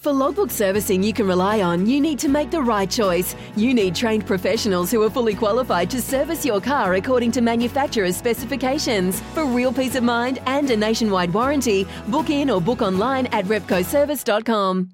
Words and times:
For 0.00 0.14
logbook 0.14 0.50
servicing 0.50 1.02
you 1.02 1.12
can 1.12 1.26
rely 1.26 1.60
on, 1.60 1.84
you 1.84 2.00
need 2.00 2.18
to 2.20 2.28
make 2.30 2.50
the 2.50 2.62
right 2.62 2.90
choice. 2.90 3.36
You 3.54 3.74
need 3.74 3.94
trained 3.94 4.26
professionals 4.26 4.90
who 4.90 5.02
are 5.02 5.10
fully 5.10 5.34
qualified 5.34 5.90
to 5.90 6.00
service 6.00 6.42
your 6.42 6.58
car 6.58 6.94
according 6.94 7.32
to 7.32 7.42
manufacturer's 7.42 8.16
specifications. 8.16 9.20
For 9.34 9.44
real 9.44 9.74
peace 9.74 9.96
of 9.96 10.02
mind 10.02 10.38
and 10.46 10.70
a 10.70 10.76
nationwide 10.78 11.34
warranty, 11.34 11.86
book 12.08 12.30
in 12.30 12.48
or 12.48 12.62
book 12.62 12.80
online 12.80 13.26
at 13.26 13.44
repcoservice.com. 13.44 14.88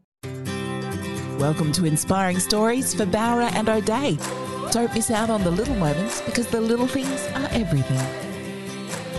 Welcome 1.39 1.71
to 1.71 1.85
Inspiring 1.85 2.41
Stories 2.41 2.93
for 2.93 3.07
Bowra 3.07 3.53
and 3.53 3.69
O'Dea. 3.69 4.19
Don't 4.73 4.93
miss 4.93 5.13
out 5.13 5.31
on 5.31 5.45
the 5.45 5.53
little 5.53 5.77
moments 5.77 6.21
because 6.23 6.49
the 6.49 6.61
little 6.61 6.89
things 6.89 7.29
are 7.29 7.49
everything. 7.53 8.26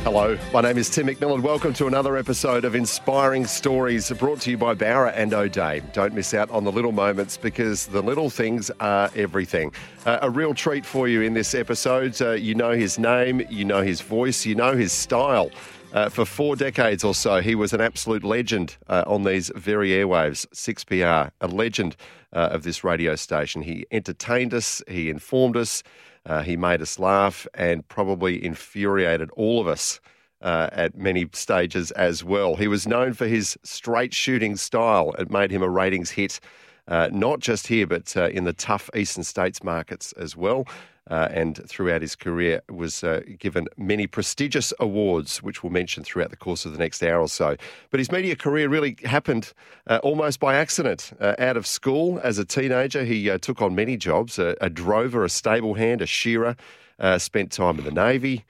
Hello, 0.08 0.38
my 0.54 0.62
name 0.62 0.78
is 0.78 0.90
Tim 0.90 1.08
McMillan. 1.08 1.42
Welcome 1.42 1.74
to 1.74 1.88
another 1.88 2.16
episode 2.16 2.64
of 2.64 2.76
Inspiring 2.76 3.46
Stories 3.46 4.10
brought 4.12 4.40
to 4.40 4.52
you 4.52 4.58
by 4.58 4.74
Bowra 4.74 5.12
and 5.14 5.34
O'Dea. 5.34 5.82
Don't 5.92 6.14
miss 6.14 6.34
out 6.34 6.50
on 6.50 6.64
the 6.64 6.72
little 6.72 6.94
moments 6.94 7.36
because 7.36 7.88
the 7.88 8.02
little 8.02 8.30
things 8.30 8.72
are 8.80 9.12
everything. 9.18 9.74
Uh, 10.06 10.20
a 10.22 10.30
real 10.30 10.54
treat 10.54 10.86
for 10.86 11.10
you 11.10 11.24
in 11.24 11.34
this 11.34 11.54
episode. 11.54 12.22
Uh, 12.22 12.32
you 12.32 12.56
know 12.56 12.72
his 12.72 12.98
name, 12.98 13.46
you 13.50 13.66
know 13.66 13.82
his 13.82 14.00
voice, 14.00 14.46
you 14.46 14.56
know 14.56 14.78
his 14.78 14.94
style. 14.94 15.52
Uh, 15.92 16.08
for 16.08 16.24
four 16.24 16.56
decades 16.56 17.04
or 17.04 17.14
so, 17.14 17.42
he 17.42 17.54
was 17.54 17.74
an 17.74 17.82
absolute 17.82 18.24
legend 18.24 18.78
uh, 18.88 19.04
on 19.08 19.26
these 19.26 19.52
very 19.56 19.90
airwaves, 19.90 20.48
6PR, 20.54 21.32
a 21.42 21.48
legend 21.48 21.98
uh, 22.32 22.48
of 22.54 22.64
this 22.64 22.82
radio 22.82 23.14
station. 23.18 23.62
He 23.62 23.86
entertained 23.92 24.54
us, 24.54 24.82
he 24.88 25.10
informed 25.10 25.58
us, 25.58 25.84
uh, 26.28 26.44
he 26.44 26.56
made 26.56 26.82
us 26.82 27.00
laugh 27.00 27.48
and 27.54 27.88
probably 27.88 28.44
infuriated 28.44 29.32
all 29.32 29.60
of 29.60 29.68
us 29.68 30.00
uh, 30.42 30.70
at 30.72 30.96
many 30.96 31.28
stages 31.34 31.90
as 31.92 32.24
well. 32.24 32.56
He 32.56 32.68
was 32.68 32.88
known 32.88 33.14
for 33.14 33.28
his 33.28 33.58
straight 33.64 34.14
shooting 34.14 34.56
style. 34.56 35.14
It 35.18 35.32
made 35.32 35.50
him 35.50 35.64
a 35.64 35.70
ratings 35.70 36.12
hit, 36.12 36.40
uh, 36.88 37.10
not 37.12 37.40
just 37.40 37.68
here, 37.68 37.88
but 37.88 38.16
uh, 38.16 38.28
in 38.28 38.44
the 38.44 38.54
tough 38.54 38.90
eastern 38.96 39.24
states 39.24 39.64
markets 39.64 40.12
as 40.14 40.36
well 40.38 40.68
uh, 41.10 41.30
and 41.32 41.62
throughout 41.68 42.02
his 42.02 42.16
career 42.16 42.62
was 42.70 43.04
uh, 43.04 43.22
given 43.40 43.68
many 43.78 44.08
prestigious 44.08 44.74
awards, 44.80 45.42
which 45.42 45.64
we'll 45.64 45.72
mention 45.72 46.04
throughout 46.04 46.32
the 46.32 46.38
course 46.38 46.66
of 46.66 46.74
the 46.74 46.78
next 46.78 47.02
hour 47.02 47.22
or 47.22 47.30
so. 47.30 47.56
But 47.92 48.00
his 48.00 48.12
media 48.12 48.36
career 48.36 48.68
really 48.68 48.98
happened 49.04 49.54
uh, 49.88 50.00
almost 50.04 50.40
by 50.40 50.56
accident. 50.56 51.12
Uh, 51.20 51.36
out 51.40 51.58
of 51.58 51.66
school 51.66 52.20
as 52.24 52.38
a 52.38 52.46
teenager, 52.46 53.04
he 53.04 53.30
uh, 53.30 53.38
took 53.38 53.62
on 53.62 53.76
many 53.76 53.96
jobs 53.96 54.38
a, 54.38 54.56
a, 54.60 54.70
drover, 54.70 55.24
a 55.24 55.30
stable 55.30 55.76
hand, 55.76 56.02
a 56.02 56.06
shearer, 56.06 56.56
uh, 57.00 57.18
spent 57.18 57.52
time 57.52 57.80
in 57.80 57.86
the 57.86 57.92
Navy. 57.92 58.44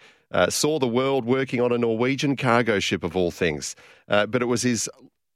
saw 0.50 0.80
the 0.80 0.88
world 0.88 1.26
working 1.26 1.62
on 1.62 1.72
a 1.72 1.78
Norwegian 1.78 2.36
cargo 2.36 2.80
ship 2.80 3.04
of 3.04 3.16
all 3.16 3.32
things. 3.32 3.76
but 4.08 4.42
it 4.42 4.46
was 4.46 4.64
his 4.64 4.90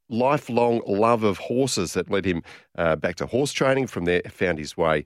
lifelong 0.10 0.82
love 0.88 1.24
of 1.24 1.38
horses 1.38 1.94
that 1.94 2.10
led 2.10 2.26
him 2.26 2.42
back 2.76 3.16
to 3.18 3.26
horse 3.26 3.52
training. 3.52 3.88
From 3.88 4.06
there, 4.06 4.22
found 4.30 4.58
his 4.58 4.76
way 4.76 5.06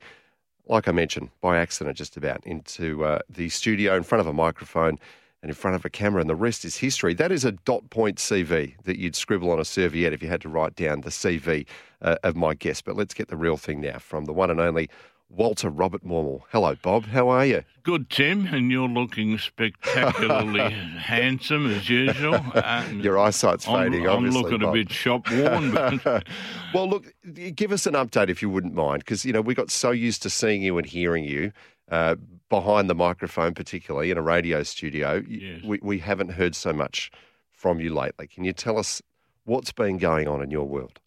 like 0.68 0.88
I 0.88 0.92
mentioned, 0.92 1.30
by 1.42 1.58
accident 1.58 1.98
just 1.98 2.18
about, 2.18 2.46
into 2.46 3.04
uh, 3.04 3.20
the 3.30 3.50
studio 3.50 3.96
in 3.96 4.04
front 4.04 4.22
of 4.22 4.28
a 4.28 4.34
microphone 4.34 5.00
and 5.42 5.50
in 5.50 5.56
front 5.56 5.76
of 5.76 5.86
a 5.86 5.90
camera, 5.90 6.22
and 6.22 6.30
the 6.30 6.36
rest 6.36 6.66
is 6.66 6.78
history. 6.78 7.14
That 7.14 7.31
is 7.31 7.46
a 7.46 7.52
dot 7.52 7.90
point 7.92 8.18
CV 8.18 8.74
that 8.84 8.98
you'd 8.98 9.16
scribble 9.16 9.52
on 9.52 9.59
a 9.59 9.66
serviette 9.66 10.14
if 10.14 10.24
you 10.24 10.30
had 10.30 10.42
to 10.42 10.50
write 10.50 10.75
down 10.75 11.02
the 11.02 11.12
CV 11.12 11.68
uh, 12.02 12.16
of 12.24 12.36
my 12.36 12.56
guest. 12.56 12.86
But 12.86 12.96
let's 12.96 13.14
get 13.14 13.28
the 13.28 13.38
real 13.38 13.58
thing 13.58 13.81
now 13.81 14.00
from 14.00 14.25
the 14.25 14.34
one 14.34 14.50
and 14.50 14.59
only 14.59 14.90
Walter 15.30 15.69
Robert 15.69 16.03
Maumill. 16.03 16.41
Hello, 16.52 16.75
Bob. 16.81 17.06
How 17.06 17.28
are 17.30 17.46
you? 17.46 17.63
Good, 17.84 18.09
Tim, 18.09 18.47
and 18.47 18.72
you're 18.72 18.88
looking 18.88 19.38
spectacularly 19.38 20.69
handsome 21.00 21.69
as 21.72 21.90
usual. 21.90 22.40
Um, 22.53 23.02
Your 23.02 23.19
eyesight's 23.19 23.66
fading, 23.66 24.08
I'm, 24.08 24.18
obviously. 24.18 24.40
I'm 24.40 24.44
looking 24.44 24.59
Bob. 24.59 24.69
a 24.69 24.74
bit 24.74 24.91
shop 24.91 25.30
worn. 25.31 25.72
But... 25.72 26.28
well, 26.74 26.90
look, 26.90 27.13
give 27.56 27.72
us 27.72 27.86
an 27.86 27.94
update 27.94 28.30
if 28.30 28.41
you 28.41 28.50
wouldn't 28.50 28.75
mind, 28.75 29.00
because 29.00 29.25
you 29.25 29.34
know 29.34 29.41
we 29.41 29.56
got 29.56 29.72
so 29.72 29.91
used 29.91 30.22
to 30.24 30.30
seeing 30.30 30.62
you 30.62 30.78
and 30.78 30.86
hearing 30.86 31.24
you. 31.24 31.52
Uh, 31.90 32.16
behind 32.50 32.90
the 32.90 32.96
microphone, 32.96 33.53
particularly 33.53 34.12
in 34.12 34.18
a 34.18 34.22
radio 34.22 34.63
studio, 34.63 35.24
yes. 35.28 35.62
we, 35.63 35.80
we 35.84 36.00
haven't 36.00 36.30
heard 36.30 36.56
so 36.56 36.74
much 36.74 37.12
from 37.52 37.80
you 37.80 37.94
lately. 37.94 38.28
Can 38.28 38.44
you 38.44 38.53
tell 38.53 38.78
us 38.78 39.02
what's 39.44 39.72
been 39.72 39.97
going 39.97 40.28
on 40.28 40.42
in 40.42 40.52
your 40.52 40.68
world? 40.68 41.00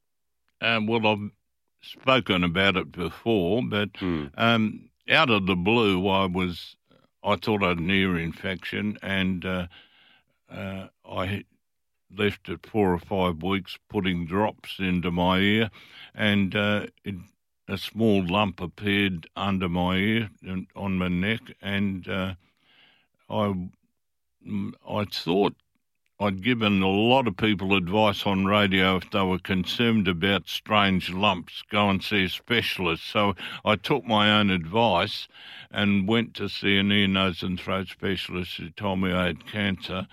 Um, 0.61 0.87
well, 0.87 1.06
I've 1.06 1.31
spoken 1.81 2.44
about 2.44 2.77
it 2.77 2.93
before, 2.93 3.62
but 3.62 3.93
mm. 3.94 4.31
um, 4.37 4.89
out 5.09 5.31
of 5.31 5.47
the 5.47 5.56
blue, 5.56 6.06
I 6.09 6.27
was 6.27 6.77
I 7.22 7.37
thought 7.37 7.62
I 7.62 7.71
had 7.71 7.78
an 7.78 7.91
ear 7.91 8.19
infection, 8.19 8.99
and 9.03 9.44
uh, 9.44 9.66
uh, 10.50 10.88
I 11.09 11.44
left 12.17 12.49
it 12.49 12.67
four 12.67 12.93
or 12.94 12.99
five 12.99 13.43
weeks 13.43 13.78
putting 13.88 14.27
drops 14.27 14.78
into 14.78 15.11
my 15.11 15.38
ear, 15.38 15.71
and 16.15 16.55
uh, 16.55 16.87
it, 17.05 17.17
a 17.69 17.77
small 17.77 18.25
lump 18.25 18.61
appeared 18.61 19.28
under 19.37 19.69
my 19.69 19.97
ear 19.97 20.31
and 20.43 20.67
on 20.75 20.97
my 20.99 21.09
neck, 21.09 21.41
and 21.61 22.09
uh, 22.09 22.34
I 23.28 23.69
I 24.88 25.05
thought 25.05 25.56
I'd 26.21 26.43
given 26.43 26.83
a 26.83 26.89
lot 26.89 27.29
of 27.29 27.37
people 27.37 27.77
advice 27.77 28.27
on 28.27 28.45
radio 28.45 28.97
if 28.97 29.09
they 29.12 29.23
were 29.23 29.39
concerned 29.39 30.09
about 30.09 30.49
strange 30.49 31.11
lumps, 31.11 31.62
go 31.71 31.89
and 31.89 32.03
see 32.03 32.25
a 32.25 32.29
specialist. 32.29 33.05
So 33.05 33.37
I 33.65 33.77
took 33.77 34.05
my 34.05 34.37
own 34.37 34.51
advice 34.51 35.29
and 35.71 36.09
went 36.09 36.34
to 36.34 36.49
see 36.49 36.77
an 36.77 36.91
ear, 36.91 37.06
nose, 37.06 37.45
and 37.45 37.61
throat 37.61 37.87
specialist 37.87 38.56
who 38.56 38.71
told 38.71 38.99
me 38.99 39.12
I 39.12 39.27
had 39.27 39.47
cancer. 39.47 40.09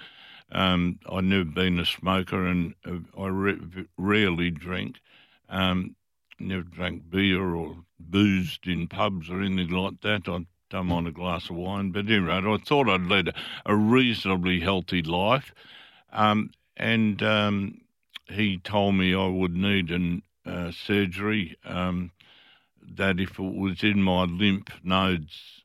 Um, 0.51 0.99
I'd 1.11 1.23
never 1.23 1.43
been 1.43 1.79
a 1.79 1.85
smoker 1.87 2.45
and 2.45 2.75
uh, 2.85 2.99
I 3.19 3.25
re- 3.25 3.87
rarely 3.97 4.51
drink. 4.51 4.97
Um, 5.49 5.95
never 6.39 6.61
drank 6.61 7.09
beer 7.09 7.55
or 7.55 7.77
boozed 7.99 8.67
in 8.67 8.87
pubs 8.87 9.27
or 9.31 9.41
anything 9.41 9.75
like 9.75 10.01
that. 10.01 10.27
I 10.27 10.45
don't 10.69 10.85
mind 10.85 11.07
a 11.07 11.11
glass 11.11 11.49
of 11.49 11.55
wine, 11.55 11.89
but 11.89 12.05
anyway, 12.05 12.43
I 12.45 12.57
thought 12.57 12.89
I'd 12.89 13.07
led 13.07 13.33
a 13.65 13.75
reasonably 13.75 14.59
healthy 14.59 15.01
life. 15.01 15.51
Um, 16.15 16.51
and 16.77 17.21
um, 17.21 17.81
he 18.27 18.57
told 18.57 18.95
me 18.95 19.13
I 19.13 19.27
would 19.27 19.55
need 19.55 19.91
an 19.91 20.23
uh, 20.45 20.71
surgery. 20.71 21.57
Um, 21.63 22.11
that 22.97 23.19
if 23.19 23.39
it 23.39 23.55
was 23.55 23.83
in 23.83 24.01
my 24.01 24.23
lymph 24.23 24.69
nodes, 24.83 25.63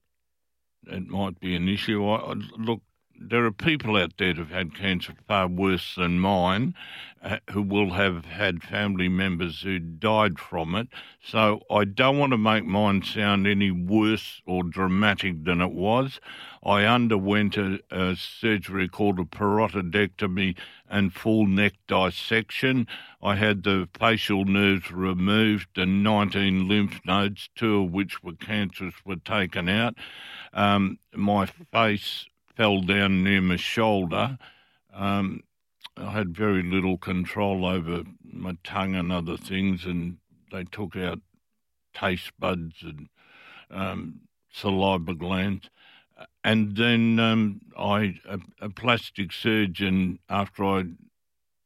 it 0.87 1.07
might 1.09 1.39
be 1.41 1.55
an 1.55 1.69
issue. 1.69 2.07
I, 2.07 2.33
I, 2.33 2.35
look, 2.57 2.81
there 3.21 3.45
are 3.45 3.53
people 3.53 3.97
out 3.97 4.17
there 4.17 4.33
who've 4.33 4.51
had 4.51 4.75
cancer 4.75 5.13
far 5.29 5.47
worse 5.47 5.95
than 5.95 6.19
mine, 6.19 6.75
uh, 7.23 7.37
who 7.51 7.61
will 7.61 7.91
have 7.91 8.25
had 8.25 8.63
family 8.63 9.09
members 9.09 9.61
who 9.61 9.79
died 9.79 10.39
from 10.39 10.75
it. 10.75 10.89
So 11.23 11.61
I 11.71 11.85
don't 11.85 12.19
want 12.19 12.33
to 12.33 12.39
make 12.39 12.65
mine 12.65 13.03
sound 13.03 13.47
any 13.47 13.71
worse 13.71 14.41
or 14.47 14.65
dramatic 14.65 15.45
than 15.45 15.61
it 15.61 15.73
was. 15.73 16.19
I 16.65 16.85
underwent 16.85 17.59
a, 17.59 17.81
a 17.91 18.17
surgery 18.17 18.89
called 18.89 19.19
a 19.19 19.25
parotidectomy 19.25 20.57
and 20.89 21.13
full 21.13 21.47
neck 21.47 21.75
dissection. 21.87 22.87
I 23.23 23.37
had 23.37 23.65
the 23.65 23.87
facial 23.99 24.47
nerves 24.47 24.91
removed 24.91 25.77
and 25.77 26.03
19 26.03 26.67
lymph 26.67 27.01
nodes, 27.05 27.51
two 27.55 27.83
of 27.83 27.91
which 27.91 28.23
were 28.23 28.33
cancerous, 28.33 28.95
were 29.05 29.17
taken 29.17 29.69
out. 29.69 29.95
Um, 30.55 30.99
my 31.15 31.47
face 31.47 32.25
fell 32.61 32.83
down 32.83 33.25
near 33.25 33.41
my 33.41 33.57
shoulder. 33.57 34.37
Um, 34.93 35.43
I 35.97 36.11
had 36.11 36.37
very 36.37 36.63
little 36.63 36.99
control 36.99 37.65
over 37.65 38.03
my 38.23 38.59
tongue 38.63 38.95
and 38.95 39.11
other 39.11 39.39
things, 39.39 39.87
and 39.87 40.19
they 40.53 40.65
took 40.65 40.95
out 40.95 41.21
taste 41.95 42.33
buds 42.39 42.83
and 42.83 43.09
um, 43.71 44.21
saliva 44.53 45.15
glands. 45.15 45.71
And 46.45 46.77
then 46.77 47.19
um, 47.19 47.63
I, 47.79 48.17
a, 48.29 48.39
a, 48.61 48.69
plastic 48.69 49.33
surgeon, 49.33 50.19
after 50.29 50.63
I, 50.63 50.85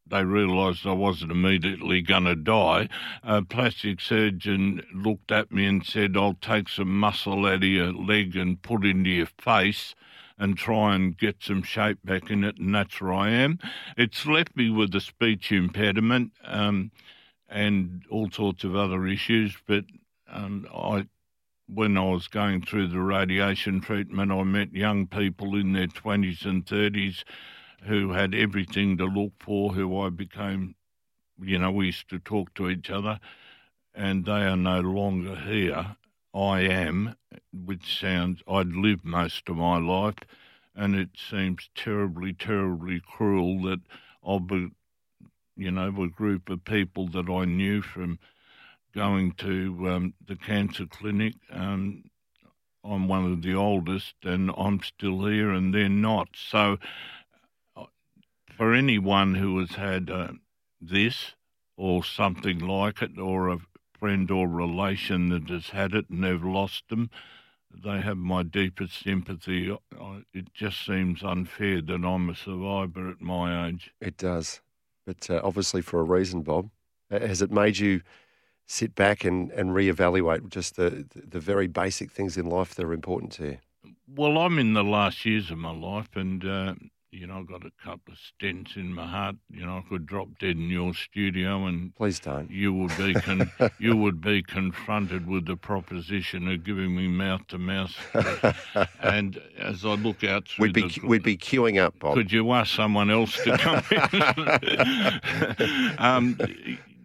they 0.06 0.22
realised 0.22 0.86
I 0.86 0.92
wasn't 0.92 1.32
immediately 1.32 2.02
going 2.02 2.26
to 2.26 2.36
die. 2.36 2.88
A 3.24 3.42
plastic 3.42 4.00
surgeon 4.00 4.80
looked 4.94 5.32
at 5.32 5.50
me 5.50 5.66
and 5.66 5.84
said, 5.84 6.16
"I'll 6.16 6.38
take 6.40 6.68
some 6.68 6.96
muscle 7.00 7.46
out 7.46 7.54
of 7.54 7.64
your 7.64 7.92
leg 7.92 8.36
and 8.36 8.62
put 8.62 8.86
into 8.86 9.10
your 9.10 9.26
face." 9.26 9.96
And 10.36 10.56
try 10.56 10.94
and 10.94 11.16
get 11.16 11.36
some 11.40 11.62
shape 11.62 11.98
back 12.04 12.30
in 12.30 12.42
it, 12.42 12.58
and 12.58 12.74
that's 12.74 13.00
where 13.00 13.12
I 13.12 13.30
am. 13.30 13.58
It's 13.96 14.26
left 14.26 14.56
me 14.56 14.68
with 14.70 14.94
a 14.94 15.00
speech 15.00 15.52
impediment, 15.52 16.32
um, 16.44 16.90
and 17.48 18.02
all 18.10 18.30
sorts 18.30 18.64
of 18.64 18.74
other 18.74 19.06
issues. 19.06 19.56
But 19.66 19.84
um, 20.28 20.66
I, 20.74 21.06
when 21.68 21.96
I 21.96 22.04
was 22.04 22.26
going 22.26 22.62
through 22.62 22.88
the 22.88 23.00
radiation 23.00 23.80
treatment, 23.80 24.32
I 24.32 24.42
met 24.42 24.74
young 24.74 25.06
people 25.06 25.54
in 25.54 25.72
their 25.72 25.86
twenties 25.86 26.44
and 26.44 26.66
thirties 26.66 27.24
who 27.84 28.10
had 28.12 28.34
everything 28.34 28.96
to 28.96 29.04
look 29.04 29.32
for. 29.38 29.72
Who 29.72 30.00
I 30.00 30.08
became, 30.10 30.74
you 31.40 31.58
know, 31.58 31.70
we 31.70 31.86
used 31.86 32.08
to 32.10 32.18
talk 32.18 32.54
to 32.54 32.68
each 32.68 32.90
other, 32.90 33.20
and 33.94 34.24
they 34.24 34.42
are 34.42 34.56
no 34.56 34.80
longer 34.80 35.36
here. 35.36 35.96
I 36.34 36.62
am, 36.62 37.14
which 37.52 38.00
sounds 38.00 38.42
I'd 38.48 38.68
lived 38.68 39.04
most 39.04 39.48
of 39.48 39.56
my 39.56 39.78
life, 39.78 40.16
and 40.74 40.96
it 40.96 41.10
seems 41.30 41.70
terribly, 41.74 42.32
terribly 42.32 43.00
cruel 43.00 43.62
that 43.62 43.80
I'll 44.24 44.40
be, 44.40 44.70
you 45.56 45.70
know, 45.70 46.02
a 46.02 46.08
group 46.08 46.48
of 46.50 46.64
people 46.64 47.06
that 47.08 47.28
I 47.30 47.44
knew 47.44 47.82
from 47.82 48.18
going 48.94 49.32
to 49.32 49.88
um, 49.88 50.14
the 50.26 50.36
cancer 50.36 50.86
clinic. 50.86 51.34
Um, 51.50 52.04
I'm 52.84 53.08
one 53.08 53.32
of 53.32 53.42
the 53.42 53.54
oldest, 53.54 54.14
and 54.24 54.50
I'm 54.56 54.82
still 54.82 55.24
here, 55.26 55.50
and 55.52 55.72
they're 55.72 55.88
not. 55.88 56.28
So, 56.34 56.78
uh, 57.76 57.84
for 58.56 58.74
anyone 58.74 59.34
who 59.34 59.58
has 59.60 59.70
had 59.70 60.10
uh, 60.10 60.32
this 60.80 61.34
or 61.76 62.04
something 62.04 62.58
like 62.58 63.02
it, 63.02 63.18
or 63.18 63.48
a 63.48 63.58
friend 64.04 64.30
or 64.30 64.46
relation 64.46 65.30
that 65.30 65.48
has 65.48 65.70
had 65.70 65.94
it 65.94 66.10
and 66.10 66.22
they've 66.22 66.44
lost 66.44 66.86
them, 66.90 67.08
they 67.74 68.02
have 68.02 68.18
my 68.18 68.42
deepest 68.42 69.02
sympathy. 69.02 69.74
It 70.34 70.52
just 70.52 70.84
seems 70.84 71.22
unfair 71.22 71.80
that 71.80 72.04
I'm 72.04 72.28
a 72.28 72.34
survivor 72.34 73.08
at 73.08 73.22
my 73.22 73.66
age. 73.66 73.94
It 74.02 74.18
does. 74.18 74.60
But 75.06 75.30
uh, 75.30 75.40
obviously 75.42 75.80
for 75.80 76.00
a 76.00 76.02
reason, 76.02 76.42
Bob. 76.42 76.68
Has 77.10 77.40
it 77.40 77.50
made 77.50 77.78
you 77.78 78.02
sit 78.66 78.94
back 78.94 79.24
and, 79.24 79.50
and 79.52 79.70
reevaluate 79.70 80.50
just 80.50 80.76
the, 80.76 81.06
the 81.14 81.40
very 81.40 81.66
basic 81.66 82.10
things 82.10 82.36
in 82.36 82.44
life 82.44 82.74
that 82.74 82.84
are 82.84 82.92
important 82.92 83.32
to 83.32 83.44
you? 83.46 83.58
Well, 84.06 84.36
I'm 84.36 84.58
in 84.58 84.74
the 84.74 84.84
last 84.84 85.24
years 85.24 85.50
of 85.50 85.56
my 85.56 85.72
life, 85.72 86.14
and 86.14 86.44
uh, 86.44 86.74
you 87.14 87.26
know, 87.28 87.38
I've 87.38 87.46
got 87.46 87.64
a 87.64 87.70
couple 87.82 88.12
of 88.12 88.18
stents 88.18 88.76
in 88.76 88.92
my 88.92 89.06
heart. 89.06 89.36
You 89.50 89.64
know, 89.64 89.78
I 89.78 89.82
could 89.88 90.04
drop 90.06 90.28
dead 90.40 90.56
in 90.56 90.68
your 90.68 90.92
studio, 90.94 91.66
and 91.66 91.94
please 91.94 92.18
don't. 92.18 92.50
You 92.50 92.72
would 92.74 92.96
be 92.96 93.14
con- 93.14 93.50
you 93.78 93.96
would 93.96 94.20
be 94.20 94.42
confronted 94.42 95.26
with 95.26 95.46
the 95.46 95.56
proposition 95.56 96.48
of 96.50 96.64
giving 96.64 96.96
me 96.96 97.06
mouth 97.06 97.46
to 97.48 97.58
mouth. 97.58 97.94
and 99.00 99.40
as 99.58 99.84
I 99.84 99.94
look 99.94 100.24
out 100.24 100.48
through, 100.48 100.64
we'd 100.64 100.74
be 100.74 100.88
the, 100.88 101.06
we'd 101.06 101.22
be 101.22 101.36
queuing 101.36 101.80
up. 101.80 101.98
Bob. 101.98 102.14
Could 102.14 102.32
you 102.32 102.52
ask 102.52 102.74
someone 102.74 103.10
else 103.10 103.36
to 103.44 103.56
come 103.58 103.82
in? 105.70 105.94
um, 105.98 106.38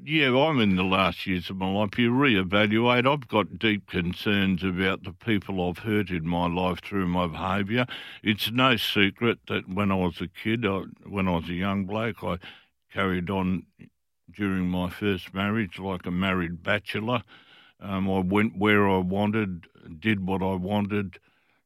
yeah, 0.09 0.35
I'm 0.35 0.59
in 0.59 0.75
the 0.75 0.83
last 0.83 1.27
years 1.27 1.51
of 1.51 1.57
my 1.57 1.71
life. 1.71 1.99
You 1.99 2.09
reevaluate. 2.09 3.05
I've 3.05 3.27
got 3.27 3.59
deep 3.59 3.85
concerns 3.85 4.63
about 4.63 5.03
the 5.03 5.13
people 5.13 5.69
I've 5.69 5.77
hurt 5.77 6.09
in 6.09 6.27
my 6.27 6.47
life 6.47 6.79
through 6.83 7.05
my 7.05 7.27
behaviour. 7.27 7.85
It's 8.23 8.49
no 8.49 8.75
secret 8.75 9.37
that 9.49 9.69
when 9.69 9.91
I 9.91 9.95
was 9.95 10.19
a 10.19 10.27
kid, 10.27 10.65
I, 10.65 10.85
when 11.07 11.27
I 11.27 11.33
was 11.33 11.47
a 11.49 11.53
young 11.53 11.85
bloke, 11.85 12.23
I 12.23 12.39
carried 12.91 13.29
on 13.29 13.67
during 14.35 14.67
my 14.67 14.89
first 14.89 15.31
marriage 15.31 15.77
like 15.77 16.07
a 16.07 16.11
married 16.11 16.63
bachelor. 16.63 17.21
Um, 17.79 18.09
I 18.09 18.19
went 18.21 18.57
where 18.57 18.89
I 18.89 18.97
wanted, 18.97 19.67
did 19.99 20.25
what 20.25 20.41
I 20.41 20.55
wanted, 20.55 21.19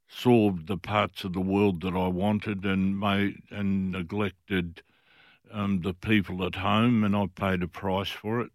saw 0.09 0.51
the 0.51 0.77
parts 0.77 1.23
of 1.23 1.31
the 1.31 1.39
world 1.39 1.81
that 1.83 1.95
I 1.95 2.07
wanted, 2.09 2.65
and 2.65 2.99
made 2.99 3.41
and 3.51 3.93
neglected 3.93 4.83
um, 5.53 5.81
the 5.81 5.94
people 5.94 6.44
at 6.45 6.55
home, 6.55 7.03
and 7.03 7.15
I 7.15 7.27
paid 7.27 7.61
a 7.61 7.67
price 7.67 8.09
for 8.09 8.41
it. 8.41 8.51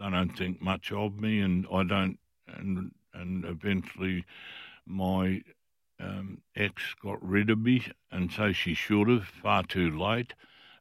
They 0.00 0.10
don't 0.10 0.36
think 0.36 0.60
much 0.60 0.90
of 0.92 1.18
me, 1.18 1.40
and 1.40 1.66
I 1.72 1.84
don't. 1.84 2.18
And 2.48 2.92
and 3.14 3.44
eventually, 3.44 4.24
my 4.84 5.42
um, 6.00 6.42
ex 6.56 6.94
got 7.00 7.24
rid 7.26 7.50
of 7.50 7.60
me, 7.60 7.86
and 8.10 8.30
so 8.30 8.52
she 8.52 8.74
should 8.74 9.08
have. 9.08 9.24
Far 9.24 9.62
too 9.62 9.96
late. 9.96 10.34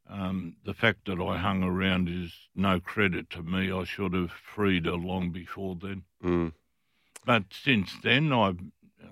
Um, 0.09 0.55
the 0.65 0.73
fact 0.73 1.05
that 1.05 1.21
I 1.21 1.37
hung 1.37 1.63
around 1.63 2.09
is 2.09 2.33
no 2.55 2.79
credit 2.79 3.29
to 3.31 3.43
me. 3.43 3.71
I 3.71 3.85
should 3.85 4.13
have 4.13 4.31
freed 4.31 4.85
her 4.85 4.93
long 4.93 5.31
before 5.31 5.77
then. 5.81 6.03
Mm. 6.23 6.51
But 7.25 7.43
since 7.51 7.93
then, 8.03 8.33
I 8.33 8.55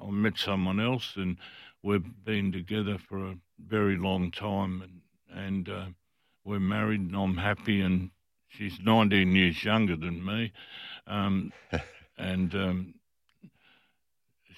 I 0.01 0.09
met 0.09 0.37
someone 0.37 0.79
else, 0.79 1.13
and 1.15 1.37
we've 1.83 2.25
been 2.25 2.51
together 2.51 2.97
for 2.97 3.27
a 3.27 3.37
very 3.63 3.95
long 3.95 4.31
time, 4.31 4.81
and 4.81 5.01
and. 5.45 5.69
Uh, 5.69 5.85
we're 6.51 6.59
married 6.59 6.99
and 6.99 7.15
I'm 7.15 7.37
happy, 7.37 7.79
and 7.79 8.11
she's 8.49 8.77
19 8.83 9.33
years 9.33 9.63
younger 9.63 9.95
than 9.95 10.23
me. 10.25 10.51
Um, 11.07 11.53
and 12.17 12.53
um, 12.53 12.93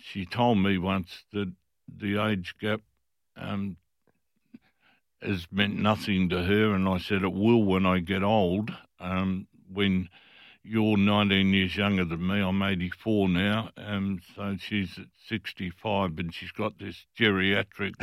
she 0.01 0.25
told 0.25 0.57
me 0.57 0.79
once 0.79 1.23
that 1.33 1.53
the 1.95 2.17
age 2.25 2.55
gap 2.59 2.81
um, 3.37 3.77
has 5.21 5.45
meant 5.51 5.75
nothing 5.77 6.29
to 6.29 6.41
her, 6.41 6.73
and 6.73 6.89
I 6.89 6.97
said 6.97 7.21
it 7.21 7.31
will 7.31 7.63
when 7.63 7.85
I 7.85 7.99
get 7.99 8.23
old. 8.23 8.71
Um, 8.99 9.45
when 9.71 10.09
you're 10.63 10.97
19 10.97 11.53
years 11.53 11.75
younger 11.75 12.05
than 12.05 12.25
me. 12.25 12.39
I'm 12.39 12.61
84 12.61 13.29
now, 13.29 13.69
and 13.75 14.21
so 14.35 14.55
she's 14.57 14.97
at 14.97 15.07
65, 15.27 16.17
and 16.19 16.33
she's 16.33 16.51
got 16.51 16.79
this 16.79 17.05
geriatric 17.19 17.93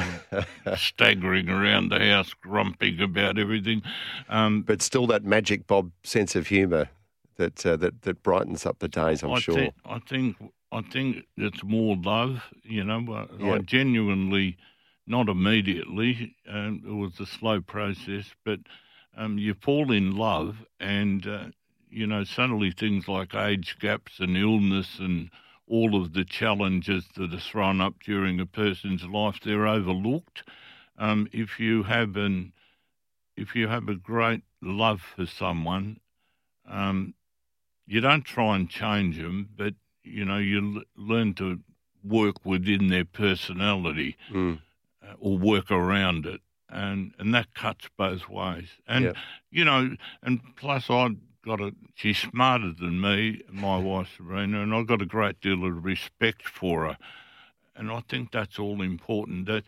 staggering 0.77 1.49
around 1.49 1.91
the 1.91 1.99
house, 1.99 2.35
grumping 2.35 3.01
about 3.01 3.39
everything. 3.39 3.83
Um, 4.29 4.62
but 4.62 4.83
still, 4.83 5.07
that 5.07 5.25
magic 5.25 5.67
Bob 5.67 5.91
sense 6.05 6.37
of 6.37 6.49
humour 6.49 6.91
that 7.37 7.65
uh, 7.65 7.77
that 7.77 8.03
that 8.03 8.23
brightens 8.23 8.67
up 8.67 8.79
the 8.81 8.89
days. 8.89 9.23
I'm 9.23 9.33
I 9.33 9.41
sure. 9.41 9.55
Th- 9.55 9.75
I 9.87 9.99
think 10.01 10.37
I 10.71 10.83
think 10.83 11.25
it's 11.39 11.65
more 11.65 11.97
love. 11.97 12.43
You 12.63 12.85
know, 12.85 13.27
I 13.41 13.59
genuinely, 13.59 14.59
not 15.06 15.29
immediately. 15.31 16.37
Um, 16.47 16.83
it 16.87 16.93
was 16.93 17.19
a 17.21 17.27
slow 17.27 17.61
process, 17.61 18.27
but. 18.45 18.61
Um, 19.17 19.39
you 19.39 19.55
fall 19.55 19.91
in 19.91 20.17
love, 20.17 20.59
and 20.79 21.27
uh, 21.27 21.47
you 21.91 22.07
know, 22.07 22.25
suddenly 22.25 22.71
things 22.71 23.09
like 23.09 23.35
age 23.35 23.77
gaps 23.81 24.21
and 24.21 24.37
illness 24.37 24.99
and 24.99 25.31
all 25.67 26.01
of 26.01 26.13
the 26.13 26.25
challenges 26.25 27.05
that 27.17 27.33
are 27.33 27.41
thrown 27.41 27.81
up 27.81 27.95
during 28.05 28.41
a 28.41 28.47
person's 28.47 29.05
life, 29.05 29.39
they're 29.45 29.67
overlooked. 29.67 30.43
Um, 30.99 31.29
if 31.33 31.61
you 31.61 31.85
have 31.85 32.17
an, 32.17 32.53
if 33.37 33.55
you 33.55 33.69
have 33.69 33.89
a 33.89 33.95
great 33.95 34.43
love 34.61 35.01
for 35.01 35.27
someone, 35.27 36.01
um, 36.69 37.15
you 37.87 38.01
don't 38.01 38.25
try 38.25 38.57
and 38.57 38.69
change 38.69 39.17
them, 39.17 39.49
but 39.57 39.75
you 40.03 40.25
know 40.25 40.39
you 40.39 40.77
l- 40.77 40.82
learn 40.97 41.35
to 41.35 41.61
work 42.05 42.44
within 42.44 42.89
their 42.89 43.05
personality 43.05 44.17
mm. 44.32 44.61
uh, 45.03 45.15
or 45.19 45.39
work 45.39 45.70
around 45.70 46.27
it, 46.27 46.41
and 46.69 47.13
and 47.19 47.35
that 47.35 47.55
cuts 47.55 47.89
both 47.97 48.29
ways. 48.29 48.69
And 48.87 49.06
yep. 49.06 49.17
you 49.51 49.65
know, 49.65 49.97
and 50.23 50.41
plus 50.56 50.91
I 50.91 51.11
got 51.44 51.61
a. 51.61 51.75
She's 51.94 52.19
smarter 52.19 52.73
than 52.73 53.01
me, 53.01 53.43
my 53.51 53.79
wife 53.79 54.09
Sabrina, 54.17 54.63
and 54.63 54.75
I've 54.75 54.87
got 54.87 55.03
a 55.03 55.06
great 55.06 55.41
deal 55.41 55.65
of 55.65 55.85
respect 55.85 56.47
for 56.47 56.87
her, 56.87 56.99
and 57.77 57.91
I 57.91 58.03
think 58.09 58.32
that's 58.32 58.59
all 58.59 58.82
important. 58.82 59.47
That 59.47 59.65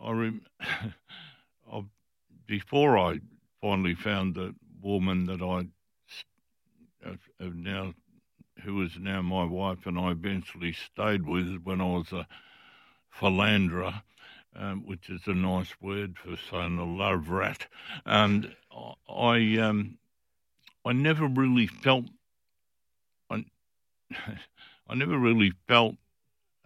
I, 0.00 0.12
rem, 0.12 0.42
I 0.60 1.84
before 2.46 2.98
I 2.98 3.20
finally 3.60 3.94
found 3.94 4.34
the 4.34 4.54
woman 4.82 5.26
that 5.26 5.42
I 5.42 5.66
have 7.04 7.54
now, 7.54 7.94
who 8.62 8.82
is 8.82 8.92
now 8.98 9.22
my 9.22 9.44
wife, 9.44 9.86
and 9.86 9.98
I 9.98 10.10
eventually 10.10 10.72
stayed 10.72 11.26
with 11.26 11.62
when 11.62 11.80
I 11.80 11.86
was 11.86 12.12
a 12.12 12.26
philanderer. 13.10 14.02
Um, 14.56 14.82
which 14.86 15.08
is 15.08 15.20
a 15.26 15.34
nice 15.34 15.72
word 15.80 16.16
for 16.18 16.36
saying 16.50 16.78
a 16.78 16.84
love 16.84 17.28
rat. 17.28 17.68
And 18.04 18.56
I, 19.08 19.56
um, 19.58 19.97
I 20.84 20.92
never 20.92 21.26
really 21.26 21.66
felt 21.66 22.06
I, 23.30 23.44
I 24.88 24.94
never 24.94 25.18
really 25.18 25.52
felt 25.66 25.96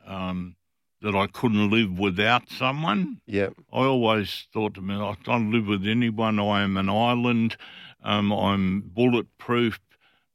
um, 0.07 0.57
that 1.01 1.15
I 1.15 1.27
couldn't 1.27 1.71
live 1.71 1.99
without 1.99 2.49
someone. 2.49 3.21
Yeah. 3.27 3.51
I 3.73 3.81
always 3.81 4.47
thought 4.53 4.75
to 4.75 4.81
me, 4.81 4.95
I 4.95 5.17
can't 5.25 5.51
live 5.51 5.67
with 5.67 5.87
anyone. 5.87 6.39
I 6.39 6.63
am 6.63 6.77
an 6.77 6.89
island. 6.89 7.57
Um, 8.03 8.33
I'm 8.33 8.81
bulletproof. 8.81 9.81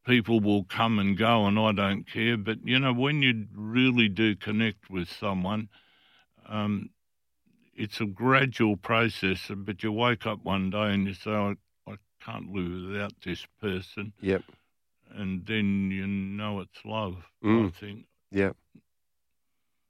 People 0.05 0.39
will 0.39 0.63
come 0.63 0.99
and 0.99 1.17
go, 1.17 1.45
and 1.45 1.59
I 1.59 1.73
don't 1.73 2.05
care. 2.09 2.37
But 2.37 2.59
you 2.63 2.79
know, 2.79 2.93
when 2.93 3.21
you 3.21 3.47
really 3.53 4.07
do 4.07 4.35
connect 4.35 4.89
with 4.89 5.09
someone, 5.09 5.67
um, 6.47 6.91
it's 7.75 7.99
a 7.99 8.05
gradual 8.05 8.77
process. 8.77 9.51
But 9.53 9.83
you 9.83 9.91
wake 9.91 10.25
up 10.25 10.43
one 10.43 10.69
day 10.69 10.93
and 10.93 11.07
you 11.07 11.13
say, 11.13 11.55
can't 12.27 12.51
live 12.53 12.89
without 12.89 13.13
this 13.23 13.45
person. 13.61 14.13
Yep. 14.21 14.43
And 15.15 15.45
then 15.45 15.89
you 15.91 16.05
know 16.05 16.59
it's 16.59 16.85
love. 16.85 17.15
Mm. 17.43 17.67
I 17.67 17.69
think. 17.71 18.05
Yep. 18.31 18.55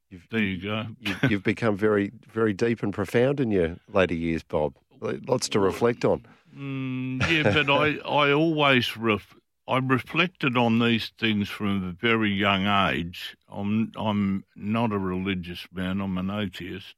You've, 0.10 0.28
there 0.30 0.40
you 0.40 0.62
go. 0.62 0.86
You've, 1.00 1.24
you've 1.32 1.44
become 1.44 1.76
very, 1.76 2.12
very 2.32 2.54
deep 2.54 2.84
and 2.84 2.94
profound 2.94 3.40
in 3.40 3.52
your 3.52 3.78
later 3.92 4.16
years, 4.16 4.44
Bob. 4.44 4.76
Lots 5.02 5.50
to 5.50 5.60
reflect 5.60 6.06
on. 6.06 6.26
Mm, 6.56 7.22
yeah, 7.30 7.52
but 7.54 7.70
I, 7.70 7.98
I 8.10 8.32
always 8.32 8.96
ref, 8.96 9.36
I 9.68 9.80
reflected 9.80 10.58
on 10.58 10.80
these 10.80 11.12
things 11.20 11.50
from 11.50 11.90
a 11.90 11.92
very 11.92 12.32
young 12.32 12.66
age. 12.66 13.36
I'm 13.50 13.92
I'm 13.98 14.44
not 14.56 14.92
a 14.92 14.98
religious 14.98 15.68
man. 15.74 16.02
I'm 16.02 16.18
an 16.18 16.32
atheist, 16.32 16.96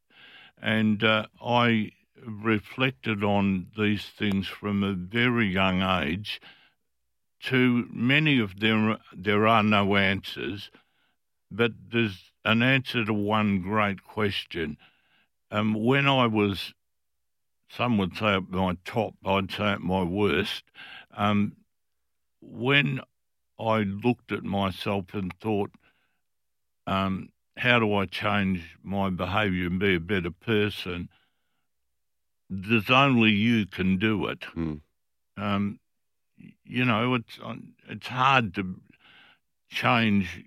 and 0.61 1.03
uh, 1.03 1.25
I 1.43 1.91
reflected 2.25 3.23
on 3.23 3.67
these 3.77 4.05
things 4.05 4.47
from 4.47 4.83
a 4.83 4.93
very 4.93 5.47
young 5.47 5.81
age. 5.81 6.41
To 7.43 7.87
many 7.91 8.39
of 8.39 8.59
them, 8.59 8.97
there 9.15 9.47
are 9.47 9.63
no 9.63 9.95
answers, 9.95 10.69
but 11.49 11.71
there's 11.91 12.31
an 12.43 12.61
answer 12.61 13.05
to 13.05 13.13
one 13.13 13.61
great 13.61 14.03
question. 14.03 14.77
Um, 15.51 15.73
when 15.73 16.07
I 16.07 16.27
was, 16.27 16.73
some 17.69 17.97
would 17.97 18.15
say 18.17 18.35
at 18.35 18.49
my 18.49 18.77
top, 18.85 19.15
I'd 19.25 19.51
say 19.51 19.63
at 19.63 19.81
my 19.81 20.03
worst. 20.03 20.63
Um, 21.15 21.55
when 22.41 23.01
I 23.59 23.79
looked 23.79 24.31
at 24.31 24.43
myself 24.43 25.13
and 25.13 25.33
thought, 25.39 25.71
um, 26.87 27.29
how 27.57 27.79
do 27.79 27.93
I 27.93 28.05
change 28.05 28.77
my 28.83 29.09
behaviour 29.09 29.67
and 29.67 29.79
be 29.79 29.95
a 29.95 29.99
better 29.99 30.31
person? 30.31 31.09
There's 32.49 32.89
only 32.89 33.31
you 33.31 33.65
can 33.65 33.97
do 33.97 34.27
it. 34.27 34.41
Mm. 34.55 34.81
Um, 35.37 35.79
you 36.63 36.85
know, 36.85 37.15
it's 37.15 37.39
it's 37.87 38.07
hard 38.07 38.55
to 38.55 38.75
change 39.69 40.45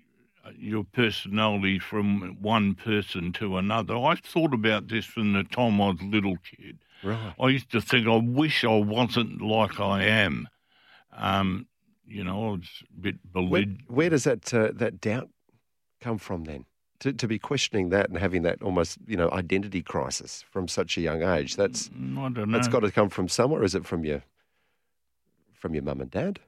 your 0.57 0.83
personality 0.83 1.79
from 1.79 2.37
one 2.41 2.75
person 2.75 3.31
to 3.33 3.57
another. 3.57 3.95
I 3.95 4.15
thought 4.15 4.53
about 4.53 4.89
this 4.89 5.05
from 5.05 5.33
the 5.33 5.43
time 5.43 5.79
I 5.81 5.89
was 5.89 6.01
a 6.01 6.05
little 6.05 6.37
kid. 6.37 6.79
Right. 7.03 7.33
I 7.39 7.47
used 7.47 7.71
to 7.71 7.81
think, 7.81 8.07
I 8.07 8.17
wish 8.17 8.63
I 8.63 8.75
wasn't 8.75 9.41
like 9.41 9.79
I 9.79 10.03
am. 10.03 10.47
Um, 11.15 11.67
you 12.05 12.23
know, 12.23 12.47
I 12.47 12.51
was 12.51 12.83
a 12.97 13.01
bit 13.01 13.15
Where, 13.33 13.65
where 13.87 14.09
does 14.09 14.25
that 14.25 14.53
uh, 14.53 14.71
that 14.75 14.99
doubt 14.99 15.29
come 16.01 16.17
from 16.17 16.43
then? 16.43 16.65
To, 17.03 17.11
to 17.11 17.27
be 17.27 17.37
questioning 17.37 17.89
that 17.89 18.07
and 18.09 18.17
having 18.17 18.43
that 18.43 18.61
almost 18.61 18.97
you 19.05 19.17
know 19.17 19.29
identity 19.31 19.81
crisis 19.81 20.45
from 20.49 20.67
such 20.67 20.97
a 20.97 21.01
young 21.01 21.21
age. 21.21 21.55
That's 21.55 21.89
Mm, 21.89 22.17
I 22.17 22.29
don't 22.29 22.49
know. 22.49 22.57
that's 22.57 22.69
got 22.69 22.79
to 22.81 22.91
come 22.91 23.09
from 23.09 23.27
somewhere. 23.27 23.63
Is 23.63 23.75
it 23.75 23.85
from 23.85 24.05
your 24.05 24.23
from 25.53 25.73
your 25.73 25.83
mum 25.83 26.01
and 26.01 26.11
dad? 26.11 26.39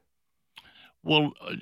Well, 1.03 1.33
uh, 1.41 1.55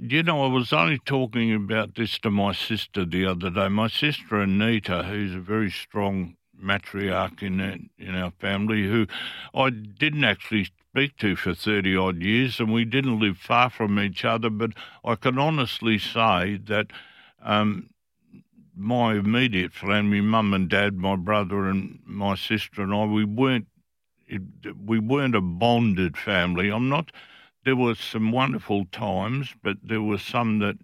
you 0.00 0.22
know, 0.22 0.44
I 0.44 0.48
was 0.48 0.72
only 0.72 0.98
talking 0.98 1.52
about 1.52 1.94
this 1.96 2.18
to 2.20 2.30
my 2.30 2.52
sister 2.52 3.04
the 3.04 3.26
other 3.26 3.50
day. 3.50 3.68
My 3.68 3.88
sister 3.88 4.40
Anita, 4.40 5.02
who's 5.02 5.34
a 5.34 5.40
very 5.40 5.70
strong 5.70 6.36
matriarch 6.58 7.42
in 7.42 7.60
our, 7.60 7.76
in 7.98 8.14
our 8.14 8.30
family, 8.30 8.84
who 8.86 9.06
I 9.54 9.70
didn't 9.70 10.24
actually 10.24 10.64
speak 10.64 11.16
to 11.18 11.36
for 11.36 11.54
30 11.54 11.96
odd 11.96 12.22
years, 12.22 12.60
and 12.60 12.72
we 12.72 12.84
didn't 12.84 13.20
live 13.20 13.36
far 13.36 13.68
from 13.68 13.98
each 13.98 14.24
other, 14.24 14.48
but 14.48 14.70
I 15.04 15.16
can 15.16 15.38
honestly 15.38 15.98
say 15.98 16.58
that 16.64 16.86
um, 17.42 17.90
my 18.78 19.14
immediate 19.14 19.72
family, 19.72 20.20
mum 20.20 20.54
and 20.54 20.68
dad, 20.68 20.96
my 20.96 21.16
brother 21.16 21.68
and 21.68 21.98
my 22.04 22.34
sister 22.36 22.82
and 22.82 22.94
I, 22.94 23.04
we 23.04 23.24
weren't 23.24 23.66
it, 24.26 24.42
we 24.84 24.98
weren't 24.98 25.34
a 25.34 25.40
bonded 25.40 26.16
family. 26.16 26.68
I'm 26.70 26.88
not. 26.88 27.10
There 27.64 27.76
were 27.76 27.94
some 27.94 28.30
wonderful 28.30 28.86
times, 28.86 29.54
but 29.62 29.76
there 29.82 30.02
were 30.02 30.18
some 30.18 30.58
that 30.60 30.76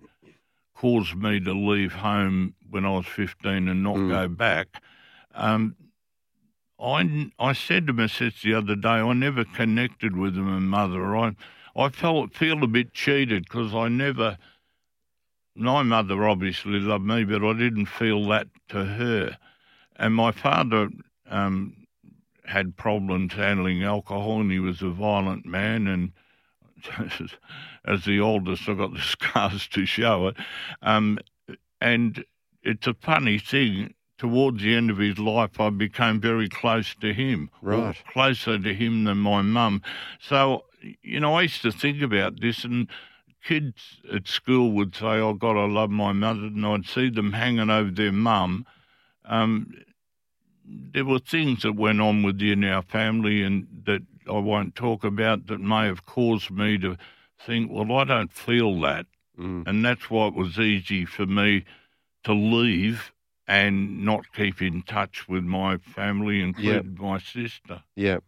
caused 0.75 1.15
me 1.15 1.41
to 1.41 1.53
leave 1.53 1.93
home 1.93 2.55
when 2.69 2.85
I 2.85 2.91
was 2.91 3.07
15 3.07 3.69
and 3.69 3.83
not 3.83 3.97
Mm. 3.97 4.09
go 4.09 4.29
back. 4.29 4.83
Um, 5.35 5.77
I, 6.81 7.31
I 7.39 7.53
said 7.53 7.87
to 7.87 7.93
my 7.93 8.07
sister 8.09 8.49
the 8.49 8.55
other 8.55 8.77
day, 8.77 8.89
I 8.89 9.13
never 9.13 9.45
connected 9.45 10.17
with 10.17 10.35
my 10.35 10.59
mother. 10.59 11.17
I, 11.17 11.37
I 11.77 11.89
felt 11.89 12.35
feel 12.35 12.63
a 12.63 12.67
bit 12.67 12.93
cheated 12.93 13.45
because 13.45 13.75
I 13.75 13.89
never. 13.89 14.39
My 15.57 15.83
mother 15.83 16.27
obviously 16.29 16.81
loved 16.81 17.05
me, 17.05 17.25
but 17.25 17.45
I 17.45 17.53
didn't 17.53 17.87
feel 17.87 18.27
that 18.29 18.49
to 18.71 18.85
her. 18.85 19.39
And 19.97 20.15
my 20.15 20.33
father 20.33 20.89
um, 21.31 21.87
had 22.45 22.77
problems 22.77 23.35
handling 23.35 23.85
alcohol, 23.85 24.41
and 24.41 24.51
he 24.51 24.59
was 24.59 24.83
a 24.83 24.91
violent 24.91 25.47
man. 25.47 25.87
And 25.87 26.13
as 27.85 28.05
the 28.05 28.21
oldest, 28.21 28.69
I 28.69 28.75
got 28.75 28.93
the 28.95 29.01
scars 29.03 29.69
to 29.69 29.87
show 29.87 30.29
it. 30.29 30.37
Um, 30.83 31.19
and 31.81 32.25
it's 32.63 32.87
a 32.87 32.95
funny 32.95 33.39
thing. 33.39 33.95
Towards 34.17 34.63
the 34.63 34.75
end 34.75 34.91
of 34.91 34.99
his 34.99 35.19
life, 35.19 35.59
I 35.61 35.71
became 35.71 36.21
very 36.21 36.49
close 36.49 36.95
to 37.01 37.13
him, 37.13 37.51
Right. 37.61 37.97
closer 38.13 38.59
to 38.59 38.73
him 38.73 39.05
than 39.05 39.19
my 39.19 39.43
mum. 39.43 39.83
So, 40.21 40.65
you 41.03 41.19
know, 41.19 41.35
I 41.35 41.43
used 41.43 41.63
to 41.63 41.73
think 41.73 42.01
about 42.01 42.41
this, 42.41 42.65
and 42.65 42.89
kids 43.45 44.01
at 44.13 44.27
school 44.27 44.73
would 44.73 44.95
say, 44.95 45.21
"Oh 45.21 45.35
God, 45.35 45.57
I 45.57 45.67
love 45.67 45.91
my 45.91 46.13
mother," 46.13 46.47
and 46.47 46.65
I'd 46.67 46.87
see 46.87 47.11
them 47.11 47.33
hanging 47.33 47.71
over 47.71 47.91
their 47.91 48.13
mum. 48.13 48.67
Um, 49.25 49.73
there 50.67 51.05
were 51.05 51.19
things 51.19 51.63
that 51.63 51.75
went 51.75 52.01
on 52.01 52.23
within 52.23 52.65
our 52.65 52.83
family, 52.83 53.43
and 53.43 53.67
that 53.87 54.03
I 54.29 54.39
won't 54.39 54.75
talk 54.75 55.05
about, 55.05 55.47
that 55.47 55.61
may 55.61 55.87
have 55.87 56.07
caused 56.07 56.51
me 56.51 56.79
to 56.79 56.97
think, 57.39 57.71
"Well, 57.71 57.93
I 57.93 58.05
don't 58.05 58.33
feel 58.33 58.81
that," 58.81 59.07
Mm. 59.39 59.67
and 59.67 59.85
that's 59.85 60.09
why 60.11 60.29
it 60.29 60.35
was 60.35 60.59
easy 60.59 61.05
for 61.05 61.27
me 61.27 61.65
to 62.25 62.33
leave 62.33 63.13
and 63.47 64.03
not 64.05 64.33
keep 64.33 64.63
in 64.63 64.81
touch 64.83 65.29
with 65.29 65.45
my 65.45 65.77
family, 65.77 66.41
including 66.41 66.97
my 66.99 67.19
sister. 67.19 67.83
Yeah, 67.95 68.19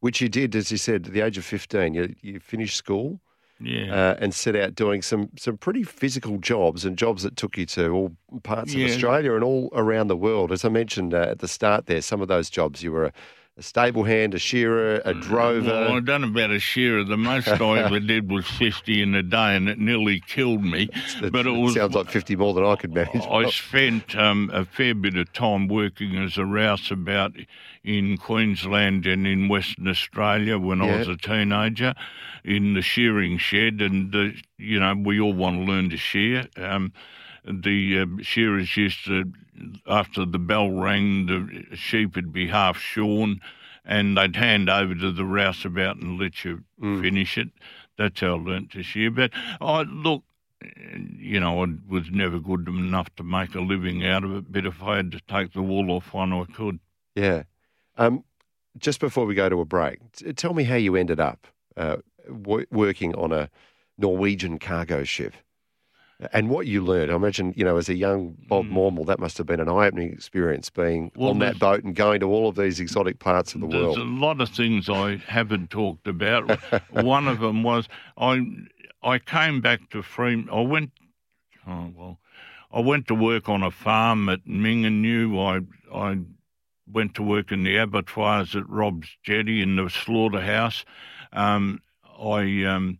which 0.00 0.20
you 0.20 0.28
did, 0.28 0.54
as 0.54 0.70
you 0.70 0.76
said, 0.76 1.06
at 1.06 1.12
the 1.14 1.22
age 1.22 1.38
of 1.38 1.44
fifteen. 1.46 1.94
You 1.94 2.14
you 2.20 2.40
finished 2.40 2.76
school. 2.76 3.20
Yeah. 3.58 3.94
uh, 3.94 4.16
and 4.18 4.34
set 4.34 4.54
out 4.54 4.74
doing 4.74 5.00
some 5.02 5.30
some 5.38 5.56
pretty 5.56 5.82
physical 5.82 6.36
jobs 6.38 6.84
and 6.84 6.96
jobs 6.98 7.22
that 7.22 7.36
took 7.36 7.56
you 7.56 7.64
to 7.66 7.88
all 7.90 8.16
parts 8.42 8.74
Yeah. 8.74 8.84
of 8.86 8.92
Australia 8.92 9.34
and 9.34 9.42
all 9.42 9.70
around 9.72 10.08
the 10.08 10.16
world. 10.16 10.52
As 10.52 10.64
I 10.64 10.68
mentioned 10.68 11.14
uh, 11.14 11.28
at 11.30 11.38
the 11.38 11.48
start, 11.48 11.86
there 11.86 12.02
some 12.02 12.20
of 12.20 12.28
those 12.28 12.50
jobs 12.50 12.82
you 12.82 12.92
were 12.92 13.06
a, 13.06 13.12
a 13.58 13.62
stable 13.62 14.04
hand, 14.04 14.34
a 14.34 14.38
shearer, 14.38 15.00
a 15.06 15.14
drover. 15.14 15.66
Well, 15.66 15.94
I 15.94 16.00
done 16.00 16.24
about 16.24 16.50
a 16.50 16.58
shearer. 16.58 17.04
The 17.04 17.16
most 17.16 17.48
I 17.48 17.78
ever 17.84 18.00
did 18.00 18.30
was 18.30 18.46
50 18.46 19.00
in 19.00 19.14
a 19.14 19.22
day, 19.22 19.56
and 19.56 19.68
it 19.68 19.78
nearly 19.78 20.20
killed 20.20 20.62
me. 20.62 20.90
It 21.22 21.32
but 21.32 21.46
it 21.46 21.52
was 21.52 21.74
sounds 21.74 21.94
like 21.94 22.10
fifty 22.10 22.36
more 22.36 22.52
than 22.52 22.64
I 22.64 22.76
could 22.76 22.92
manage. 22.92 23.24
I 23.26 23.48
spent 23.50 24.14
um, 24.14 24.50
a 24.52 24.66
fair 24.66 24.94
bit 24.94 25.16
of 25.16 25.32
time 25.32 25.68
working 25.68 26.16
as 26.16 26.36
a 26.36 26.42
rouseabout 26.42 27.46
in 27.82 28.18
Queensland 28.18 29.06
and 29.06 29.26
in 29.26 29.48
Western 29.48 29.88
Australia 29.88 30.58
when 30.58 30.82
I 30.82 30.98
was 30.98 31.08
a 31.08 31.16
teenager 31.16 31.94
in 32.44 32.74
the 32.74 32.82
shearing 32.82 33.38
shed. 33.38 33.80
And, 33.80 34.14
uh, 34.14 34.36
you 34.58 34.80
know, 34.80 34.94
we 34.94 35.20
all 35.20 35.32
want 35.32 35.60
to 35.60 35.72
learn 35.72 35.90
to 35.90 35.96
shear. 35.96 36.48
Um, 36.56 36.92
the 37.46 38.00
uh, 38.00 38.22
shearers 38.22 38.76
used 38.76 39.04
to, 39.06 39.32
after 39.86 40.24
the 40.24 40.38
bell 40.38 40.70
rang, 40.70 41.26
the 41.26 41.76
sheep 41.76 42.16
would 42.16 42.32
be 42.32 42.48
half 42.48 42.78
shorn 42.78 43.40
and 43.84 44.16
they'd 44.16 44.36
hand 44.36 44.68
over 44.68 44.94
to 44.94 45.12
the 45.12 45.22
rouseabout 45.22 46.00
and 46.00 46.18
let 46.18 46.44
you 46.44 46.64
finish 46.80 47.38
it. 47.38 47.48
That's 47.96 48.20
how 48.20 48.34
I 48.34 48.38
learnt 48.38 48.72
to 48.72 48.82
shear. 48.82 49.10
But 49.10 49.30
I 49.60 49.82
look, 49.82 50.24
you 51.18 51.38
know, 51.40 51.62
I 51.62 51.68
was 51.88 52.10
never 52.10 52.38
good 52.40 52.68
enough 52.68 53.14
to 53.16 53.22
make 53.22 53.54
a 53.54 53.60
living 53.60 54.04
out 54.04 54.24
of 54.24 54.34
it. 54.34 54.52
But 54.52 54.66
if 54.66 54.82
I 54.82 54.96
had 54.96 55.12
to 55.12 55.20
take 55.28 55.52
the 55.52 55.62
wool 55.62 55.90
off 55.92 56.12
one, 56.12 56.32
I 56.32 56.44
could. 56.52 56.80
yeah. 57.14 57.44
Um, 57.96 58.24
just 58.76 59.00
before 59.00 59.24
we 59.24 59.34
go 59.34 59.48
to 59.48 59.60
a 59.60 59.64
break, 59.64 60.00
t- 60.12 60.30
tell 60.34 60.52
me 60.52 60.64
how 60.64 60.74
you 60.74 60.96
ended 60.96 61.18
up 61.18 61.46
uh, 61.78 61.96
w- 62.28 62.66
working 62.70 63.14
on 63.14 63.32
a 63.32 63.48
Norwegian 63.96 64.58
cargo 64.58 65.02
ship. 65.02 65.32
And 66.32 66.48
what 66.48 66.66
you 66.66 66.82
learned, 66.82 67.12
I 67.12 67.14
imagine, 67.14 67.52
you 67.56 67.64
know, 67.64 67.76
as 67.76 67.90
a 67.90 67.94
young 67.94 68.36
Bob 68.48 68.64
Maumill, 68.66 69.04
that 69.06 69.18
must 69.20 69.36
have 69.36 69.46
been 69.46 69.60
an 69.60 69.68
eye-opening 69.68 70.12
experience 70.12 70.70
being 70.70 71.12
Well, 71.14 71.30
on 71.30 71.40
that 71.40 71.58
boat 71.58 71.84
and 71.84 71.94
going 71.94 72.20
to 72.20 72.26
all 72.26 72.48
of 72.48 72.56
these 72.56 72.80
exotic 72.80 73.18
parts 73.18 73.54
of 73.54 73.60
the 73.60 73.66
There's 73.66 73.82
world. 73.82 73.98
a 73.98 74.04
lot 74.04 74.40
of 74.40 74.48
things 74.48 74.88
I 74.88 75.16
haven't 75.26 75.68
talked 75.68 76.06
about. 76.08 76.58
One 76.90 77.28
of 77.28 77.40
them 77.40 77.62
was 77.62 77.86
I 78.16 78.40
I 79.02 79.18
came 79.18 79.60
back 79.60 79.90
to 79.90 80.02
Free. 80.02 80.46
I 80.50 80.60
went. 80.62 80.90
Oh 81.66 81.92
well, 81.94 82.18
I 82.72 82.80
went 82.80 83.08
to 83.08 83.14
work 83.14 83.48
on 83.50 83.62
a 83.62 83.70
farm 83.70 84.30
at 84.30 84.46
Mingenew. 84.46 85.38
I 85.38 85.60
I 85.94 86.18
went 86.90 87.14
to 87.16 87.22
work 87.22 87.52
in 87.52 87.62
the 87.64 87.76
abattoirs 87.76 88.56
at 88.56 88.66
Robb's 88.70 89.08
Jetty 89.22 89.60
in 89.60 89.76
the 89.76 89.90
slaughterhouse. 89.90 90.84
Um, 91.34 91.80
I 92.18 92.64
um, 92.64 92.98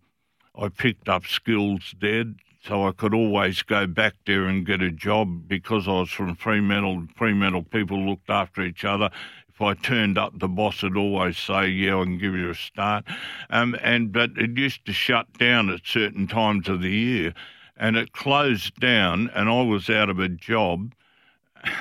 I 0.55 0.69
picked 0.69 1.09
up 1.09 1.27
skills 1.27 1.95
there, 2.01 2.25
so 2.67 2.87
I 2.87 2.93
could 2.93 3.15
always 3.15 3.63
go 3.63 3.87
back 3.87 4.15
there 4.27 4.45
and 4.47 4.67
get 4.67 4.83
a 4.83 4.91
job 4.91 5.47
because 5.49 5.87
I 5.87 5.93
was 5.93 6.11
from 6.11 6.35
Fremantle. 6.35 7.07
Fremantle 7.17 7.63
people 7.65 7.99
looked 8.05 8.31
after 8.31 8.63
each 8.63 8.85
other. 8.85 9.11
If 9.49 9.63
I 9.63 9.75
turned 9.75 10.19
up, 10.19 10.39
the 10.39 10.49
boss 10.49 10.83
would 10.83 10.97
always 10.97 11.39
say, 11.39 11.69
"Yeah, 11.69 11.99
I 12.01 12.05
can 12.05 12.19
give 12.19 12.35
you 12.35 12.51
a 12.51 12.55
start." 12.55 13.05
Um, 13.51 13.77
and 13.83 14.13
but 14.13 14.31
it 14.37 14.57
used 14.59 14.85
to 14.87 14.93
shut 14.93 15.33
down 15.39 15.71
at 15.71 15.87
certain 15.87 16.27
times 16.27 16.69
of 16.69 16.83
the 16.83 16.91
year, 16.91 17.33
and 17.77 17.97
it 17.97 18.13
closed 18.13 18.79
down, 18.81 19.31
and 19.35 19.49
I 19.49 19.63
was 19.63 19.89
out 19.89 20.11
of 20.11 20.19
a 20.19 20.29
job. 20.29 20.93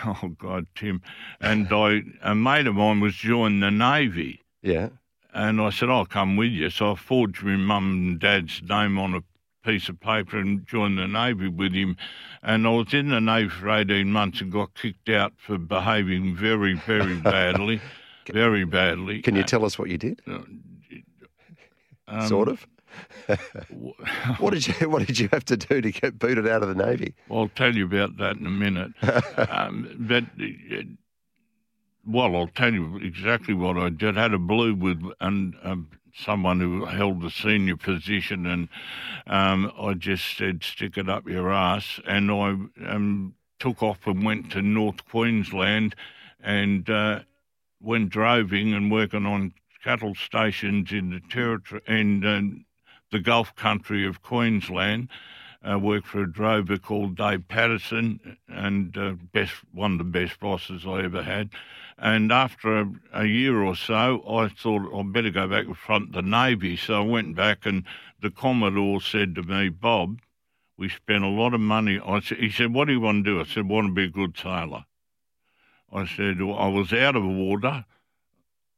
Oh 0.06 0.30
God, 0.40 0.66
Tim! 0.76 1.02
And 1.42 1.68
I, 1.72 2.02
a 2.22 2.34
mate 2.34 2.66
of 2.66 2.76
mine 2.76 3.02
was 3.02 3.14
joining 3.16 3.60
the 3.60 3.70
navy, 3.72 4.42
Yeah. 4.64 4.90
and 5.34 5.62
I 5.62 5.70
said, 5.70 5.90
I'll 5.90 6.06
come 6.08 6.38
with 6.38 6.52
you. 6.52 6.70
So 6.72 6.94
I 6.94 6.96
forged 6.96 7.44
my 7.44 7.56
mum 7.56 7.92
and 7.92 8.20
dad's 8.20 8.64
name 8.64 8.98
on 8.98 9.14
a 9.14 9.22
piece 9.66 9.90
of 9.90 10.00
paper 10.00 10.38
and 10.38 10.66
joined 10.68 10.98
the 10.98 11.08
Navy 11.08 11.48
with 11.48 11.74
him. 11.74 11.98
And 12.44 12.68
I 12.68 12.70
was 12.70 12.94
in 12.94 13.10
the 13.10 13.20
Navy 13.20 13.50
for 13.50 13.70
18 13.70 14.12
months 14.12 14.40
and 14.42 14.52
got 14.52 14.76
kicked 14.76 15.10
out 15.10 15.34
for 15.38 15.58
behaving 15.58 16.36
very, 16.36 16.74
very 16.76 17.16
badly. 17.22 17.82
very 18.32 18.64
badly. 18.66 19.22
Can 19.22 19.36
you 19.36 19.44
tell 19.44 19.66
us 19.66 19.78
what 19.80 19.90
you 19.90 19.98
did? 19.98 20.22
Uh, 20.28 20.40
Um, 22.08 22.28
sort 22.28 22.50
of. 22.50 22.68
what 24.38 24.54
did 24.54 24.68
you 24.68 24.90
What 24.90 25.06
did 25.08 25.18
you 25.18 25.28
have 25.34 25.44
to 25.46 25.58
do 25.58 25.82
to 25.82 25.92
get 25.92 26.20
booted 26.20 26.48
out 26.48 26.62
of 26.62 26.70
the 26.70 26.86
navy? 26.86 27.16
Well, 27.28 27.42
I'll 27.42 27.50
tell 27.50 27.76
you 27.76 27.86
about 27.86 28.18
that 28.18 28.38
in 28.38 28.46
a 28.46 28.50
minute. 28.52 28.92
um, 29.50 29.90
but 30.00 30.24
uh, 30.24 30.84
well, 32.06 32.36
I'll 32.36 32.48
tell 32.48 32.72
you 32.72 32.98
exactly 32.98 33.56
what 33.56 33.76
I 33.78 33.90
did. 33.90 34.18
I 34.18 34.22
had 34.22 34.34
a 34.36 34.38
blue 34.38 34.76
with 34.76 35.02
and 35.20 35.56
um, 35.64 35.90
someone 36.16 36.60
who 36.60 36.86
held 36.86 37.24
a 37.24 37.30
senior 37.30 37.78
position, 37.78 38.46
and 38.46 38.70
um, 39.28 39.72
I 39.80 39.94
just 39.94 40.38
said, 40.38 40.64
"Stick 40.64 40.98
it 40.98 41.10
up 41.10 41.28
your 41.28 41.52
ass," 41.52 42.00
and 42.08 42.32
I 42.32 42.50
um, 42.88 43.36
took 43.60 43.84
off 43.84 44.08
and 44.08 44.24
went 44.24 44.52
to 44.52 44.62
North 44.62 45.06
Queensland, 45.06 45.96
and 46.42 46.90
uh, 46.90 47.22
went 47.82 48.10
droving 48.10 48.74
and 48.74 48.92
working 48.92 49.26
on 49.26 49.54
cattle 49.84 50.16
stations 50.16 50.92
in 50.92 51.12
the 51.12 51.22
territory 51.30 51.82
in 51.88 52.26
uh, 52.26 52.42
the 53.12 53.20
Gulf 53.20 53.56
country 53.56 54.06
of 54.06 54.22
Queensland. 54.22 55.10
I 55.64 55.78
worked 55.78 56.08
for 56.08 56.22
a 56.22 56.32
drover 56.32 56.78
called 56.78 57.18
Dave 57.18 57.48
Patterson, 57.48 58.38
and 58.48 58.96
uh, 58.98 59.14
best 59.34 59.54
one 59.74 59.94
of 59.94 59.98
the 59.98 60.04
best 60.04 60.40
bosses 60.40 60.86
I 60.86 61.04
ever 61.04 61.24
had. 61.24 61.50
And 61.98 62.32
after 62.32 62.82
a, 62.82 62.92
a, 63.14 63.26
year 63.26 63.64
or 63.64 63.76
so, 63.76 64.22
I 64.28 64.50
thought 64.50 64.94
I'd 64.94 65.14
better 65.14 65.30
go 65.30 65.48
back 65.48 65.66
and 65.66 65.78
front 65.78 66.12
the 66.12 66.22
Navy. 66.22 66.76
So 66.76 66.96
I 66.96 67.06
went 67.06 67.36
back, 67.36 67.66
and 67.66 67.86
the 68.22 68.30
Commodore 68.30 69.00
said 69.00 69.36
to 69.36 69.44
me, 69.44 69.70
Bob, 69.70 70.20
we 70.78 70.90
spent 70.90 71.24
a 71.24 71.30
lot 71.30 71.54
of 71.54 71.62
money. 71.62 72.00
I 72.06 72.20
said, 72.20 72.40
he 72.40 72.50
said, 72.50 72.74
What 72.74 72.86
do 72.86 72.94
you 72.94 73.00
want 73.00 73.24
to 73.24 73.32
do? 73.32 73.40
I 73.40 73.46
said, 73.46 73.70
want 73.70 73.88
to 73.88 73.94
be 73.94 74.06
a 74.06 74.10
good 74.10 74.38
sailor. 74.38 74.86
I 75.92 76.06
said, 76.06 76.42
well, 76.42 76.58
I 76.58 76.68
was 76.68 76.92
out 76.92 77.16
of 77.16 77.24
water. 77.24 77.86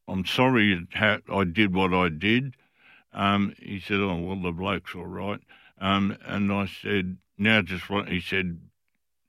I'm 0.07 0.25
sorry 0.25 0.87
I 0.95 1.43
did 1.43 1.73
what 1.73 1.93
I 1.93 2.09
did. 2.09 2.55
Um, 3.13 3.53
he 3.57 3.79
said, 3.79 3.99
Oh, 3.99 4.15
well, 4.15 4.41
the 4.41 4.51
bloke's 4.51 4.93
all 4.93 5.05
right. 5.05 5.39
Um, 5.79 6.15
and 6.23 6.51
I 6.51 6.67
said, 6.67 7.17
Now 7.37 7.61
just 7.63 7.89
what 7.89 8.09
he 8.09 8.21
said, 8.21 8.59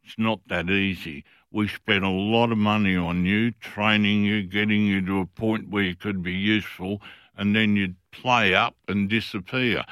it's 0.04 0.18
not 0.18 0.40
that 0.48 0.68
easy. 0.68 1.24
We 1.50 1.68
spent 1.68 2.04
a 2.04 2.10
lot 2.10 2.52
of 2.52 2.58
money 2.58 2.94
on 2.94 3.24
you, 3.24 3.52
training 3.52 4.24
you, 4.24 4.42
getting 4.42 4.82
you 4.82 5.04
to 5.06 5.20
a 5.20 5.26
point 5.26 5.70
where 5.70 5.82
you 5.82 5.96
could 5.96 6.22
be 6.22 6.34
useful, 6.34 7.00
and 7.36 7.56
then 7.56 7.74
you'd 7.74 7.96
play 8.10 8.54
up 8.54 8.76
and 8.86 9.08
disappear. 9.08 9.84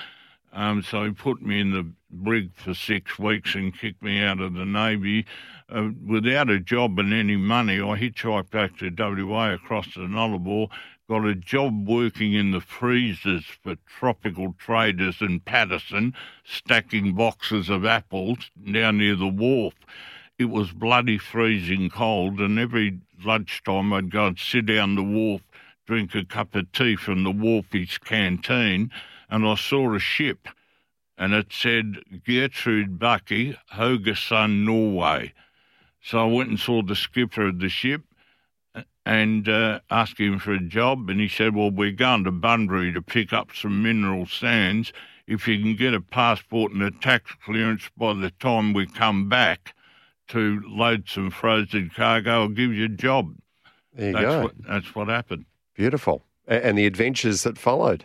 Um, 0.52 0.82
so 0.82 1.04
he 1.04 1.10
put 1.12 1.40
me 1.40 1.60
in 1.60 1.72
the 1.72 1.90
brig 2.10 2.50
for 2.54 2.75
six 2.75 3.18
weeks 3.18 3.54
and 3.54 3.76
kicked 3.76 4.02
me 4.02 4.22
out 4.22 4.40
of 4.40 4.54
the 4.54 4.64
Navy. 4.64 5.26
Uh, 5.68 5.90
without 6.06 6.50
a 6.50 6.60
job 6.60 6.98
and 6.98 7.12
any 7.12 7.36
money, 7.36 7.76
I 7.76 7.98
hitchhiked 7.98 8.50
back 8.50 8.76
to 8.78 8.90
WA 8.90 9.52
across 9.54 9.94
the 9.94 10.00
Nullarbor, 10.00 10.68
got 11.08 11.25
a 11.25 11.34
job 11.34 11.88
working 11.88 12.32
in 12.32 12.50
the 12.50 12.60
freezers 12.60 13.44
for 13.62 13.76
tropical 13.86 14.54
traders 14.58 15.20
in 15.20 15.40
Patterson, 15.40 16.14
stacking 16.44 17.14
boxes 17.14 17.68
of 17.68 17.84
apples 17.84 18.50
down 18.70 18.98
near 18.98 19.14
the 19.14 19.26
wharf. 19.26 19.75
It 20.38 20.50
was 20.50 20.71
bloody 20.71 21.16
freezing 21.16 21.88
cold, 21.88 22.40
and 22.43 22.59
every 22.59 23.00
lunchtime 23.25 23.90
I'd 23.95 24.11
go 24.11 24.26
and 24.26 24.38
sit 24.38 24.66
down 24.66 24.95
the 24.95 25.02
wharf, 25.02 25.40
drink 25.87 26.14
a 26.14 26.26
cup 26.26 26.55
of 26.55 26.71
tea 26.73 26.95
from 26.95 27.25
the 27.25 27.33
wharfies 27.33 27.99
canteen, 27.99 28.90
and 29.31 29.47
I 29.47 29.55
saw 29.55 29.95
a 29.95 29.99
ship, 29.99 30.49
and 31.16 31.33
it 31.33 31.55
said 31.55 32.02
Gertrude 32.26 32.99
Bucky, 32.99 33.57
Haugesund, 33.73 34.66
Norway. 34.66 35.33
So 36.02 36.19
I 36.19 36.30
went 36.30 36.50
and 36.50 36.60
saw 36.60 36.82
the 36.82 36.97
skipper 36.97 37.47
of 37.47 37.58
the 37.58 37.71
ship 37.71 38.02
and 39.06 39.49
uh, 39.49 39.80
asked 39.91 40.21
him 40.21 40.39
for 40.39 40.52
a 40.52 40.60
job, 40.60 41.08
and 41.08 41.19
he 41.19 41.28
said, 41.28 41.54
"Well, 41.54 41.71
we're 41.71 41.93
going 41.93 42.25
to 42.25 42.30
Bunbury 42.30 42.93
to 42.93 43.00
pick 43.00 43.32
up 43.32 43.52
some 43.54 43.82
mineral 43.82 44.26
sands. 44.26 44.93
If 45.26 45.49
you 45.49 45.58
can 45.63 45.76
get 45.76 45.95
a 45.95 46.00
passport 46.02 46.73
and 46.73 46.82
a 46.82 46.91
tax 46.91 47.32
clearance 47.43 47.89
by 47.97 48.13
the 48.13 48.32
time 48.32 48.75
we 48.75 48.84
come 48.87 49.30
back 49.30 49.73
to 50.28 50.62
load 50.67 51.08
some 51.08 51.30
frozen 51.30 51.91
cargo, 51.95 52.43
I'll 52.43 52.49
give 52.49 52.73
you 52.73 52.86
a 52.86 52.89
job." 52.89 53.34
There 53.95 54.08
you 54.08 54.12
that's 54.12 54.25
go. 54.25 54.43
What, 54.43 54.54
that's 54.67 54.95
what 54.95 55.08
happened. 55.08 55.47
Beautiful, 55.75 56.25
and 56.47 56.76
the 56.76 56.86
adventures 56.86 57.43
that 57.43 57.58
followed. 57.58 58.04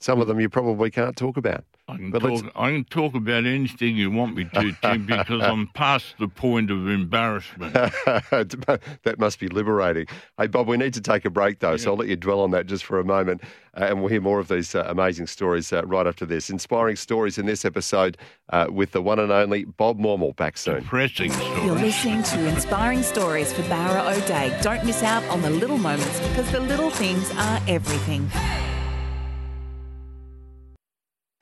Some 0.00 0.20
of 0.20 0.24
mm. 0.24 0.28
them 0.28 0.40
you 0.40 0.48
probably 0.48 0.90
can't 0.90 1.16
talk 1.16 1.36
about. 1.36 1.64
I 1.90 1.96
can, 1.96 2.12
talk, 2.12 2.52
I 2.56 2.70
can 2.70 2.84
talk 2.84 3.14
about 3.14 3.44
anything 3.44 3.96
you 3.96 4.10
want 4.10 4.36
me 4.36 4.44
to, 4.44 4.72
Tim, 4.82 5.06
because 5.06 5.42
I'm 5.42 5.66
past 5.68 6.14
the 6.18 6.28
point 6.28 6.70
of 6.70 6.88
embarrassment. 6.88 7.72
that 7.74 9.16
must 9.18 9.38
be 9.38 9.48
liberating. 9.48 10.06
Hey, 10.38 10.46
Bob, 10.46 10.68
we 10.68 10.76
need 10.76 10.94
to 10.94 11.00
take 11.00 11.24
a 11.24 11.30
break, 11.30 11.58
though, 11.58 11.72
yeah. 11.72 11.76
so 11.76 11.90
I'll 11.90 11.96
let 11.96 12.08
you 12.08 12.16
dwell 12.16 12.40
on 12.40 12.50
that 12.52 12.66
just 12.66 12.84
for 12.84 12.98
a 12.98 13.04
moment. 13.04 13.42
Uh, 13.76 13.84
and 13.84 14.00
we'll 14.00 14.08
hear 14.08 14.20
more 14.20 14.40
of 14.40 14.48
these 14.48 14.74
uh, 14.74 14.84
amazing 14.88 15.26
stories 15.26 15.72
uh, 15.72 15.84
right 15.84 16.06
after 16.06 16.26
this. 16.26 16.50
Inspiring 16.50 16.96
stories 16.96 17.38
in 17.38 17.46
this 17.46 17.64
episode 17.64 18.16
uh, 18.50 18.66
with 18.70 18.92
the 18.92 19.00
one 19.00 19.18
and 19.18 19.30
only 19.30 19.64
Bob 19.64 19.98
Maumill. 19.98 20.34
Back 20.36 20.56
soon. 20.56 20.82
Depressing 20.82 21.32
stories. 21.32 21.64
You're 21.64 21.74
listening 21.74 22.22
to 22.22 22.48
Inspiring 22.48 23.02
Stories 23.02 23.52
for 23.52 23.62
Bowra 23.62 24.16
O'Dea. 24.16 24.56
Don't 24.62 24.84
miss 24.84 25.02
out 25.02 25.22
on 25.24 25.42
the 25.42 25.50
little 25.50 25.78
moments 25.78 26.20
because 26.28 26.50
the 26.50 26.60
little 26.60 26.90
things 26.90 27.30
are 27.32 27.60
everything. 27.68 28.30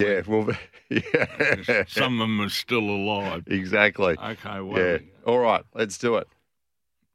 Yeah, 0.01 0.23
well, 0.29 0.49
yeah. 0.91 1.85
Some 1.89 2.21
of 2.21 2.29
them 2.29 2.41
are 2.41 2.49
still 2.49 2.79
alive. 2.79 3.43
Exactly. 3.49 4.17
Okay, 4.17 4.61
well. 4.61 4.79
Yeah. 4.79 4.99
All 5.27 5.39
right, 5.39 5.65
let's 5.75 5.99
do 5.99 6.17
it. 6.17 6.29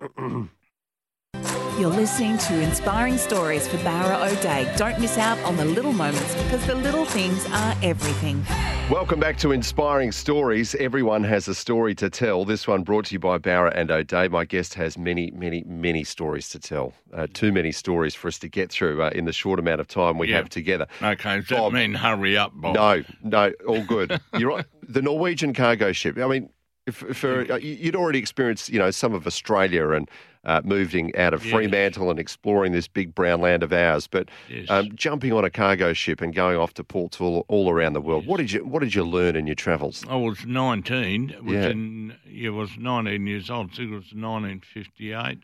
You're 1.79 1.89
listening 1.89 2.37
to 2.37 2.61
Inspiring 2.61 3.17
Stories 3.17 3.67
for 3.67 3.77
Bowra 3.77 4.31
O'Dea. 4.31 4.71
Don't 4.77 4.99
miss 4.99 5.17
out 5.17 5.39
on 5.39 5.57
the 5.57 5.65
little 5.65 5.91
moments 5.91 6.35
because 6.43 6.63
the 6.67 6.75
little 6.75 7.03
things 7.05 7.45
are 7.47 7.75
everything. 7.81 8.45
Welcome 8.91 9.19
back 9.19 9.37
to 9.39 9.51
Inspiring 9.51 10.11
Stories. 10.11 10.75
Everyone 10.75 11.23
has 11.23 11.47
a 11.47 11.55
story 11.55 11.95
to 11.95 12.09
tell. 12.11 12.45
This 12.45 12.67
one 12.67 12.83
brought 12.83 13.05
to 13.05 13.13
you 13.13 13.19
by 13.19 13.39
Bowra 13.39 13.71
and 13.75 13.89
O'Dea. 13.89 14.27
My 14.27 14.45
guest 14.45 14.75
has 14.75 14.97
many, 14.99 15.31
many, 15.31 15.63
many 15.65 16.03
stories 16.03 16.49
to 16.49 16.59
tell. 16.59 16.93
Uh, 17.11 17.25
too 17.33 17.51
many 17.51 17.71
stories 17.71 18.13
for 18.13 18.27
us 18.27 18.37
to 18.39 18.47
get 18.47 18.71
through 18.71 19.01
uh, 19.01 19.09
in 19.09 19.25
the 19.25 19.33
short 19.33 19.57
amount 19.59 19.81
of 19.81 19.87
time 19.87 20.17
we 20.19 20.29
Yeah. 20.29 20.37
have 20.37 20.49
together. 20.49 20.85
Okay, 21.01 21.37
does 21.39 21.47
that 21.49 21.57
Bob. 21.57 21.73
mean 21.73 21.95
hurry 21.95 22.37
up, 22.37 22.51
Bob? 22.53 22.75
No, 22.75 23.03
no, 23.23 23.51
all 23.67 23.83
good. 23.83 24.19
You're 24.37 24.49
right. 24.49 24.65
The 24.87 25.01
Norwegian 25.01 25.53
cargo 25.53 25.91
ship. 25.91 26.17
I 26.19 26.27
mean, 26.27 26.49
if, 26.85 26.97
for 26.97 27.51
uh, 27.51 27.55
you'd 27.57 27.95
already 27.95 28.19
experienced, 28.19 28.69
you 28.69 28.77
know, 28.77 28.91
some 28.91 29.13
of 29.13 29.25
Australia 29.25 29.89
and 29.91 30.09
uh, 30.45 30.61
moving 30.63 31.15
out 31.15 31.33
of 31.33 31.43
Yes. 31.45 31.53
Fremantle 31.53 32.09
and 32.09 32.19
exploring 32.19 32.71
this 32.73 32.87
big 32.87 33.15
brown 33.15 33.39
land 33.41 33.63
of 33.63 33.71
ours, 33.71 34.07
but 34.07 34.29
Yes. 34.49 34.69
um, 34.69 34.89
jumping 34.95 35.31
on 35.33 35.45
a 35.45 35.49
cargo 35.49 35.93
ship 35.93 36.21
and 36.21 36.33
going 36.35 36.57
off 36.57 36.73
to 36.75 36.83
ports 36.83 37.21
all, 37.21 37.45
all 37.47 37.69
around 37.69 37.93
the 37.93 38.01
world. 38.01 38.25
What 38.25 38.37
did 38.37 38.51
you 38.51 38.65
What 38.65 38.81
did 38.81 38.93
you 38.95 39.03
learn 39.03 39.35
in 39.35 39.45
your 39.47 39.55
travels? 39.55 40.03
I 40.09 40.15
was 40.15 40.45
19. 40.45 41.29
It 41.29 41.43
was 41.43 41.53
Yeah. 41.53 41.69
in, 41.69 42.15
yeah, 42.29 42.49
I 42.49 42.51
was 42.53 42.77
19 42.77 43.25
years 43.27 43.49
old. 43.49 43.71
Think 43.73 43.91
it 43.91 43.95
was 43.95 44.13
1958. 44.13 45.39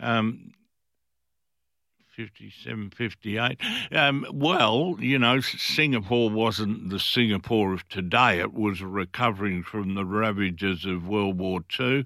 Um, 0.00 0.52
57, 2.16 2.90
58. 2.90 3.58
Um, 3.90 4.24
well, 4.32 4.96
you 5.00 5.18
know, 5.18 5.40
Singapore 5.40 6.30
wasn't 6.30 6.90
the 6.90 7.00
Singapore 7.00 7.72
of 7.72 7.88
today. 7.88 8.38
It 8.38 8.54
was 8.54 8.82
recovering 8.82 9.64
from 9.64 9.94
the 9.94 10.04
ravages 10.04 10.84
of 10.84 11.08
World 11.08 11.38
War 11.38 11.60
II. 11.78 12.04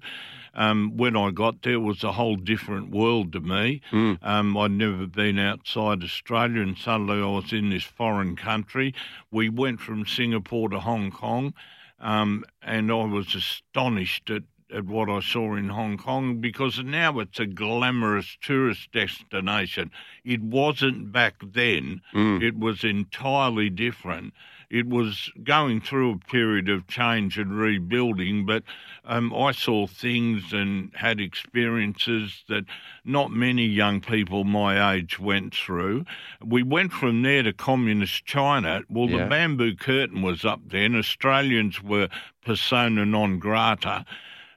Um, 0.55 0.97
when 0.97 1.15
I 1.15 1.29
got 1.29 1.61
there, 1.61 1.73
it 1.73 1.77
was 1.77 2.03
a 2.03 2.13
whole 2.13 2.37
different 2.37 2.89
world 2.89 3.33
to 3.33 3.39
me. 3.39 3.81
Um, 4.23 4.57
I'd 4.57 4.71
never 4.71 5.05
been 5.05 5.37
outside 5.37 6.03
Australia, 6.03 6.61
and 6.63 6.75
suddenly 6.75 7.21
I 7.21 7.27
was 7.27 7.53
in 7.53 7.69
this 7.69 7.83
foreign 7.83 8.35
country. 8.35 8.95
We 9.31 9.49
went 9.49 9.79
from 9.79 10.07
Singapore 10.07 10.69
to 10.69 10.79
Hong 10.79 11.11
Kong, 11.11 11.53
um, 11.99 12.45
and 12.63 12.91
I 12.91 13.03
was 13.03 13.35
astonished 13.35 14.31
at 14.31 14.43
at 14.73 14.85
what 14.85 15.09
I 15.09 15.19
saw 15.19 15.55
in 15.55 15.69
Hong 15.69 15.97
Kong 15.97 16.39
because 16.41 16.79
now 16.83 17.19
it's 17.19 17.39
a 17.39 17.45
glamorous 17.45 18.37
tourist 18.41 18.91
destination. 18.91 19.91
It 20.23 20.41
wasn't 20.41 21.11
back 21.11 21.35
then. 21.41 22.01
It 22.13 22.57
was 22.57 22.83
entirely 22.83 23.69
different. 23.69 24.33
It 24.69 24.85
was 24.87 25.31
going 25.43 25.81
through 25.81 26.11
a 26.11 26.17
period 26.31 26.69
of 26.69 26.85
change 26.85 27.39
and 27.39 27.57
rebuilding, 27.57 28.45
but 28.45 28.61
um, 29.03 29.33
I 29.33 29.51
saw 29.51 29.87
things 29.87 30.53
and 30.53 30.91
had 30.93 31.19
experiences 31.19 32.43
that 32.49 32.65
not 33.03 33.31
many 33.31 33.65
young 33.65 33.99
people 34.01 34.43
my 34.43 34.93
age 34.93 35.17
went 35.19 35.55
through. 35.55 36.05
We 36.45 36.61
went 36.61 36.91
from 36.93 37.23
there 37.23 37.41
to 37.41 37.51
communist 37.53 38.25
China. 38.25 38.83
Well, 38.89 39.09
Yeah. 39.09 39.23
the 39.23 39.25
bamboo 39.25 39.75
curtain 39.75 40.21
was 40.21 40.45
up 40.45 40.61
then. 40.67 40.95
Australians 40.95 41.81
were 41.81 42.09
persona 42.45 43.07
non 43.07 43.39
grata 43.39 44.05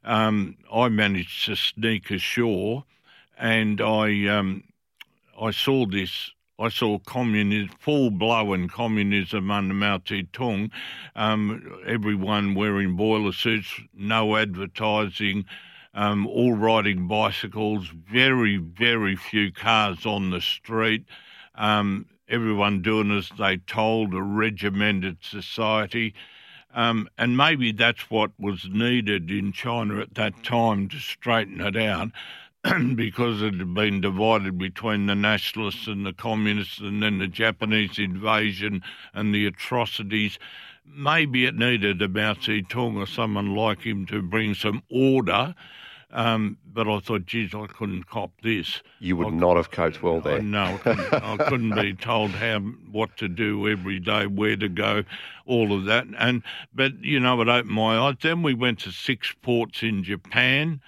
um, 0.05 0.57
I 0.73 0.89
managed 0.89 1.47
to 1.47 1.57
sneak 1.57 2.11
ashore, 2.11 2.85
and 3.39 3.81
I 3.81 4.27
um, 4.27 4.65
I 5.41 5.51
saw 5.51 5.87
this. 5.87 6.31
I 6.59 6.69
saw 6.69 6.99
communism, 7.01 7.75
full 7.81 8.11
blown 8.11 8.69
communism 8.69 9.51
under 9.51 9.75
Mao 9.75 9.99
Zedong. 9.99 10.71
Um, 11.17 11.81
everyone 11.87 12.55
wearing 12.55 12.95
boiler 12.95 13.33
suits, 13.33 13.81
no 13.95 14.37
advertising, 14.37 15.47
um, 15.95 16.27
all 16.27 16.53
riding 16.53 17.09
bicycles, 17.09 17.89
very, 17.89 18.59
very 18.59 19.17
few 19.17 19.51
cars 19.51 20.07
on 20.07 20.31
the 20.31 20.41
street. 20.41 21.05
Um, 21.57 22.07
everyone 22.29 22.83
doing 22.83 23.11
as 23.11 23.31
they 23.39 23.57
told, 23.57 24.15
a 24.15 24.23
regimented 24.23 25.19
society. 25.23 26.15
Um, 26.75 27.09
and 27.19 27.37
maybe 27.37 27.73
that's 27.73 28.11
what 28.11 28.31
was 28.39 28.69
needed 28.71 29.31
in 29.31 29.53
China 29.53 30.01
at 30.01 30.15
that 30.15 30.43
time 30.43 30.89
to 30.89 30.99
straighten 30.99 31.61
it 31.61 31.77
out. 31.77 32.11
because 32.95 33.43
it 33.43 33.55
had 33.55 33.75
been 33.75 34.01
divided 34.01 34.57
between 34.57 35.07
the 35.07 35.17
nationalists 35.17 35.89
and 35.89 36.07
the 36.07 36.13
communists, 36.13 36.79
and 36.79 37.03
then 37.03 37.19
the 37.19 37.27
Japanese 37.27 37.99
invasion 37.99 38.83
and 39.13 39.35
the 39.35 39.47
atrocities. 39.47 40.39
Maybe 40.87 41.45
it 41.45 41.57
needed 41.57 42.01
a 42.03 42.09
Mao 42.09 42.35
Zedong 42.35 42.97
or 42.97 43.07
someone 43.07 43.57
like 43.57 43.83
him 43.83 44.07
to 44.07 44.23
bring 44.23 44.55
some 44.55 44.83
order. 44.89 45.57
Um, 46.13 46.59
but 46.67 46.87
I 46.87 47.01
thought, 47.01 47.25
geez, 47.25 47.55
I 47.55 47.67
couldn't 47.67 48.07
cop 48.07 48.33
this. 48.43 48.83
You 49.01 49.17
would 49.17 49.29
I, 49.29 49.31
not 49.31 49.57
have 49.57 49.71
coped 49.71 50.03
well 50.03 50.21
there. 50.21 50.43
no, 50.43 50.65
I 50.65 50.77
couldn't, 50.77 51.15
I 51.15 51.37
couldn't 51.49 51.75
be 51.75 51.95
told 52.01 52.33
how 52.33 52.61
what 52.61 53.17
to 53.17 53.29
do 53.29 53.67
every 53.67 53.99
day, 53.99 54.27
where 54.27 54.57
to 54.57 54.69
go, 54.69 55.05
all 55.47 55.73
of 55.73 55.87
that. 55.87 56.07
And 56.19 56.43
but 56.75 57.03
you 57.03 57.19
know, 57.19 57.41
it 57.41 57.49
opened 57.49 57.71
my 57.71 57.99
eyes. 57.99 58.17
Then 58.21 58.43
we 58.43 58.53
went 58.53 58.81
to 58.81 58.93
six 58.93 59.35
ports 59.41 59.83
in 59.83 60.05
Japan. 60.05 60.83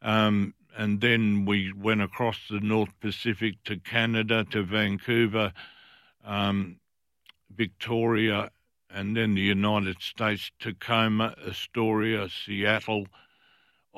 Um, 0.00 0.54
and 0.76 1.00
then 1.00 1.44
we 1.44 1.72
went 1.72 2.02
across 2.02 2.38
the 2.48 2.60
North 2.60 2.90
Pacific 3.00 3.56
to 3.64 3.78
Canada, 3.78 4.44
to 4.52 4.62
Vancouver, 4.62 5.52
um, 6.24 6.76
Victoria, 7.50 8.52
and 8.88 9.16
then 9.16 9.34
the 9.34 9.40
United 9.40 10.00
States, 10.00 10.52
Tacoma, 10.60 11.34
Astoria, 11.46 12.28
Seattle. 12.28 13.08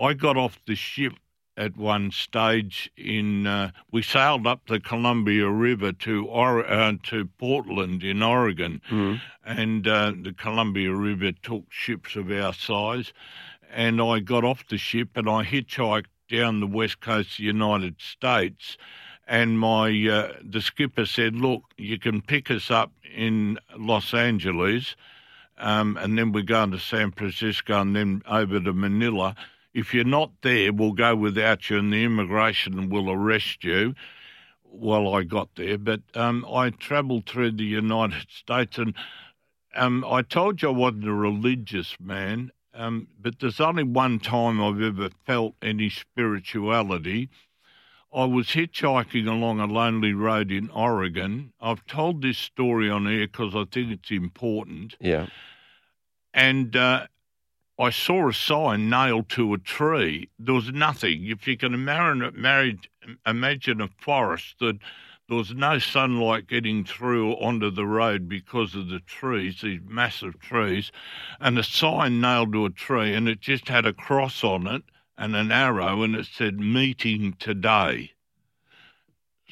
I 0.01 0.15
got 0.15 0.37
off 0.37 0.59
the 0.67 0.75
ship 0.75 1.13
at 1.57 1.77
one 1.77 2.11
stage 2.11 2.91
in 2.97 3.47
uh, 3.47 3.71
we 3.93 4.01
sailed 4.03 4.47
up 4.47 4.67
the 4.67 4.81
Columbia 4.81 5.49
River 5.49 5.93
to 5.93 6.27
or- 6.27 6.67
uh, 6.67 6.95
to 7.05 7.27
Portland 7.39 8.03
in 8.03 8.23
Oregon, 8.23 8.81
Mm. 8.91 9.21
and 9.45 9.87
uh, 9.87 10.13
the 10.23 10.33
Columbia 10.33 10.95
River 10.95 11.33
took 11.33 11.65
ships 11.71 12.17
of 12.17 12.31
our 12.31 12.55
size, 12.55 13.13
and 13.71 14.01
I 14.01 14.21
got 14.21 14.43
off 14.45 14.67
the 14.69 14.79
ship 14.79 15.11
and 15.17 15.29
I 15.29 15.45
hitchhiked 15.45 16.07
down 16.31 16.61
the 16.61 16.67
west 16.67 17.01
coast 17.01 17.33
of 17.33 17.37
the 17.39 17.45
United 17.45 18.01
States, 18.01 18.79
and 19.29 19.59
my 19.59 19.89
uh, 20.09 20.33
the 20.43 20.63
skipper 20.63 21.05
said, 21.05 21.35
"Look, 21.37 21.65
you 21.77 21.99
can 21.99 22.23
pick 22.23 22.51
us 22.51 22.71
up 22.71 22.93
in 23.15 23.59
Los 23.77 24.15
Angeles." 24.15 24.97
Um, 25.59 25.99
and 25.99 26.17
then 26.17 26.33
we're 26.33 26.43
going 26.57 26.71
to 26.71 26.79
San 26.79 27.11
Francisco 27.13 27.83
and 27.83 27.95
then 27.95 28.23
over 28.27 28.61
to 28.61 28.73
Manila. 28.73 29.35
If 29.73 29.95
you're 29.95 30.05
not 30.05 30.31
there, 30.43 30.73
we'll 30.73 30.93
go 30.93 31.15
without 31.15 31.71
you, 31.71 31.79
and 31.79 31.93
the 31.93 32.05
immigration 32.05 32.89
will 32.91 33.11
arrest 33.11 33.63
you. 33.65 33.95
Well, 34.65 35.15
I 35.15 35.23
got 35.25 35.49
there, 35.57 35.79
but 35.79 36.01
um, 36.15 36.45
I 36.51 36.71
travelled 36.71 37.27
through 37.27 37.53
the 37.53 37.65
United 37.65 38.27
States, 38.31 38.79
and 38.79 38.95
um, 39.75 40.05
I 40.09 40.23
told 40.23 40.63
you 40.63 40.69
I 40.69 40.73
wasn't 40.73 41.09
a 41.09 41.13
religious 41.13 41.97
man, 42.01 42.51
um, 42.75 43.09
but 43.21 43.39
there's 43.41 43.61
only 43.61 43.85
one 43.85 44.19
time 44.19 44.61
I've 44.63 44.81
ever 44.81 45.11
felt 45.27 45.55
any 45.63 45.91
spirituality. 45.91 47.29
I 48.13 48.25
was 48.25 48.49
hitchhiking 48.49 49.29
along 49.29 49.61
a 49.61 49.67
lonely 49.67 50.15
road 50.15 50.51
in 50.51 50.69
Oregon. 50.71 51.53
I've 51.61 51.87
told 51.87 52.23
this 52.23 52.39
story 52.39 52.91
on 52.91 53.07
air 53.07 53.29
because 53.29 53.55
I 53.55 53.65
think 53.71 53.93
it's 53.93 54.11
important 54.11 54.97
Yeah. 55.01 55.27
and 56.35 56.75
uh, 56.75 57.07
I 57.81 57.89
saw 57.89 58.29
a 58.29 58.35
sign 58.35 58.91
nailed 58.91 59.31
to 59.31 59.55
a 59.55 59.59
tree. 59.59 60.29
There 60.39 60.55
was 60.55 60.71
nothing. 60.71 61.29
If 61.29 61.49
you 61.49 61.57
can 61.57 61.73
imagine, 61.73 62.79
imagine 63.25 63.81
a 63.81 63.89
forest 63.89 64.57
that 64.59 64.79
there 65.29 65.39
was 65.39 65.55
no 65.55 65.79
sunlight 65.79 66.47
getting 66.47 66.85
through 66.85 67.33
onto 67.37 67.71
the 67.71 67.87
road 67.87 68.29
because 68.29 68.75
of 68.75 68.89
the 68.89 69.01
trees, 69.01 69.63
these 69.63 69.81
massive 69.83 70.39
trees, 70.39 70.93
and 71.41 71.59
a 71.59 71.63
sign 71.63 72.21
nailed 72.21 72.53
to 72.53 72.67
a 72.67 72.71
tree, 72.71 73.15
and 73.15 73.27
it 73.27 73.41
just 73.41 73.69
had 73.69 73.87
a 73.87 73.95
cross 73.95 74.45
on 74.45 74.67
it 74.67 74.83
and 75.17 75.35
an 75.35 75.51
arrow, 75.51 76.03
and 76.03 76.15
it 76.15 76.27
said 76.27 76.61
"Meeting 76.61 77.33
today." 77.39 78.13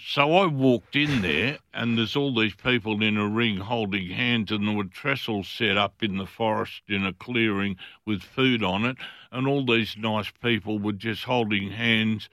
So 0.06 0.36
I 0.36 0.46
walked 0.46 0.96
in 0.96 1.22
there, 1.22 1.58
and 1.74 1.98
there's 1.98 2.16
all 2.16 2.34
these 2.34 2.54
people 2.54 3.02
in 3.02 3.16
a 3.16 3.26
ring 3.26 3.58
holding 3.58 4.08
hands, 4.08 4.50
and 4.50 4.66
there 4.66 4.74
were 4.76 4.84
trestles 4.84 5.48
set 5.48 5.76
up 5.76 6.02
in 6.02 6.16
the 6.18 6.26
forest 6.26 6.82
in 6.88 7.04
a 7.04 7.12
clearing 7.12 7.76
with 8.06 8.22
food 8.22 8.62
on 8.62 8.84
it, 8.84 8.96
and 9.32 9.46
all 9.46 9.64
these 9.64 9.96
nice 9.96 10.30
people 10.42 10.78
were 10.78 10.92
just 10.92 11.24
holding 11.24 11.70
hands. 11.70 12.28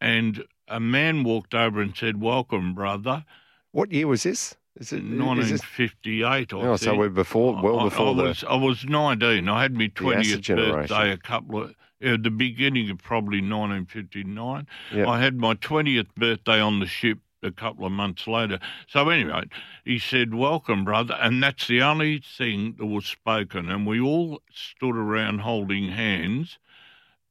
And 0.00 0.44
a 0.68 0.80
man 0.80 1.24
walked 1.24 1.54
over 1.54 1.80
and 1.80 1.96
said, 1.96 2.20
"Welcome, 2.20 2.74
brother." 2.74 3.24
What 3.72 3.92
year 3.92 4.06
was 4.06 4.22
this? 4.22 4.56
Is 4.76 4.92
it 4.92 5.02
this 5.02 5.18
1958, 5.18 6.52
I 6.52 6.56
oh, 6.56 6.76
so 6.76 6.94
we're 6.94 7.08
before, 7.08 7.60
well 7.60 7.80
I- 7.80 7.84
before 7.84 8.12
I, 8.12 8.16
the. 8.16 8.22
was, 8.22 8.44
I 8.44 8.54
was 8.54 8.84
19. 8.84 9.48
I 9.48 9.62
had 9.62 9.74
my 9.74 9.88
20th 9.88 10.40
generation. 10.40 10.72
birthday 10.72 11.10
a 11.10 11.16
couple 11.16 11.62
of 11.62 11.74
at 12.00 12.22
the 12.22 12.30
beginning 12.30 12.90
of 12.90 12.98
probably 12.98 13.38
1959. 13.38 14.66
Yeah. 14.92 15.08
I 15.08 15.20
had 15.20 15.36
my 15.36 15.54
20th 15.54 16.14
birthday 16.16 16.60
on 16.60 16.80
the 16.80 16.86
ship 16.86 17.18
a 17.42 17.50
couple 17.50 17.86
of 17.86 17.92
months 17.92 18.26
later. 18.26 18.58
So 18.86 19.08
anyway, 19.08 19.44
he 19.84 19.98
said, 19.98 20.34
"Welcome, 20.34 20.84
brother," 20.84 21.14
and 21.14 21.42
that's 21.42 21.66
the 21.66 21.82
only 21.82 22.18
thing 22.18 22.74
that 22.78 22.86
was 22.86 23.06
spoken. 23.06 23.70
And 23.70 23.86
we 23.86 24.00
all 24.00 24.42
stood 24.52 24.96
around 24.96 25.40
holding 25.40 25.88
hands, 25.90 26.58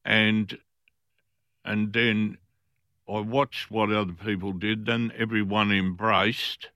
and 0.05 0.57
and 1.65 1.91
then 1.91 2.37
I 3.09 3.19
watched 3.19 3.69
what 3.69 3.91
other 3.91 4.13
people 4.13 4.53
did. 4.53 4.85
Then 4.85 5.11
everyone 5.17 5.71
embraced, 5.71 6.69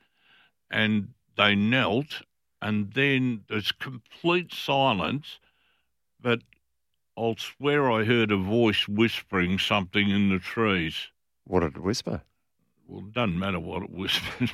and 0.69 1.13
they 1.37 1.55
knelt, 1.55 2.23
and 2.61 2.91
then 2.93 3.43
there's 3.47 3.71
complete 3.71 4.53
silence, 4.53 5.39
but 6.19 6.41
I'll 7.17 7.35
swear 7.37 7.91
I 7.91 8.03
heard 8.03 8.31
a 8.31 8.37
voice 8.37 8.87
whispering 8.87 9.59
something 9.59 10.09
in 10.09 10.29
the 10.29 10.39
trees. 10.39 11.09
What 11.45 11.61
did 11.61 11.75
it 11.75 11.83
whisper? 11.83 12.21
Well, 12.87 13.01
it 13.01 13.13
doesn't 13.13 13.39
matter 13.39 13.59
what 13.59 13.83
it 13.83 13.91
whispers. 13.91 14.49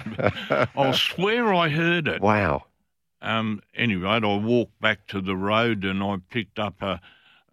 I'll 0.75 0.93
swear 1.11 1.53
I 1.53 1.69
heard 1.69 2.07
it. 2.07 2.21
Wow. 2.21 2.65
Um, 3.21 3.61
anyway, 3.75 4.09
I 4.09 4.19
walked 4.19 4.79
back 4.79 5.07
to 5.07 5.21
the 5.21 5.35
road 5.35 5.83
and 5.83 6.03
I 6.03 6.17
picked 6.29 6.59
up 6.59 6.81
a 6.81 7.01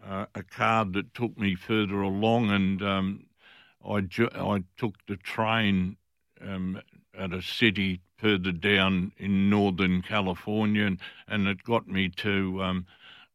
a, 0.07 0.27
a 0.35 0.43
card 0.43 0.93
that 0.95 1.15
took 1.15 1.37
me 1.39 1.55
further 1.55 2.03
along, 2.03 2.51
and 2.51 2.83
um, 2.83 3.27
I 3.89 4.01
ju- 4.01 4.31
I 4.35 4.65
took 4.77 4.95
the 5.07 5.17
train 5.17 5.97
um, 6.41 6.81
at 7.17 7.33
a 7.33 7.43
city 7.43 8.01
further 8.17 8.53
down 8.53 9.13
in 9.19 9.51
northern 9.51 10.03
California, 10.03 10.87
and, 10.87 11.01
and 11.29 11.47
it 11.49 11.63
got 11.65 11.89
me 11.89 12.09
to. 12.09 12.63
Um, 12.63 12.87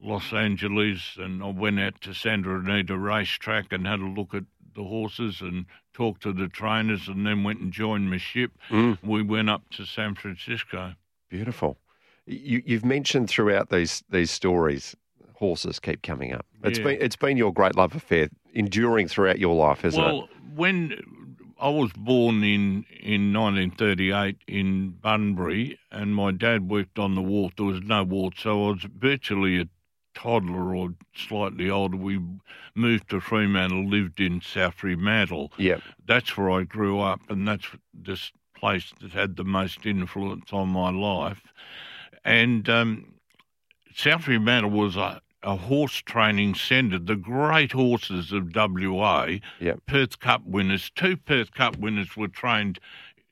Los 0.01 0.31
Angeles, 0.31 1.17
and 1.17 1.43
I 1.43 1.49
went 1.49 1.79
out 1.79 1.99
to 2.01 2.13
Santa 2.13 2.55
Anita 2.55 2.97
racetrack 2.97 3.73
and 3.73 3.85
had 3.85 3.99
a 3.99 4.05
look 4.05 4.33
at 4.33 4.43
the 4.75 4.83
horses 4.83 5.41
and 5.41 5.65
talked 5.93 6.23
to 6.23 6.31
the 6.31 6.47
trainers, 6.47 7.07
and 7.07 7.25
then 7.25 7.43
went 7.43 7.59
and 7.59 7.71
joined 7.71 8.09
my 8.09 8.17
ship. 8.17 8.51
Mm. 8.69 8.97
We 9.03 9.21
went 9.23 9.49
up 9.49 9.69
to 9.71 9.85
San 9.85 10.15
Francisco. 10.15 10.93
Beautiful. 11.29 11.77
You, 12.25 12.61
you've 12.65 12.85
mentioned 12.85 13.29
throughout 13.29 13.69
these 13.69 14.03
these 14.09 14.31
stories, 14.31 14.95
horses 15.33 15.79
keep 15.79 16.01
coming 16.01 16.31
up. 16.33 16.45
It's 16.63 16.77
Yeah. 16.79 16.85
been 16.85 17.01
it's 17.01 17.15
been 17.15 17.37
your 17.37 17.51
great 17.51 17.75
love 17.75 17.95
affair, 17.95 18.29
enduring 18.53 19.07
throughout 19.07 19.39
your 19.39 19.55
life, 19.55 19.83
isn't 19.83 20.01
well, 20.01 20.09
it? 20.09 20.17
Well, 20.17 20.29
when 20.55 21.01
I 21.59 21.69
was 21.69 21.91
born 21.93 22.43
in 22.43 22.85
in 23.01 23.33
1938 23.33 24.37
in 24.47 24.91
Bunbury, 24.91 25.77
and 25.91 26.15
my 26.15 26.31
dad 26.31 26.69
worked 26.69 26.97
on 26.99 27.15
the 27.15 27.21
wharf. 27.21 27.53
There 27.57 27.65
was 27.65 27.81
no 27.81 28.03
wharf, 28.03 28.35
so 28.37 28.65
I 28.65 28.71
was 28.71 28.83
virtually 28.97 29.59
a 29.59 29.65
toddler 30.13 30.75
or 30.75 30.89
slightly 31.15 31.69
older. 31.69 31.97
We 31.97 32.19
moved 32.75 33.09
to 33.09 33.19
Fremantle, 33.19 33.87
lived 33.87 34.19
in 34.19 34.41
South 34.41 34.75
Fremantle. 34.75 35.51
Yeah. 35.57 35.79
That's 36.05 36.35
where 36.37 36.51
I 36.51 36.63
grew 36.63 36.99
up, 36.99 37.21
and 37.29 37.47
that's 37.47 37.67
this 37.93 38.31
place 38.55 38.91
that 39.01 39.11
had 39.13 39.35
the 39.37 39.43
most 39.43 39.85
influence 39.85 40.51
on 40.51 40.69
my 40.69 40.89
life. 40.91 41.41
And 42.25 42.67
um, 42.69 43.13
South 43.95 44.23
Fremantle 44.25 44.69
was 44.71 44.95
a, 44.97 45.21
a 45.43 45.55
horse 45.55 45.95
training 46.01 46.55
centre. 46.55 46.99
The 46.99 47.15
great 47.15 47.71
horses 47.71 48.31
of 48.33 48.53
WA, 48.53 49.37
Yep. 49.59 49.79
Perth 49.87 50.19
Cup 50.19 50.41
winners, 50.45 50.89
two 50.93 51.15
Perth 51.15 51.53
Cup 51.53 51.77
winners 51.77 52.17
were 52.17 52.27
trained 52.27 52.79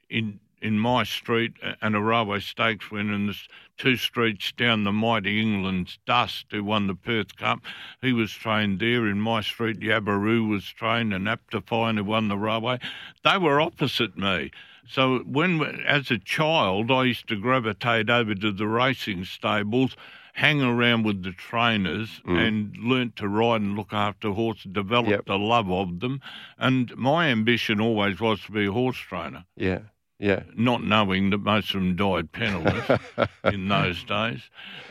in 0.10 0.40
in 0.62 0.80
my 0.80 1.04
street, 1.04 1.54
and 1.82 1.96
a 1.96 2.02
railway 2.02 2.40
stakes 2.40 2.90
winner, 2.90 3.14
and 3.14 3.30
there's 3.30 3.48
two 3.78 3.96
streets 3.96 4.52
down 4.52 4.84
the 4.84 4.92
mighty 4.92 5.40
England's 5.40 6.00
Dust, 6.06 6.48
who 6.52 6.64
won 6.64 6.88
the 6.88 6.96
Perth 6.96 7.36
Cup. 7.36 7.60
He 8.02 8.14
was 8.14 8.32
trained 8.32 8.80
there. 8.80 9.08
In 9.08 9.22
my 9.22 9.42
street, 9.42 9.80
Yabaroo 9.80 10.50
was 10.50 10.66
trained, 10.66 11.14
and 11.14 11.28
Aptifine, 11.28 11.98
who 11.98 12.04
won 12.04 12.28
the 12.28 12.38
railway. 12.38 12.80
They 13.24 13.38
were 13.38 13.62
opposite 13.62 14.18
me. 14.18 14.52
So 14.90 15.20
when, 15.20 15.62
as 15.86 16.10
a 16.12 16.18
child, 16.18 16.92
I 16.92 17.04
used 17.04 17.28
to 17.28 17.36
gravitate 17.36 18.10
over 18.10 18.34
to 18.34 18.52
the 18.52 18.68
racing 18.68 19.26
stables, 19.26 19.96
hang 20.34 20.62
around 20.62 21.04
with 21.04 21.24
the 21.24 21.34
trainers, 21.34 22.22
mm. 22.26 22.38
and 22.38 22.78
learnt 22.78 23.16
to 23.18 23.28
ride 23.28 23.62
and 23.62 23.76
look 23.76 23.92
after 23.92 24.32
horses. 24.32 24.72
Developed 24.72 25.10
Yep. 25.10 25.30
a 25.30 25.34
love 25.34 25.70
of 25.70 26.00
them, 26.00 26.22
and 26.58 26.96
my 26.96 27.28
ambition 27.28 27.82
always 27.82 28.20
was 28.20 28.42
to 28.44 28.52
be 28.52 28.68
a 28.68 28.72
horse 28.72 28.98
trainer. 28.98 29.46
Yeah. 29.56 29.80
Yeah. 30.20 30.44
Not 30.56 30.84
knowing 30.84 31.30
that 31.30 31.40
most 31.40 31.76
of 31.76 31.82
them 31.82 31.96
died 31.96 32.32
penniless 32.32 33.00
in 33.44 33.68
those 33.68 34.04
days. 34.04 34.42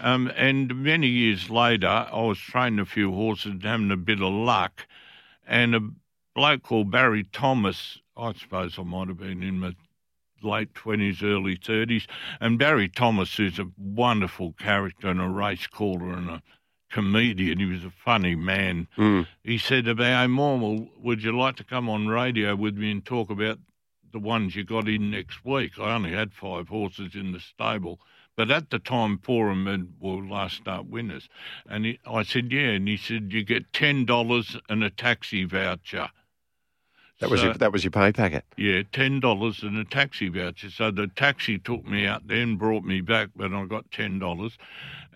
Um, 0.01 0.31
and 0.37 0.83
many 0.83 1.09
years 1.09 1.51
later, 1.51 1.89
I 1.89 2.21
was 2.21 2.39
training 2.39 2.79
a 2.79 2.87
few 2.87 3.13
horses 3.13 3.53
and 3.53 3.63
having 3.65 3.91
a 3.91 3.97
bit 3.97 4.21
of 4.23 4.33
luck. 4.33 4.87
And 5.47 5.75
a 5.75 5.81
bloke 6.35 6.63
called 6.63 6.91
Barry 6.91 7.25
Thomas, 7.25 7.99
I 8.17 8.33
suppose 8.35 8.79
I 8.79 8.83
might 8.83 9.09
have 9.09 9.19
been 9.19 9.43
in 9.43 9.59
my 9.59 9.75
late 10.43 10.75
20s, 10.75 11.23
early 11.25 11.57
30s. 11.57 12.07
And 12.41 12.59
Barry 12.59 12.89
Thomas 12.89 13.41
is 13.41 13.59
a 13.59 13.67
wonderful 13.77 14.53
character 14.53 15.09
and 15.09 15.21
a 15.21 15.29
race 15.29 15.67
caller 15.67 16.13
and 16.13 16.31
a 16.31 16.43
comedian. 16.93 17.59
He 17.59 17.65
was 17.65 17.85
a 17.85 17.91
funny 17.91 18.37
man. 18.37 18.87
He 19.43 19.59
said 19.59 19.87
to 19.87 19.95
me, 19.97 20.05
Hey, 20.05 20.27
Maumill, 20.29 20.89
would 21.03 21.23
you 21.25 21.37
like 21.37 21.57
to 21.57 21.65
come 21.65 21.89
on 21.89 22.07
radio 22.07 22.55
with 22.55 22.77
me 22.77 22.93
and 22.93 23.05
talk 23.05 23.29
about 23.31 23.59
the 24.17 24.27
ones 24.27 24.57
you 24.57 24.65
got 24.65 24.89
in 24.89 25.11
next 25.11 25.45
week? 25.45 25.79
I 25.79 25.95
only 25.95 26.13
had 26.13 26.33
five 26.33 26.69
horses 26.69 27.15
in 27.15 27.33
the 27.33 27.41
stable. 27.41 28.01
But 28.37 28.51
at 28.51 28.69
the 28.71 28.79
time, 28.79 29.19
four 29.23 29.51
of 29.51 29.57
them 29.65 29.95
were 30.01 30.23
last 30.23 30.57
start 30.57 30.87
winners. 30.87 31.29
And 31.69 31.85
he, 31.87 31.99
I 32.07 32.23
said, 32.23 32.53
yeah. 32.53 32.71
And 32.71 32.87
he 32.87 32.97
said, 32.99 33.33
you 33.33 33.43
get 33.45 33.73
$10 33.73 34.61
and 34.69 34.85
a 34.85 34.91
taxi 34.91 35.45
voucher. 35.45 36.09
That 37.21 37.31
was 37.31 37.41
So- 37.41 37.47
your, 37.47 37.55
that 37.55 37.73
was 37.73 37.83
your 37.85 37.91
pay 37.93 38.13
packet. 38.13 38.45
yeah, 38.59 38.83
ten 38.93 39.21
dollars 39.21 39.63
and 39.63 39.79
a 39.79 39.85
taxi 39.85 40.29
voucher. 40.29 40.69
So 40.71 40.91
the 40.91 41.07
taxi 41.07 41.59
took 41.59 41.87
me 41.87 42.07
out 42.07 42.27
there 42.27 42.43
and 42.43 42.59
brought 42.59 42.85
me 42.85 43.01
back, 43.01 43.31
but 43.35 43.55
I 43.55 43.65
got 43.65 43.91
ten 43.91 44.19
dollars. 44.19 44.59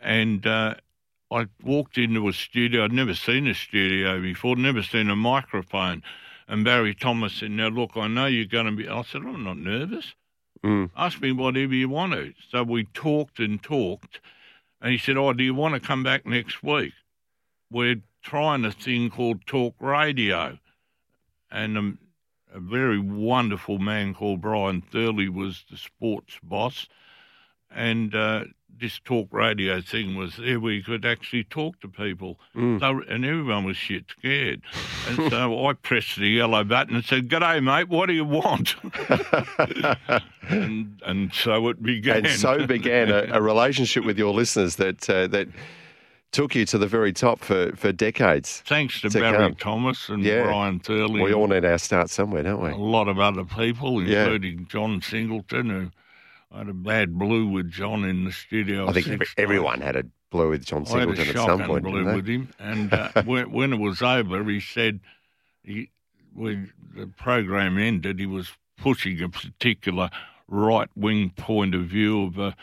And 0.00 0.46
uh, 0.46 0.76
I 1.30 1.46
walked 1.62 1.98
into 1.98 2.26
a 2.28 2.32
studio. 2.32 2.84
I'd 2.84 2.92
never 2.92 3.12
seen 3.14 3.46
a 3.46 3.54
studio 3.54 4.18
before, 4.22 4.56
never 4.56 4.82
seen 4.82 5.10
a 5.10 5.16
microphone. 5.16 6.02
And 6.50 6.64
Barry 6.64 6.94
Thomas 6.94 7.34
said, 7.34 7.52
"Now 7.52 7.68
look, 7.68 7.92
I 7.94 8.08
know 8.08 8.26
you're 8.26 8.44
going 8.44 8.66
to 8.66 8.72
be." 8.72 8.88
I 8.88 9.02
said, 9.02 9.22
"I'm 9.22 9.44
not 9.44 9.56
nervous. 9.56 10.14
Mm. 10.64 10.90
Ask 10.96 11.20
me 11.20 11.30
whatever 11.32 11.74
you 11.74 11.88
want 11.88 12.12
to." 12.12 12.34
So 12.50 12.64
we 12.64 12.84
talked 12.84 13.38
and 13.38 13.62
talked, 13.62 14.20
and 14.80 14.90
he 14.90 14.98
said, 14.98 15.16
"Oh, 15.16 15.32
do 15.32 15.44
you 15.44 15.54
want 15.54 15.74
to 15.74 15.80
come 15.80 16.02
back 16.02 16.26
next 16.26 16.62
week? 16.62 16.92
We're 17.70 18.02
trying 18.22 18.64
a 18.64 18.72
thing 18.72 19.10
called 19.10 19.46
talk 19.46 19.76
radio." 19.78 20.58
and 21.50 21.76
um, 21.76 21.98
a 22.54 22.60
very 22.60 22.98
wonderful 22.98 23.78
man 23.78 24.14
called 24.14 24.40
Brian 24.40 24.82
Thurley 24.82 25.28
was 25.28 25.64
the 25.70 25.76
sports 25.76 26.38
boss, 26.42 26.88
and 27.70 28.14
uh, 28.14 28.44
this 28.78 28.98
talk 28.98 29.28
radio 29.32 29.80
thing 29.80 30.14
was 30.16 30.36
there 30.36 30.60
where 30.60 30.72
you 30.72 30.82
could 30.82 31.04
actually 31.04 31.44
talk 31.44 31.80
to 31.80 31.88
people, 31.88 32.38
so, 32.54 33.02
and 33.08 33.24
everyone 33.24 33.64
was 33.64 33.76
shit 33.76 34.04
scared, 34.18 34.62
and 35.08 35.30
so 35.30 35.66
I 35.66 35.72
pressed 35.74 36.16
the 36.16 36.28
yellow 36.28 36.64
button 36.64 36.94
and 36.96 37.04
said, 37.04 37.28
"G'day, 37.28 37.62
mate. 37.62 37.88
What 37.88 38.06
do 38.06 38.12
you 38.12 38.24
want?" 38.24 38.76
and 40.48 41.00
and 41.04 41.32
so 41.34 41.68
it 41.68 41.82
began. 41.82 42.26
And 42.26 42.28
so 42.30 42.66
began 42.66 43.10
a, 43.10 43.28
a 43.32 43.42
relationship 43.42 44.04
with 44.04 44.18
your 44.18 44.32
listeners 44.32 44.76
that 44.76 45.08
uh, 45.08 45.26
that 45.28 45.48
took 46.32 46.54
you 46.54 46.64
to 46.64 46.78
the 46.78 46.86
very 46.86 47.12
top 47.12 47.40
for, 47.40 47.74
for 47.74 47.90
decades. 47.92 48.62
Thanks 48.66 49.00
to 49.00 49.08
to 49.10 49.18
Barry 49.20 49.36
come. 49.38 49.54
Thomas 49.56 50.08
and 50.08 50.22
Yeah. 50.22 50.44
Brian 50.44 50.78
Thurley. 50.78 51.22
We 51.24 51.34
all 51.34 51.48
need 51.48 51.64
our 51.64 51.78
start 51.78 52.08
somewhere, 52.08 52.44
don't 52.44 52.62
we? 52.62 52.70
a 52.70 52.76
lot 52.76 53.08
of 53.08 53.18
other 53.18 53.44
people, 53.44 54.00
Yeah. 54.02 54.22
including 54.22 54.66
John 54.68 55.02
Singleton, 55.02 55.70
who 55.70 55.90
I 56.52 56.58
had 56.58 56.68
a 56.68 56.74
bad 56.74 57.16
blue 57.18 57.48
with 57.48 57.70
John 57.70 58.04
in 58.04 58.24
the 58.24 58.32
studio. 58.32 58.88
I 58.88 58.92
think 58.92 59.08
every, 59.08 59.26
everyone 59.36 59.80
had 59.80 59.96
a 59.96 60.04
blue 60.30 60.50
with 60.50 60.64
John 60.64 60.84
I 60.88 61.00
had 61.00 61.10
a 61.10 61.16
Singleton 61.16 61.36
at 61.36 61.46
some 61.46 61.62
point. 61.64 61.84
blue 61.84 62.14
with 62.14 62.26
him, 62.26 62.50
and 62.58 62.92
uh, 62.92 63.10
when, 63.24 63.52
when 63.52 63.72
it 63.72 63.78
was 63.78 64.02
over, 64.02 64.42
he 64.44 64.60
said, 64.60 65.00
he, 65.62 65.90
when 66.34 66.72
the 66.94 67.06
program 67.06 67.78
ended, 67.78 68.18
he 68.18 68.26
was 68.26 68.50
pushing 68.76 69.22
a 69.22 69.28
particular 69.28 70.10
right 70.48 70.88
wing 70.96 71.30
point 71.36 71.74
of 71.74 71.82
view 71.82 72.24
of 72.24 72.38
a 72.38 72.56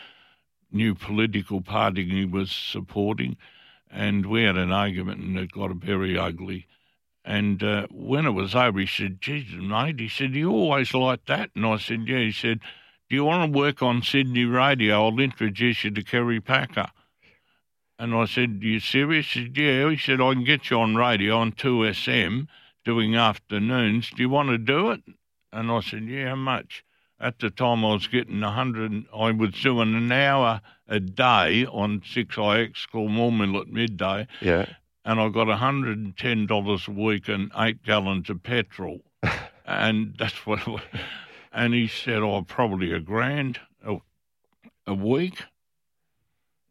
new 0.70 0.94
political 0.94 1.62
party 1.62 2.04
he 2.06 2.26
was 2.26 2.50
supporting, 2.50 3.36
and 3.90 4.26
we 4.26 4.42
had 4.42 4.58
an 4.58 4.70
argument, 4.70 5.20
and 5.20 5.38
it 5.38 5.52
got 5.52 5.74
very 5.76 6.18
ugly. 6.18 6.66
And 7.24 7.62
uh, 7.62 7.86
when 7.90 8.26
it 8.26 8.30
was 8.30 8.54
over, 8.54 8.80
he 8.80 8.86
said, 8.86 9.20
Jesus, 9.20 9.60
mate, 9.60 10.00
he 10.00 10.08
said, 10.08 10.34
you 10.34 10.50
always 10.50 10.94
like 10.94 11.26
that? 11.26 11.50
And 11.54 11.66
I 11.66 11.76
said, 11.76 12.08
yeah. 12.08 12.20
He 12.20 12.32
said, 12.32 12.60
do 13.08 13.16
you 13.16 13.24
want 13.24 13.52
to 13.52 13.58
work 13.58 13.82
on 13.82 14.02
Sydney 14.02 14.44
radio? 14.44 15.06
I'll 15.08 15.18
introduce 15.18 15.84
you 15.84 15.90
to 15.92 16.02
Kerry 16.02 16.40
Packer. 16.40 16.88
And 17.98 18.14
I 18.14 18.26
said, 18.26 18.60
you 18.62 18.78
serious? 18.80 19.26
He 19.32 19.44
said, 19.46 19.56
yeah. 19.56 19.90
He 19.90 19.96
said, 19.96 20.20
I 20.20 20.32
can 20.34 20.44
get 20.44 20.70
you 20.70 20.78
on 20.80 20.94
radio 20.94 21.36
on 21.38 21.52
2SM 21.52 22.46
doing 22.84 23.16
afternoons. 23.16 24.10
Do 24.10 24.22
you 24.22 24.28
want 24.28 24.50
to 24.50 24.58
do 24.58 24.90
it? 24.90 25.02
And 25.52 25.70
I 25.70 25.80
said, 25.80 26.04
yeah, 26.04 26.28
how 26.30 26.36
much? 26.36 26.84
At 27.20 27.40
the 27.40 27.50
time, 27.50 27.84
I 27.84 27.94
was 27.94 28.06
getting 28.06 28.40
a 28.44 28.52
hundred. 28.52 29.04
I 29.12 29.32
was 29.32 29.50
doing 29.60 29.96
an 29.96 30.12
hour 30.12 30.60
a 30.86 31.00
day 31.00 31.66
on 31.66 32.00
6IX 32.02 32.72
called 32.92 33.10
Maumill 33.10 33.60
at 33.60 33.66
midday 33.66 34.28
Yeah. 34.40 34.66
and 35.04 35.18
I 35.20 35.28
got 35.28 35.48
hundred 35.48 35.98
and 35.98 36.16
ten 36.16 36.46
dollars 36.46 36.86
a 36.86 36.92
week 36.92 37.26
and 37.28 37.50
eight 37.58 37.82
gallons 37.82 38.30
of 38.30 38.44
petrol, 38.44 39.00
and 39.66 40.14
that's 40.16 40.46
what. 40.46 40.60
And 41.58 41.74
he 41.74 41.88
said, 41.88 42.18
"Oh, 42.22 42.42
probably 42.42 42.92
a 42.92 43.00
grand 43.00 43.58
a, 43.84 43.96
a 44.86 44.94
week." 44.94 45.42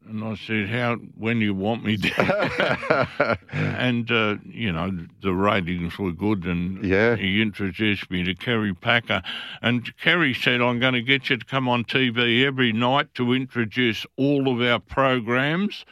And 0.08 0.24
I 0.24 0.36
said, 0.36 0.70
"How? 0.70 0.96
When 0.96 1.42
you 1.42 1.54
want 1.54 1.84
me 1.84 1.98
to?" 1.98 3.38
and 3.52 4.10
uh, 4.10 4.38
you 4.46 4.72
know, 4.72 4.98
the 5.22 5.34
ratings 5.34 6.00
were 6.00 6.14
good, 6.14 6.46
and 6.46 6.86
Yeah. 6.86 7.18
he 7.18 7.42
introduced 7.42 8.10
me 8.10 8.24
to 8.24 8.34
Kerry 8.34 8.74
Packer, 8.74 9.22
and 9.62 9.96
Kerry 9.98 10.34
said, 10.34 10.62
"I'm 10.62 10.80
going 10.80 10.94
to 10.94 11.02
get 11.02 11.30
you 11.30 11.36
to 11.36 11.46
come 11.46 11.68
on 11.68 11.84
TV 11.84 12.46
every 12.46 12.72
night 12.72 13.14
to 13.16 13.34
introduce 13.34 14.06
all 14.16 14.48
of 14.48 14.62
our 14.62 14.80
programs." 14.80 15.84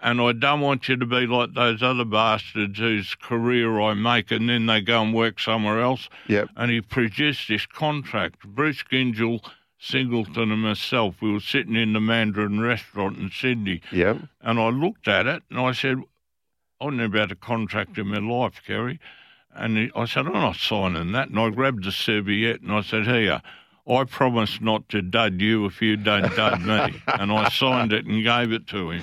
And 0.00 0.20
I 0.20 0.32
don't 0.32 0.60
want 0.60 0.88
you 0.88 0.96
to 0.96 1.06
be 1.06 1.26
like 1.26 1.54
those 1.54 1.82
other 1.82 2.04
bastards 2.04 2.78
whose 2.78 3.14
career 3.16 3.80
I 3.80 3.94
make 3.94 4.30
and 4.30 4.48
then 4.48 4.66
they 4.66 4.80
go 4.80 5.02
and 5.02 5.12
work 5.12 5.40
somewhere 5.40 5.80
else. 5.80 6.08
Yep. 6.28 6.50
And 6.56 6.70
he 6.70 6.80
produced 6.80 7.48
this 7.48 7.66
contract. 7.66 8.46
Bruce 8.46 8.84
Gyngell, 8.84 9.44
Singleton, 9.78 10.52
and 10.52 10.62
myself, 10.62 11.16
we 11.20 11.32
were 11.32 11.40
sitting 11.40 11.74
in 11.74 11.94
the 11.94 12.00
Mandarin 12.00 12.60
restaurant 12.60 13.18
in 13.18 13.30
Sydney. 13.30 13.80
Yep. 13.90 14.18
And 14.40 14.60
I 14.60 14.68
looked 14.68 15.08
at 15.08 15.26
it 15.26 15.42
and 15.50 15.58
I 15.58 15.72
said, 15.72 15.98
I've 16.80 16.92
never 16.92 17.18
had 17.18 17.32
a 17.32 17.36
contract 17.36 17.98
in 17.98 18.06
my 18.06 18.18
life, 18.18 18.62
Kerry. 18.64 19.00
And 19.52 19.76
he, 19.76 19.90
I 19.96 20.04
said, 20.04 20.26
I'm 20.26 20.32
not 20.32 20.56
signing 20.56 21.12
that. 21.12 21.30
And 21.30 21.40
I 21.40 21.50
grabbed 21.50 21.84
the 21.84 21.92
serviette 21.92 22.60
and 22.60 22.70
I 22.70 22.82
said, 22.82 23.06
Here, 23.06 23.42
I 23.88 24.04
promise 24.04 24.60
not 24.60 24.88
to 24.90 25.02
dud 25.02 25.40
you 25.40 25.66
if 25.66 25.82
you 25.82 25.96
don't 25.96 26.34
dud 26.36 26.60
me. 26.60 27.02
and 27.06 27.32
I 27.32 27.48
signed 27.48 27.92
it 27.92 28.04
and 28.04 28.22
gave 28.22 28.52
it 28.52 28.66
to 28.68 28.90
him. 28.90 29.02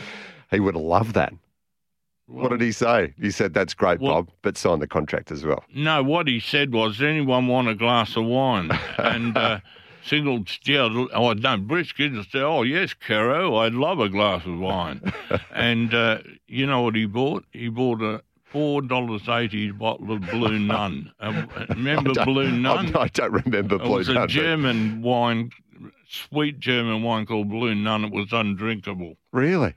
He 0.55 0.59
would 0.61 0.75
have 0.75 0.83
loved 0.83 1.13
that. 1.15 1.33
what 2.27 2.49
did 2.49 2.61
he 2.61 2.71
say? 2.71 3.13
He 3.21 3.29
said, 3.29 3.53
That's 3.53 3.73
great, 3.73 3.99
Well- 3.99 4.23
Bob, 4.23 4.29
but 4.41 4.57
sign 4.57 4.79
the 4.79 4.87
contract 4.87 5.31
as 5.31 5.45
well. 5.45 5.63
No, 5.75 6.01
what 6.01 6.27
he 6.27 6.39
said 6.39 6.73
was, 6.73 6.93
"Does 6.97 7.03
anyone 7.03 7.47
want 7.47 7.67
a 7.67 7.75
glass 7.75 8.15
of 8.15 8.25
wine?" 8.25 8.71
and 8.97 9.37
uh, 9.37 9.59
Singleton, 10.03 10.45
yeah, 10.65 11.07
oh, 11.13 11.33
no, 11.33 11.57
Bruce 11.57 11.91
Giddens 11.93 12.31
said, 12.31 12.41
"Oh 12.43 12.63
yes, 12.63 12.93
Caro, 12.93 13.55
I'd 13.57 13.73
love 13.73 13.99
a 13.99 14.09
glass 14.09 14.45
of 14.45 14.57
wine." 14.59 15.01
and 15.53 15.93
uh, 15.93 16.19
you 16.47 16.65
know 16.65 16.81
what 16.81 16.95
he 16.95 17.05
bought? 17.05 17.45
He 17.51 17.69
bought 17.69 18.01
a 18.01 18.21
four 18.43 18.81
dollars 18.81 19.27
eighty 19.27 19.69
bottle 19.71 20.11
of 20.13 20.21
Blue 20.29 20.57
Nun. 20.73 21.11
Uh, 21.19 21.45
remember 21.69 22.13
Blue 22.23 22.49
Nun? 22.51 22.95
I, 22.95 23.01
I 23.01 23.07
don't 23.09 23.33
remember 23.45 23.77
Blue 23.77 23.87
Nun. 23.87 23.93
It 23.93 23.97
was 23.97 24.09
a 24.09 24.13
Nun, 24.13 24.23
but- 24.23 24.29
German 24.29 25.01
wine, 25.01 25.49
sweet 26.07 26.59
German 26.59 27.03
wine 27.03 27.25
called 27.25 27.49
Blue 27.49 27.75
Nun. 27.75 28.05
It 28.05 28.13
was 28.13 28.31
undrinkable. 28.31 29.17
Really? 29.31 29.73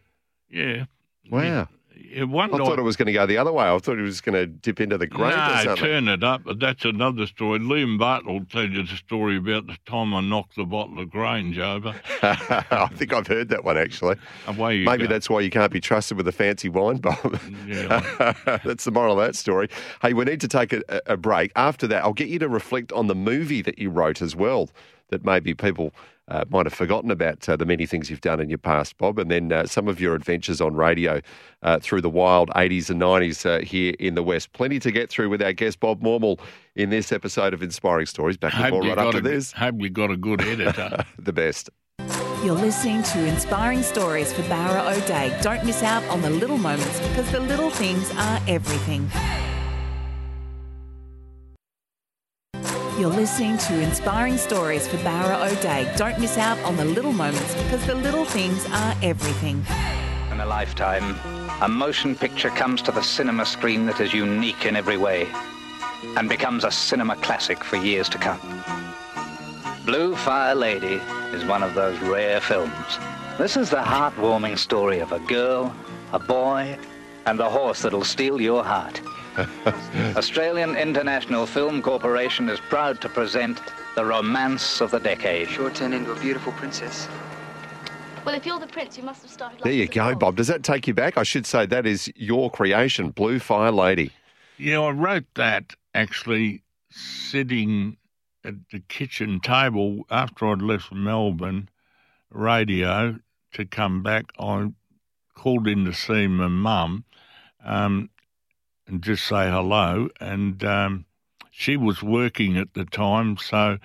Yeah. 0.50 0.84
Wow. 1.30 1.68
Yeah, 2.00 2.24
one 2.24 2.54
I 2.54 2.58
thought 2.58 2.78
it 2.78 2.82
was 2.82 2.96
going 2.96 3.06
to 3.06 3.12
go 3.12 3.26
the 3.26 3.38
other 3.38 3.52
way. 3.52 3.64
I 3.64 3.78
thought 3.78 3.96
he 3.96 4.02
was 4.02 4.20
going 4.20 4.34
to 4.34 4.46
dip 4.46 4.80
into 4.80 4.96
the 4.96 5.06
grape 5.06 5.34
or 5.34 5.37
no, 5.37 5.62
something. 5.64 5.84
turn 5.84 6.08
it 6.08 6.22
up. 6.22 6.42
But 6.44 6.61
that's 6.61 6.84
another 6.84 7.26
story. 7.26 7.58
Liam 7.58 7.98
Bartlett 7.98 8.32
will 8.32 8.44
tell 8.46 8.68
you 8.68 8.84
the 8.84 8.96
story 8.96 9.37
about 9.37 9.66
the 9.66 9.76
time 9.84 10.14
I 10.14 10.20
knocked 10.20 10.56
the 10.56 10.64
bottle 10.64 11.00
of 11.00 11.11
Grange 11.11 11.58
over. 11.58 11.94
I 12.22 12.88
think 12.94 13.12
I've 13.12 13.26
heard 13.26 13.48
that 13.48 13.64
one 13.64 13.76
actually. 13.76 14.16
Away 14.46 14.84
Maybe 14.84 15.04
go. 15.04 15.08
that's 15.08 15.28
why 15.28 15.40
you 15.40 15.50
can't 15.50 15.72
be 15.72 15.80
trusted 15.80 16.16
with 16.16 16.28
a 16.28 16.32
fancy 16.32 16.68
wine, 16.68 16.98
Bob. 16.98 17.38
Yeah. 17.66 18.32
that's 18.64 18.84
the 18.84 18.92
moral 18.92 19.18
of 19.18 19.26
that 19.26 19.34
story. 19.34 19.68
Hey, 20.00 20.14
we 20.14 20.24
need 20.24 20.40
to 20.40 20.48
take 20.48 20.72
a, 20.72 20.82
a 21.06 21.16
break. 21.16 21.52
After 21.56 21.87
that, 21.88 22.04
I'll 22.04 22.12
get 22.12 22.28
you 22.28 22.38
to 22.38 22.48
reflect 22.48 22.92
on 22.92 23.08
the 23.08 23.16
movie 23.16 23.61
that 23.62 23.78
you 23.78 23.90
wrote 23.90 24.22
as 24.22 24.37
well, 24.37 24.70
that 25.08 25.24
maybe 25.24 25.54
people 25.54 25.92
uh, 26.28 26.44
might 26.50 26.66
have 26.66 26.74
forgotten 26.74 27.10
about 27.10 27.48
uh, 27.48 27.56
the 27.56 27.64
many 27.64 27.86
things 27.86 28.10
you've 28.10 28.20
done 28.20 28.40
in 28.40 28.48
your 28.48 28.58
past, 28.58 28.96
Bob, 28.98 29.18
and 29.18 29.30
then 29.30 29.52
uh, 29.52 29.66
some 29.66 29.88
of 29.88 30.00
your 30.00 30.14
adventures 30.14 30.60
on 30.60 30.74
radio 30.74 31.20
uh, 31.62 31.78
through 31.80 32.00
the 32.00 32.10
wild 32.10 32.50
80s 32.50 32.90
and 32.90 33.00
90s 33.00 33.46
uh, 33.46 33.64
here 33.64 33.94
in 33.98 34.14
the 34.14 34.22
West. 34.22 34.52
Plenty 34.52 34.78
to 34.80 34.90
get 34.90 35.08
through 35.08 35.30
with 35.30 35.42
our 35.42 35.52
guest, 35.52 35.80
Bob 35.80 36.02
Maumill, 36.02 36.38
in 36.76 36.90
this 36.90 37.12
episode 37.12 37.54
of 37.54 37.62
Inspiring 37.62 38.06
Stories. 38.06 38.36
Back 38.36 38.54
with 38.54 38.70
more 38.70 38.84
you 38.84 38.90
right 38.90 38.98
after 38.98 39.18
a, 39.18 39.22
this. 39.22 39.52
Hope 39.52 39.76
you 39.78 39.90
got 39.90 40.10
a 40.10 40.16
good 40.16 40.42
editor. 40.42 41.04
the 41.18 41.32
best. 41.32 41.70
You're 42.44 42.54
listening 42.54 43.02
to 43.02 43.26
Inspiring 43.26 43.82
Stories 43.82 44.32
for 44.32 44.42
Bowra 44.42 44.96
O'Dea. 44.96 45.36
Don't 45.42 45.64
miss 45.64 45.82
out 45.82 46.04
on 46.04 46.22
the 46.22 46.30
little 46.30 46.58
moments 46.58 47.00
because 47.08 47.30
the 47.32 47.40
little 47.40 47.70
things 47.70 48.12
are 48.12 48.40
everything. 48.46 49.10
You're 52.98 53.11
listening 53.11 53.58
to 53.58 53.80
Inspiring 53.80 54.37
Stories 54.37 54.88
for 54.88 54.96
Bowra 54.96 55.52
O'Dea. 55.52 55.88
Don't 55.96 56.18
miss 56.18 56.37
out 56.37 56.58
on 56.64 56.76
the 56.76 56.84
little 56.84 57.12
moments 57.12 57.54
because 57.54 57.87
the 57.87 57.94
little 57.94 58.24
things 58.24 58.66
are 58.72 58.96
everything. 59.04 59.64
In 60.32 60.40
a 60.40 60.44
lifetime, 60.44 61.14
a 61.62 61.68
motion 61.68 62.16
picture 62.16 62.50
comes 62.50 62.82
to 62.82 62.90
the 62.90 63.00
cinema 63.00 63.46
screen 63.46 63.87
that 63.87 64.00
is 64.00 64.12
unique 64.12 64.66
in 64.66 64.74
every 64.74 64.96
way 64.96 65.28
and 66.16 66.28
becomes 66.28 66.64
a 66.64 66.72
cinema 66.72 67.14
classic 67.14 67.62
for 67.62 67.76
years 67.76 68.08
to 68.08 68.18
come. 68.18 68.40
Blue 69.87 70.16
Fire 70.16 70.56
Lady 70.56 71.00
is 71.32 71.44
one 71.44 71.62
of 71.62 71.74
those 71.74 71.96
rare 72.00 72.40
films. 72.40 72.98
This 73.38 73.56
is 73.56 73.70
the 73.70 73.76
heartwarming 73.76 74.58
story 74.58 74.98
of 74.98 75.12
a 75.12 75.20
girl, 75.20 75.72
a 76.12 76.18
boy, 76.18 76.76
and 77.26 77.38
the 77.38 77.48
horse 77.48 77.82
that'll 77.82 78.02
steal 78.02 78.40
your 78.40 78.64
heart. 78.64 79.00
Australian 80.16 80.77
International 80.77 81.46
Film 81.46 81.83
Corporation 81.83 82.48
is 82.48 82.61
proud 82.61 83.01
to 83.01 83.09
present 83.09 83.61
the 83.94 84.05
romance 84.05 84.81
of 84.81 84.90
the 84.90 84.98
decade. 84.98 85.48
Sure 85.48 85.70
turned 85.70 85.94
into 85.94 86.12
a 86.12 86.20
beautiful 86.20 86.53
princess. 86.53 87.09
Well, 88.24 88.35
if 88.35 88.44
you're 88.44 88.59
the 88.59 88.66
prince, 88.66 88.96
you 88.96 89.05
must 89.05 89.22
have 89.22 89.31
started. 89.31 89.61
There 89.62 89.72
you 89.72 89.87
go, 89.87 90.11
doll. 90.11 90.18
Bob. 90.18 90.37
Does 90.37 90.48
that 90.48 90.62
take 90.62 90.87
you 90.87 90.94
back? 90.94 91.16
I 91.16 91.22
should 91.22 91.46
say 91.46 91.66
that 91.66 91.87
is 91.87 92.12
your 92.14 92.51
creation, 92.51 93.11
Blue 93.11 93.38
Fire 93.38 93.72
Lady. 93.72 94.11
Yeah, 94.59 94.81
I 94.81 94.90
wrote 94.90 95.27
that 95.35 95.74
actually 95.94 96.62
sitting 96.90 97.96
at 98.44 98.55
the 98.70 98.81
kitchen 98.81 99.40
table 99.40 100.05
after 100.11 100.46
I'd 100.46 100.62
left 100.62 100.92
Melbourne 100.92 101.68
radio 102.31 103.18
to 103.53 103.64
come 103.64 104.03
back. 104.03 104.27
I 104.38 104.72
called 105.35 105.68
in 105.68 105.85
to 105.85 105.92
see 105.92 106.27
my 106.27 106.48
mum 106.48 107.05
um, 107.64 108.11
and 108.88 109.03
just 109.03 109.24
say 109.27 109.48
hello. 109.51 110.09
And 110.20 110.64
um, 110.64 111.05
she 111.51 111.77
was 111.77 112.03
working 112.03 112.57
at 112.57 112.74
the 112.74 112.85
time, 112.85 113.37
so 113.37 113.79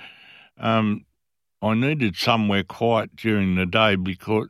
um, 0.57 1.05
I 1.61 1.75
needed 1.75 2.15
somewhere 2.15 2.63
quiet 2.63 3.15
during 3.15 3.55
the 3.55 3.65
day 3.65 3.95
because 3.95 4.47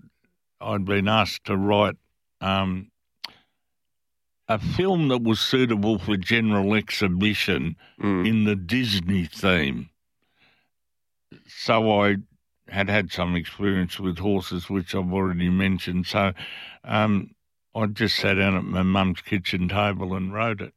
I'd 0.62 0.86
been 0.86 1.08
asked 1.08 1.46
to 1.46 1.58
write. 1.58 1.96
Um, 2.40 2.90
a 4.50 4.60
film 4.60 5.08
that 5.08 5.24
was 5.24 5.40
suitable 5.40 5.98
for 5.98 6.18
general 6.18 6.74
exhibition 6.74 7.78
Mm. 8.00 8.28
in 8.28 8.44
the 8.44 8.56
Disney 8.58 9.26
theme. 9.26 9.90
So 11.48 12.02
I 12.02 12.18
had 12.68 12.90
had 12.90 13.12
some 13.12 13.36
experience 13.36 14.00
with 14.00 14.18
horses, 14.20 14.70
which 14.70 14.94
I've 14.94 15.14
already 15.14 15.50
mentioned. 15.50 16.08
So 16.08 16.34
um, 16.84 17.32
I 17.76 17.86
just 17.88 18.16
sat 18.18 18.36
down 18.36 18.56
at 18.56 18.64
my 18.64 18.84
mum's 18.84 19.22
kitchen 19.22 19.68
table 19.70 20.14
and 20.14 20.34
wrote 20.34 20.62
it. 20.62 20.74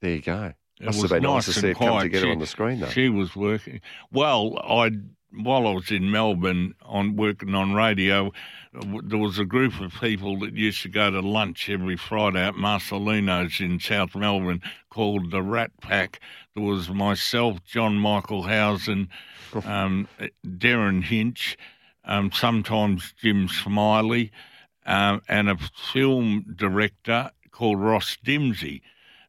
There 0.00 0.12
you 0.12 0.22
go. 0.22 0.52
It 0.80 0.86
Must 0.86 1.02
was 1.02 1.10
have 1.10 1.20
been 1.20 1.30
nice 1.30 1.44
to 1.44 1.52
see 1.52 1.68
it 1.68 1.76
come 1.76 2.00
together 2.00 2.26
She- 2.26 2.32
on 2.32 2.38
the 2.38 2.46
screen, 2.46 2.80
though. 2.80 2.88
She 2.88 3.08
was 3.10 3.36
working. 3.36 3.80
Well, 4.10 4.58
I 4.58 4.92
while 5.32 5.66
I 5.68 5.72
was 5.72 5.90
in 5.90 6.10
Melbourne 6.10 6.74
on 6.82 7.14
working 7.14 7.54
on 7.54 7.72
radio, 7.74 8.32
there 8.72 9.18
was 9.18 9.38
a 9.38 9.44
group 9.44 9.80
of 9.80 9.92
people 10.00 10.38
that 10.40 10.56
used 10.56 10.82
to 10.82 10.88
go 10.88 11.10
to 11.10 11.20
lunch 11.20 11.68
every 11.70 11.96
Friday 11.96 12.40
at 12.44 12.56
Marcelino's 12.56 13.60
in 13.60 13.78
South 13.78 14.16
Melbourne 14.16 14.60
called 14.90 15.30
the 15.30 15.42
Rat 15.42 15.70
Pack. 15.80 16.20
There 16.54 16.64
was 16.64 16.90
myself, 16.90 17.62
John-Michael 17.64 18.42
Howson, 18.42 19.08
um, 19.64 20.08
Derryn 20.44 21.04
Hinch, 21.04 21.56
um, 22.04 22.32
sometimes 22.32 23.12
Jim 23.20 23.48
Smiley, 23.48 24.32
um, 24.86 25.22
and 25.28 25.48
a 25.48 25.58
film 25.92 26.44
director 26.56 27.30
called 27.50 27.80
Ross 27.80 28.16
Dimsey. 28.24 28.82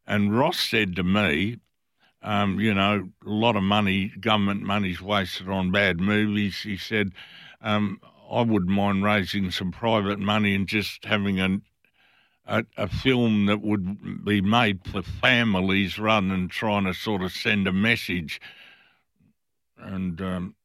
And 0.08 0.38
Ross 0.38 0.60
said 0.60 0.96
to 0.96 1.04
me, 1.04 1.58
um, 2.24 2.60
you 2.60 2.74
know, 2.74 3.10
a 3.26 3.30
lot 3.30 3.56
of 3.56 3.64
money, 3.64 4.12
government 4.20 4.62
money's 4.62 5.02
wasted 5.02 5.50
on 5.50 5.72
bad 5.72 6.00
movies. 6.00 6.62
He 6.62 6.78
said, 6.78 7.12
um, 7.62 8.00
I 8.32 8.42
wouldn't 8.42 8.72
mind 8.72 9.04
raising 9.04 9.52
some 9.52 9.72
private 9.72 10.20
money 10.20 10.56
and 10.56 10.68
just 10.68 11.04
having 11.06 11.40
an, 11.40 11.64
a, 12.46 12.64
a 12.78 12.88
film 12.88 13.48
that 13.48 13.62
would 13.62 14.24
be 14.24 14.42
made 14.42 14.80
for 14.86 15.02
families 15.02 16.00
rather 16.00 16.28
than 16.28 16.48
trying 16.48 16.86
to 16.86 16.94
sort 16.94 17.24
of 17.24 17.32
send 17.32 17.68
a 17.68 17.74
message. 17.74 18.40
And 19.78 20.22
um, 20.22 20.56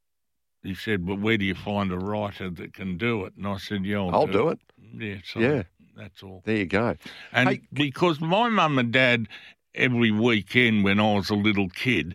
he 0.63 0.75
said, 0.75 1.07
but 1.07 1.21
where 1.21 1.39
do 1.39 1.45
you 1.45 1.55
find 1.55 1.91
a 1.91 1.99
writer 1.99 2.51
that 2.51 2.75
can 2.75 2.99
do 2.99 3.25
it? 3.25 3.33
And 3.37 3.47
I 3.47 3.57
said, 3.57 3.85
yeah, 3.85 3.99
I'll, 3.99 4.15
I'll 4.15 4.27
do 4.27 4.49
it. 4.51 4.61
Yeah, 4.95 5.17
so 5.25 5.41
Yeah. 5.41 5.63
that's 5.97 6.23
all. 6.23 6.43
There 6.45 6.57
you 6.57 6.67
go. 6.67 6.97
And 7.33 7.49
Hey- 7.49 7.61
because 7.73 8.21
my 8.21 8.49
mum 8.49 8.79
and 8.79 8.93
dad, 8.93 9.29
every 9.75 10.11
weekend 10.11 10.85
when 10.85 11.01
I 11.01 11.15
was 11.15 11.31
a 11.31 11.35
little 11.35 11.69
kid, 11.69 12.15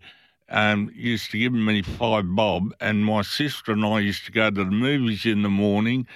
um, 0.49 0.91
used 0.95 1.31
to 1.31 1.39
give 1.39 1.53
me 1.53 1.81
five 1.81 2.35
bob, 2.35 2.73
and 2.81 3.05
my 3.05 3.21
sister 3.21 3.71
and 3.71 3.85
I 3.85 3.99
used 3.99 4.25
to 4.25 4.31
go 4.31 4.49
to 4.49 4.63
the 4.65 4.71
movies 4.71 5.25
in 5.25 5.43
the 5.43 5.49
morning, 5.49 6.07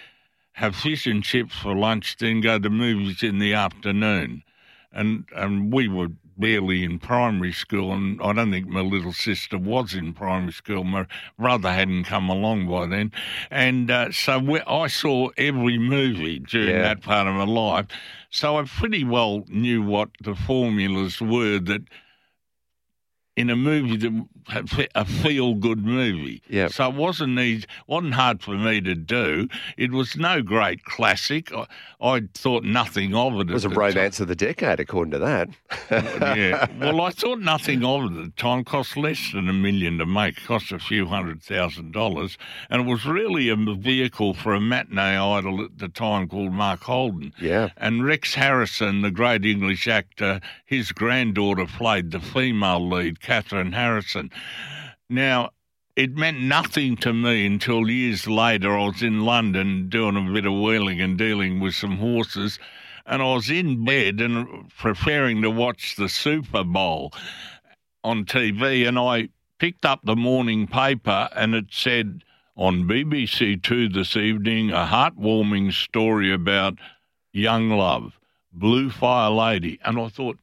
have 0.54 0.76
fish 0.76 1.06
and 1.08 1.24
chips 1.24 1.56
for 1.56 1.76
lunch, 1.76 2.18
then 2.18 2.42
go 2.42 2.58
to 2.58 2.64
the 2.64 2.70
movies 2.70 3.24
in 3.24 3.40
the 3.40 3.54
afternoon. 3.54 4.44
And 4.92 5.26
and 5.36 5.74
we 5.74 5.88
were 5.88 6.10
barely 6.38 6.84
in 6.84 7.00
primary 7.00 7.52
school, 7.54 7.92
and 7.94 8.22
I 8.22 8.34
don't 8.34 8.52
think 8.52 8.68
my 8.68 8.82
little 8.82 9.14
sister 9.14 9.58
was 9.58 9.94
in 9.94 10.14
primary 10.14 10.52
school. 10.54 10.84
My 10.84 11.08
brother 11.38 11.72
hadn't 11.72 12.06
come 12.06 12.30
along 12.30 12.68
by 12.70 12.88
then, 12.88 13.12
and 13.50 13.90
uh, 13.90 14.12
so 14.12 14.40
we, 14.40 14.60
I 14.62 14.88
saw 14.88 15.30
every 15.38 15.78
movie 15.78 16.40
during 16.40 16.70
Yeah. 16.76 16.82
that 16.82 17.02
part 17.02 17.28
of 17.28 17.36
my 17.36 17.46
life. 17.46 17.88
So 18.30 18.58
I 18.58 18.64
pretty 18.64 19.04
well 19.04 19.46
knew 19.48 19.82
what 19.82 20.10
the 20.22 20.36
formulas 20.36 21.22
were 21.22 21.60
that 21.60 21.84
in 23.38 23.50
a 23.50 23.56
movie 23.56 23.98
that 23.98 24.28
a 24.96 25.06
feel 25.06 25.56
good 25.56 25.86
movie. 25.86 26.42
Yep. 26.50 26.72
So 26.72 26.90
it 26.90 26.96
wasn't 26.96 27.40
easy, 27.40 27.66
wasn't 27.88 28.14
hard 28.14 28.42
for 28.42 28.52
me 28.52 28.82
to 28.82 28.96
do. 28.96 29.48
It 29.78 29.92
was 29.92 30.16
no 30.16 30.42
great 30.42 30.84
classic. 30.86 31.52
I, 31.54 31.66
I 32.02 32.22
thought 32.34 32.64
nothing 32.64 33.16
of 33.16 33.34
it. 33.40 33.50
It 33.50 33.54
was 33.54 33.66
a 33.66 33.70
the 33.70 33.76
time. 33.76 33.84
romance 33.84 34.20
of 34.20 34.28
the 34.28 34.36
decade, 34.36 34.80
according 34.80 35.12
to 35.12 35.20
that. 35.20 35.50
yeah. 35.92 36.68
Well, 36.86 37.02
I 37.02 37.10
thought 37.12 37.40
nothing 37.40 37.84
of 37.84 38.04
it 38.04 38.18
at 38.18 38.24
the 38.26 38.34
time. 38.36 38.64
Cost 38.64 38.98
less 38.98 39.32
than 39.34 39.50
a 39.50 39.54
million 39.54 39.98
to 39.98 40.06
make. 40.06 40.44
Cost 40.46 40.72
a 40.72 40.80
few 40.80 41.08
hundred 41.08 41.42
thousand 41.42 41.94
dollars, 41.94 42.38
and 42.70 42.82
it 42.82 42.86
was 42.86 43.06
really 43.06 43.50
a 43.50 43.56
vehicle 43.56 44.34
for 44.34 44.54
a 44.54 44.60
matinee 44.62 45.18
idol 45.18 45.64
at 45.64 45.78
the 45.80 45.88
time 45.88 46.28
called 46.28 46.52
Mark 46.52 46.82
Holden. 46.82 47.34
Yeah. 47.40 47.70
And 47.78 48.06
Rex 48.06 48.36
Harrison, 48.36 49.02
the 49.02 49.12
great 49.12 49.46
English 49.46 49.88
actor, 49.88 50.42
his 50.66 50.92
granddaughter 50.92 51.66
played 51.66 52.12
the 52.12 52.20
female 52.20 52.88
lead, 52.88 53.20
Cathryn 53.20 53.74
Harrison. 53.74 54.32
Now. 55.10 55.52
It 55.96 56.18
meant 56.18 56.42
nothing 56.42 56.98
to 56.98 57.14
me 57.14 57.46
until 57.46 57.90
years 57.90 58.28
later. 58.28 58.78
I 58.78 58.88
was 58.88 59.02
in 59.02 59.24
London 59.24 59.88
doing 59.88 60.18
a 60.18 60.34
bit 60.34 60.46
of 60.46 60.52
wheeling 60.52 61.00
and 61.00 61.18
dealing 61.18 61.62
with 61.62 61.74
some 61.74 62.00
horses, 62.00 62.60
and 63.06 63.22
I 63.22 63.34
was 63.34 63.50
in 63.50 63.86
bed 63.86 64.20
and 64.20 64.70
preparing 64.78 65.42
to 65.42 65.50
watch 65.50 65.96
the 65.96 66.10
Super 66.10 66.66
Bowl 66.66 67.14
on 68.04 68.26
TV, 68.26 68.86
and 68.86 69.00
I 69.00 69.30
picked 69.58 69.86
up 69.86 70.02
the 70.04 70.18
morning 70.18 70.68
paper, 70.68 71.30
and 71.34 71.56
it 71.56 71.68
said 71.72 72.26
on 72.58 72.90
BBC 72.90 73.64
Two 73.64 73.88
this 73.88 74.18
evening 74.18 74.72
a 74.72 74.86
heartwarming 74.86 75.72
story 75.72 76.34
about 76.34 76.78
young 77.32 77.70
love, 77.70 78.20
Blue 78.52 78.90
Fire 78.90 79.32
Lady, 79.32 79.80
and 79.86 79.98
I 79.98 80.10
thought, 80.10 80.38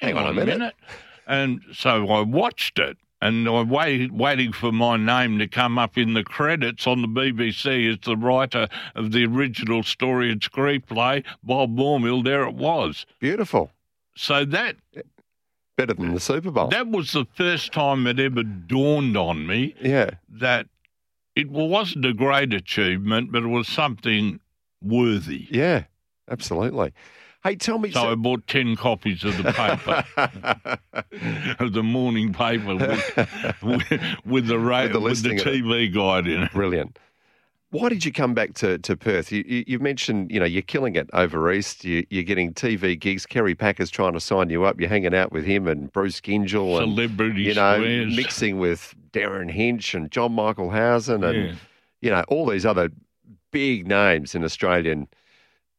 hang, 0.00 0.16
on, 0.16 0.26
a 0.26 0.32
minute. 0.32 0.74
and 1.26 1.60
so 1.74 2.08
I 2.08 2.22
watched 2.22 2.78
it. 2.78 2.96
And 3.24 3.48
I 3.48 3.62
waited, 3.62 4.12
waiting 4.12 4.52
for 4.52 4.70
my 4.70 4.98
name 4.98 5.38
to 5.38 5.48
come 5.48 5.78
up 5.78 5.96
in 5.96 6.12
the 6.12 6.22
credits 6.22 6.86
on 6.86 7.00
the 7.00 7.08
BBC 7.08 7.90
as 7.90 7.98
the 8.04 8.18
writer 8.18 8.68
of 8.94 9.12
the 9.12 9.24
original 9.24 9.82
story 9.82 10.30
and 10.30 10.42
screenplay, 10.42 11.24
Bob 11.42 11.74
Maumill. 11.74 12.22
There 12.22 12.42
it 12.42 12.52
was. 12.52 13.06
Beautiful. 13.20 13.70
So 14.14 14.44
that 14.44 14.76
Better 15.78 15.94
than 15.94 16.12
the 16.12 16.20
Super 16.20 16.50
Bowl. 16.50 16.68
that 16.68 16.88
was 16.88 17.12
the 17.12 17.24
first 17.34 17.72
time 17.72 18.06
it 18.06 18.20
ever 18.20 18.42
dawned 18.42 19.16
on 19.16 19.46
me 19.46 19.74
yeah. 19.80 20.10
that 20.28 20.66
it 21.34 21.48
wasn't 21.48 22.04
a 22.04 22.12
great 22.12 22.52
achievement, 22.52 23.32
but 23.32 23.42
it 23.42 23.48
was 23.48 23.68
something 23.68 24.38
worthy. 24.82 25.48
Yeah. 25.50 25.84
Absolutely. 26.30 26.92
Hey, 27.44 27.56
tell 27.56 27.78
me. 27.78 27.90
So 27.90 28.10
I 28.10 28.14
bought 28.14 28.46
10 28.46 28.74
copies 28.76 29.22
of 29.22 29.36
the 29.36 29.52
paper, 29.52 30.04
of 31.58 31.74
the 31.74 31.82
morning 31.82 32.32
paper 32.32 32.74
with, 32.74 33.16
with, 33.62 34.02
with 34.24 34.46
the, 34.46 34.58
ra- 34.58 34.84
With 34.84 34.92
the 34.94 35.00
with 35.00 35.22
the. 35.22 35.28
TV 35.30 35.92
guide 35.92 36.26
in 36.26 36.44
it. 36.44 36.52
Brilliant. 36.52 36.98
Why 37.70 37.88
did 37.88 38.04
you 38.04 38.12
come 38.12 38.34
back 38.34 38.54
to, 38.54 38.78
to 38.78 38.96
Perth? 38.96 39.30
You, 39.32 39.44
you, 39.46 39.64
you've 39.66 39.82
mentioned, 39.82 40.30
you 40.30 40.38
know, 40.38 40.46
you're 40.46 40.62
killing 40.62 40.94
it 40.94 41.10
over 41.12 41.52
east. 41.52 41.84
You, 41.84 42.06
you're 42.08 42.22
getting 42.22 42.54
TV 42.54 42.98
gigs. 42.98 43.26
Kerry 43.26 43.54
Packer's 43.56 43.90
trying 43.90 44.12
to 44.14 44.20
sign 44.20 44.48
you 44.48 44.62
up. 44.64 44.78
You're 44.80 44.88
hanging 44.88 45.12
out 45.14 45.32
with 45.32 45.44
him 45.44 45.66
and 45.66 45.92
Bruce 45.92 46.20
Gyngell 46.20 46.80
and 46.82 46.96
you 47.36 47.52
know 47.54 47.74
squares. 47.74 48.16
mixing 48.16 48.58
with 48.58 48.94
Derryn 49.12 49.50
Hinch 49.50 49.92
and 49.94 50.10
John-Michael 50.10 50.70
Howson 50.70 51.24
and 51.24 51.36
Yeah. 51.48 51.54
you 52.00 52.10
know 52.10 52.24
all 52.28 52.46
these 52.46 52.64
other 52.64 52.90
big 53.50 53.86
names 53.88 54.34
in 54.36 54.44
Australian 54.44 55.08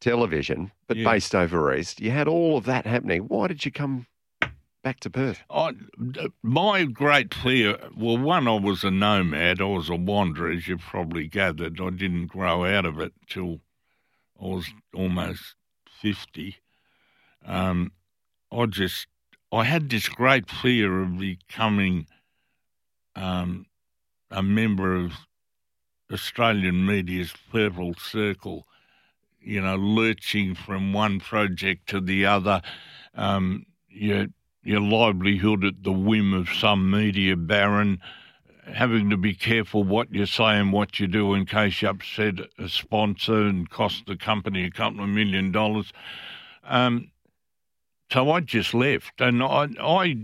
television, 0.00 0.72
but 0.86 0.96
Yeah. 0.96 1.12
based 1.12 1.34
over 1.34 1.74
east. 1.74 2.00
You 2.00 2.10
had 2.10 2.28
all 2.28 2.56
of 2.56 2.64
that 2.64 2.86
happening. 2.86 3.22
Why 3.22 3.48
did 3.48 3.64
you 3.64 3.72
come 3.72 4.06
back 4.82 5.00
to 5.00 5.10
Perth? 5.10 5.42
I, 5.50 5.74
my 6.42 6.84
great 6.84 7.34
fear, 7.34 7.78
well, 7.96 8.18
one, 8.18 8.46
I 8.46 8.58
was 8.58 8.84
a 8.84 8.90
nomad. 8.90 9.60
I 9.60 9.64
was 9.64 9.88
a 9.88 9.96
wanderer, 9.96 10.50
as 10.52 10.68
you 10.68 10.78
probably 10.78 11.26
gathered. 11.26 11.80
I 11.80 11.90
didn't 11.90 12.26
grow 12.26 12.64
out 12.64 12.84
of 12.86 13.00
it 13.00 13.12
till 13.28 13.60
I 14.40 14.46
was 14.46 14.68
almost 14.94 15.54
50. 16.00 16.56
Um, 17.44 17.92
I 18.52 18.66
just, 18.66 19.06
I 19.50 19.64
had 19.64 19.90
this 19.90 20.08
great 20.08 20.50
fear 20.50 21.02
of 21.02 21.18
becoming 21.18 22.06
um, 23.14 23.66
a 24.30 24.42
member 24.42 24.94
of 24.94 25.12
Australian 26.12 26.86
media's 26.86 27.32
purple 27.50 27.94
circle, 27.94 28.66
you 29.46 29.60
know, 29.60 29.76
lurching 29.76 30.54
from 30.54 30.92
one 30.92 31.20
project 31.20 31.88
to 31.88 32.00
the 32.00 32.26
other. 32.26 32.60
Um, 33.14 33.64
your, 33.88 34.26
your 34.64 34.80
livelihood 34.80 35.64
at 35.64 35.84
the 35.84 35.92
whim 35.92 36.34
of 36.34 36.48
some 36.48 36.90
media 36.90 37.36
baron, 37.36 38.00
having 38.74 39.08
to 39.10 39.16
be 39.16 39.34
careful 39.34 39.84
what 39.84 40.12
you 40.12 40.26
say 40.26 40.58
and 40.58 40.72
what 40.72 40.98
you 40.98 41.06
do 41.06 41.32
in 41.34 41.46
case 41.46 41.80
you 41.80 41.88
upset 41.88 42.34
a 42.58 42.68
sponsor 42.68 43.42
and 43.42 43.70
cost 43.70 44.04
the 44.06 44.16
company 44.16 44.64
a 44.64 44.70
couple 44.70 45.04
of 45.04 45.08
million 45.08 45.52
dollars. 45.52 45.92
Um, 46.64 47.12
so 48.10 48.30
I 48.32 48.40
just 48.40 48.74
left, 48.74 49.20
and 49.20 49.42
I, 49.42 49.68
I, 49.80 50.16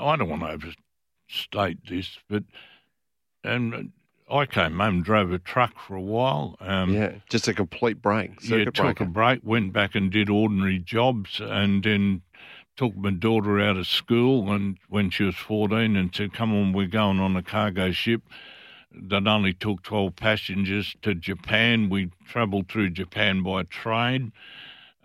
I 0.00 0.16
don't 0.16 0.28
want 0.28 0.42
to 0.42 0.50
overstate 0.50 1.78
this, 1.88 2.18
but 2.28 2.44
and 3.42 3.92
I 4.30 4.46
came 4.46 4.78
home, 4.78 5.02
drove 5.02 5.32
a 5.32 5.38
truck 5.38 5.78
for 5.78 5.94
a 5.94 6.00
while. 6.00 6.56
Um, 6.60 6.94
yeah, 6.94 7.12
just 7.28 7.46
a 7.46 7.54
complete 7.54 8.00
break. 8.00 8.42
yeah, 8.42 8.64
took 8.64 8.74
breaker. 8.74 9.04
a 9.04 9.06
break, 9.06 9.40
went 9.42 9.72
back 9.72 9.94
and 9.94 10.10
did 10.10 10.30
ordinary 10.30 10.78
jobs, 10.78 11.40
and 11.40 11.82
then 11.82 12.22
took 12.76 12.96
my 12.96 13.10
daughter 13.10 13.60
out 13.60 13.76
of 13.76 13.86
school 13.86 14.52
and 14.52 14.78
when 14.88 15.10
she 15.10 15.24
was 15.24 15.36
14 15.36 15.96
and 15.96 16.14
said, 16.14 16.32
come 16.32 16.52
on, 16.52 16.72
we're 16.72 16.86
going 16.86 17.20
on 17.20 17.36
a 17.36 17.42
cargo 17.42 17.92
ship 17.92 18.22
that 18.92 19.26
only 19.26 19.52
took 19.52 19.82
12 19.82 20.14
passengers 20.16 20.96
to 21.02 21.14
Japan. 21.14 21.88
We 21.88 22.10
travelled 22.26 22.68
through 22.68 22.90
Japan 22.90 23.42
by 23.42 23.64
train. 23.64 24.32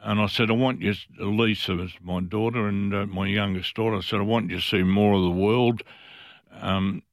And 0.02 0.22
I 0.22 0.28
said, 0.28 0.50
I 0.50 0.54
want 0.54 0.82
you, 0.82 0.94
Lisa 1.20 1.76
was 1.76 1.92
my 2.02 2.22
daughter 2.22 2.68
and 2.68 2.94
uh, 2.94 3.06
my 3.06 3.28
youngest 3.28 3.76
daughter, 3.76 3.98
I 3.98 4.02
said, 4.02 4.20
I 4.20 4.24
want 4.24 4.50
you 4.50 4.58
to 4.58 4.62
see 4.62 4.84
more 4.84 5.16
of 5.16 5.24
the 5.24 5.30
world. 5.30 5.84
Um, 6.62 7.04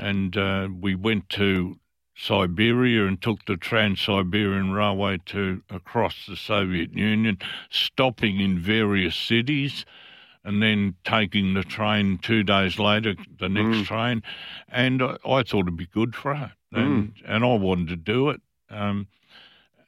and 0.00 0.36
uh, 0.36 0.68
we 0.80 0.94
went 0.94 1.28
to 1.30 1.78
Siberia 2.16 3.06
and 3.06 3.20
took 3.20 3.44
the 3.46 3.56
Trans-Siberian 3.56 4.72
Railway 4.72 5.18
to 5.26 5.62
across 5.70 6.26
the 6.26 6.36
Soviet 6.36 6.92
Union, 6.92 7.38
stopping 7.70 8.40
in 8.40 8.58
various 8.58 9.16
cities, 9.16 9.86
and 10.44 10.62
then 10.62 10.94
taking 11.04 11.54
the 11.54 11.62
train 11.62 12.18
two 12.18 12.42
days 12.42 12.78
later, 12.78 13.14
the 13.38 13.48
next 13.48 13.86
train. 13.86 14.22
And 14.68 15.02
I, 15.02 15.16
I 15.24 15.42
thought 15.42 15.66
it'd 15.66 15.76
be 15.76 15.86
good 15.86 16.14
for 16.14 16.34
her, 16.34 16.52
and 16.72 17.12
and 17.26 17.44
I 17.44 17.54
wanted 17.54 17.88
to 17.88 17.96
do 17.96 18.30
it. 18.30 18.40
Um, 18.68 19.06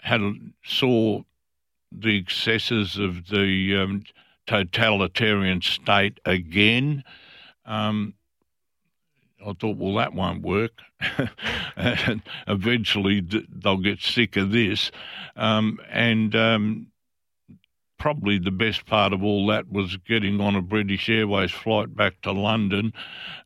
had 0.01 0.21
saw 0.65 1.23
the 1.91 2.17
excesses 2.17 2.99
of 2.99 3.29
the 3.29 3.77
um, 3.77 4.03
totalitarian 4.47 5.61
state 5.61 6.19
again. 6.25 7.05
Um, 7.65 8.15
I 9.45 9.53
thought, 9.55 9.77
well, 9.77 9.95
that 9.95 10.15
won't 10.15 10.43
work. 10.43 10.73
and 11.77 12.23
eventually 12.47 13.21
they'll 13.21 13.77
get 13.79 14.01
sick 14.01 14.37
of 14.37 14.53
this. 14.53 14.91
Um, 15.37 15.79
and 15.91 16.35
um, 16.37 16.87
probably 17.99 18.39
the 18.39 18.51
best 18.51 18.85
part 18.87 19.13
of 19.13 19.23
all 19.23 19.47
that 19.47 19.71
was 19.71 19.97
getting 20.09 20.41
on 20.41 20.57
a 20.57 20.63
British 20.63 21.09
Airways 21.09 21.51
flight 21.53 21.95
back 21.95 22.21
to 22.23 22.33
London 22.33 22.93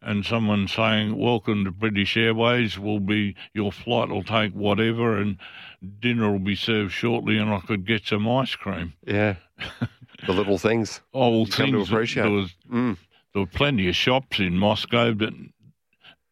and 0.01 0.25
someone 0.25 0.67
saying, 0.69 1.17
Welcome 1.17 1.65
to 1.65 1.71
British 1.71 2.17
Airways, 2.17 2.79
will 2.79 3.01
be 3.01 3.37
your 3.55 3.71
flight 3.73 4.09
will 4.09 4.23
take 4.25 4.53
whatever 4.53 5.19
and 5.19 5.37
dinner 6.01 6.31
will 6.33 6.39
be 6.39 6.57
served 6.57 6.93
shortly 6.93 7.37
and 7.39 7.51
I 7.51 7.61
could 7.61 7.87
get 7.87 8.07
some 8.07 8.29
ice 8.29 8.55
cream. 8.55 8.95
Yeah, 9.07 9.37
the 10.27 10.33
little 10.33 10.59
things. 10.59 11.01
Oh, 11.13 11.31
well, 11.31 11.41
You 11.41 11.47
come 11.53 11.73
to 11.73 11.81
appreciate. 11.83 12.23
There 12.23 12.33
was, 12.33 12.55
Mm. 12.73 12.97
there 13.35 13.43
were 13.43 13.47
plenty 13.47 13.89
of 13.89 13.95
shops 13.97 14.41
in 14.41 14.57
Moscow, 14.57 15.13
but 15.13 15.35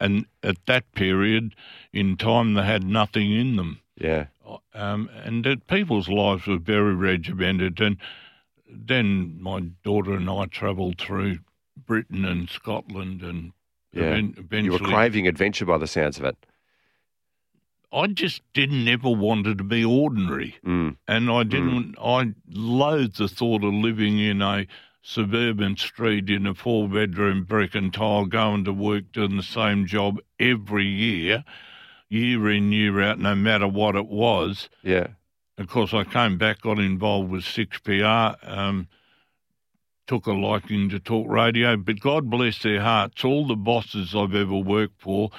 and 0.05 0.27
at 0.43 0.57
that 0.67 0.93
period 0.95 1.55
in 1.93 2.17
time 2.17 2.55
they 2.55 2.65
had 2.65 2.85
nothing 2.85 3.33
in 3.33 3.57
them. 3.57 3.81
Yeah, 3.97 4.27
Um, 4.75 5.09
and 5.25 5.45
that 5.45 5.67
people's 5.67 6.09
lives 6.09 6.47
were 6.47 6.59
very 6.59 6.95
regimented. 6.95 7.81
And 7.81 7.97
then 8.69 9.41
my 9.41 9.61
daughter 9.85 10.15
and 10.15 10.29
I 10.29 10.47
travelled 10.47 10.99
through 10.99 11.39
Britain 11.87 12.25
and 12.25 12.51
Scotland, 12.51 13.23
and 13.23 13.53
yeah. 13.93 14.17
even- 14.17 14.65
You 14.65 14.73
were 14.73 14.79
craving 14.79 15.27
adventure 15.29 15.65
by 15.65 15.79
the 15.79 15.87
sounds 15.87 16.19
of 16.19 16.25
it. 16.25 16.37
I 17.93 18.09
just 18.09 18.43
didn't 18.53 18.89
ever 18.89 19.11
wanted 19.11 19.59
to 19.59 19.65
be 19.65 19.85
ordinary. 19.85 20.57
Mm. 20.67 20.97
and 21.07 21.31
I 21.31 21.45
didn't. 21.45 21.95
I 22.03 22.35
loathed 22.51 23.19
the 23.19 23.29
thought 23.29 23.63
of 23.63 23.73
living 23.73 24.19
in 24.19 24.43
a 24.43 24.67
suburban 25.07 25.77
street 25.77 26.31
in 26.31 26.47
a 26.47 26.55
four-bedroom 26.55 27.45
brick 27.45 27.75
and 27.75 27.93
tile, 27.93 28.25
going 28.25 28.65
to 28.65 28.73
work 28.73 29.05
doing 29.13 29.37
the 29.37 29.43
same 29.43 29.87
job 29.87 30.19
every 30.41 30.87
year, 30.87 31.45
year 32.09 32.51
in 32.51 32.73
year 32.73 33.03
out, 33.03 33.19
no 33.19 33.35
matter 33.35 33.69
what 33.69 33.95
it 33.97 34.07
was. 34.07 34.71
Yeah, 34.83 35.09
Of 35.59 35.69
course, 35.69 35.93
I 35.93 36.05
came 36.05 36.39
back, 36.39 36.63
got 36.63 36.79
involved 36.79 37.31
with 37.31 37.45
Six 37.45 37.79
PR. 37.81 38.35
Um, 38.43 38.89
Took 40.07 40.27
a 40.27 40.33
liking 40.33 40.91
to 40.91 40.99
talk 40.99 41.27
radio, 41.31 41.79
but 41.79 41.99
God 41.99 42.29
bless 42.29 42.63
their 42.63 42.83
hearts. 42.83 43.25
All 43.25 43.47
the 43.47 43.57
bosses 43.57 44.15
I've 44.15 44.35
ever 44.35 44.57
worked 44.57 45.01
for, 45.01 45.31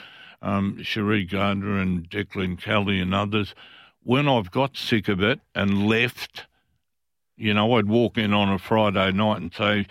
um, 0.41 0.82
Cherie 0.82 1.24
Gardner 1.24 1.80
and 1.80 2.09
Declan 2.09 2.59
Kelly 2.59 2.99
and 2.99 3.13
others, 3.13 3.53
when 4.01 4.28
I've 4.28 4.49
got 4.49 4.76
sick 4.76 5.07
of 5.07 5.22
it 5.22 5.39
and 5.53 5.88
left, 5.88 6.47
you 7.38 7.54
know, 7.54 7.74
I'd 7.76 7.88
walk 7.88 8.18
in 8.18 8.34
on 8.34 8.50
a 8.50 8.60
Friday 8.60 9.12
night 9.12 9.42
and 9.42 9.54
say, 9.54 9.88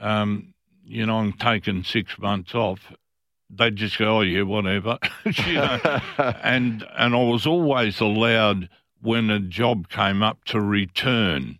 um, 0.00 0.54
you 0.84 1.06
know, 1.06 1.18
I'm 1.18 1.32
taking 1.32 1.84
six 1.84 2.18
months 2.18 2.54
off. 2.54 2.92
They'd 3.50 3.76
just 3.76 3.98
go, 3.98 4.18
oh, 4.18 4.20
yeah, 4.20 4.42
whatever. 4.42 4.98
you 5.24 5.54
know? 5.54 6.00
and, 6.42 6.86
and 6.96 7.14
I 7.14 7.22
was 7.22 7.46
always 7.46 8.00
allowed, 8.00 8.68
when 9.00 9.30
a 9.30 9.40
job 9.40 9.88
came 9.88 10.22
up, 10.22 10.44
to 10.46 10.60
return. 10.60 11.58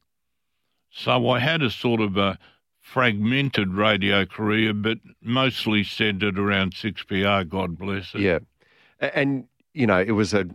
So 0.90 1.28
I 1.30 1.38
had 1.38 1.62
a 1.62 1.70
sort 1.70 2.00
of 2.00 2.16
a 2.16 2.38
fragmented 2.80 3.74
radio 3.74 4.24
career, 4.24 4.72
but 4.72 4.98
mostly 5.22 5.84
centred 5.84 6.38
around 6.38 6.74
6PR, 6.74 7.48
God 7.48 7.78
bless 7.78 8.14
it. 8.14 8.20
yeah, 8.20 8.38
and 9.00 9.44
you 9.74 9.86
know 9.86 10.00
it 10.00 10.12
was 10.12 10.32
a, 10.32 10.46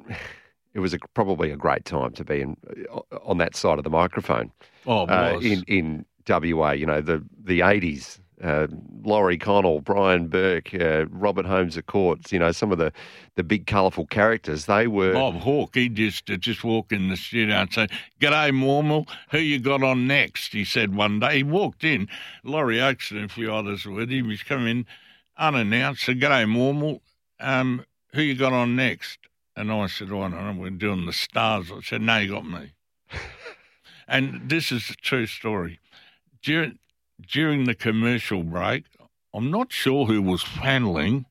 it 0.74 0.80
was 0.80 0.94
a, 0.94 1.00
probably 1.14 1.52
a 1.52 1.58
great 1.58 1.86
time 1.86 2.12
to 2.14 2.24
be 2.24 2.42
in 2.42 2.58
on 3.24 3.38
that 3.38 3.56
side 3.56 3.78
of 3.78 3.84
the 3.84 3.90
microphone. 3.90 4.52
Oh, 4.86 5.06
uh, 5.06 5.40
in 5.42 5.64
in 5.68 6.06
WA. 6.28 6.72
You 6.72 6.86
know 6.86 7.02
the 7.02 7.24
the 7.44 7.62
eighties. 7.62 8.20
Uh, 8.42 8.68
Laurie 9.04 9.38
Connell, 9.38 9.80
Brian 9.80 10.28
Burke, 10.28 10.74
uh, 10.74 11.06
Robert 11.12 11.46
Holmes 11.46 11.78
à 11.78 11.86
Court, 11.86 12.30
you 12.30 12.40
know, 12.40 12.52
some 12.52 12.74
of 12.74 12.78
the, 12.78 12.92
the 13.36 13.44
big 13.44 13.68
colourful 13.68 14.08
characters, 14.08 14.66
they 14.66 14.86
were. 14.86 15.14
Bob 15.14 15.36
Hawke, 15.36 15.76
he 15.76 15.88
just 15.88 16.30
uh, 16.30 16.36
just 16.36 16.62
walk 16.62 16.92
in 16.92 17.08
the 17.08 17.16
studio 17.16 17.56
and 17.56 17.72
say, 17.72 17.88
"G'day, 18.20 18.52
Maumill. 18.52 19.08
Who 19.32 19.38
you 19.38 19.60
got 19.60 19.82
on 19.82 20.08
next?" 20.08 20.52
He 20.52 20.66
said 20.66 20.94
one 20.94 21.22
day. 21.22 21.38
He 21.38 21.44
walked 21.44 21.86
in. 21.86 22.10
Laurie 22.44 22.82
Oakes 22.82 23.12
and 23.12 23.24
a 23.24 23.30
few 23.30 23.54
others 23.54 23.86
were 23.86 23.94
with 23.94 24.12
him. 24.12 24.30
He's 24.30 24.44
come 24.44 24.68
in 24.68 24.88
unannounced. 25.38 26.04
Said, 26.04 26.20
"G'day, 26.20 26.46
Maumill. 26.46 27.00
Um, 27.40 27.86
who 28.14 28.22
you 28.22 28.36
got 28.36 28.52
on 28.52 28.76
next?" 28.76 29.20
And 29.56 29.72
I 29.72 29.88
said, 29.88 30.12
"Oh, 30.12 30.22
I 30.22 30.30
don't 30.30 30.58
know. 30.58 30.62
We're 30.62 30.72
doing 30.72 31.06
the 31.06 31.14
stars." 31.14 31.72
I 31.72 31.82
said, 31.82 32.02
"No, 32.02 32.18
you 32.18 32.32
got 32.32 32.46
me." 32.46 32.74
and 34.08 34.50
this 34.50 34.72
is 34.72 34.90
a 34.90 34.96
true 34.96 35.28
story. 35.28 35.80
During 36.42 36.80
during 37.22 37.66
the 37.66 37.76
commercial 37.76 38.44
break, 38.44 38.86
I'm 39.34 39.50
not 39.50 39.72
sure 39.72 40.06
who 40.06 40.22
was 40.22 40.44
paneling. 40.44 41.26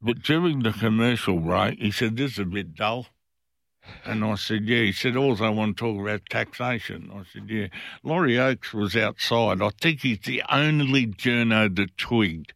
But 0.00 0.22
during 0.22 0.62
the 0.62 0.72
commercial 0.72 1.40
break, 1.40 1.80
he 1.80 1.90
said, 1.90 2.16
This 2.16 2.32
is 2.32 2.38
a 2.38 2.44
bit 2.44 2.74
dull. 2.74 3.06
And 4.04 4.24
I 4.24 4.36
said, 4.36 4.64
Yeah. 4.64 4.82
He 4.82 4.92
said, 4.92 5.16
Also, 5.16 5.44
I 5.44 5.48
want 5.48 5.76
to 5.76 5.80
talk 5.80 6.00
about 6.00 6.28
taxation. 6.30 7.10
I 7.12 7.22
said, 7.32 7.48
Yeah. 7.48 7.68
Laurie 8.02 8.38
Oakes 8.38 8.72
was 8.72 8.94
outside. 8.94 9.60
I 9.60 9.70
think 9.70 10.00
he's 10.00 10.20
the 10.20 10.42
only 10.50 11.06
journo 11.06 11.74
that 11.74 11.96
twigged. 11.96 12.52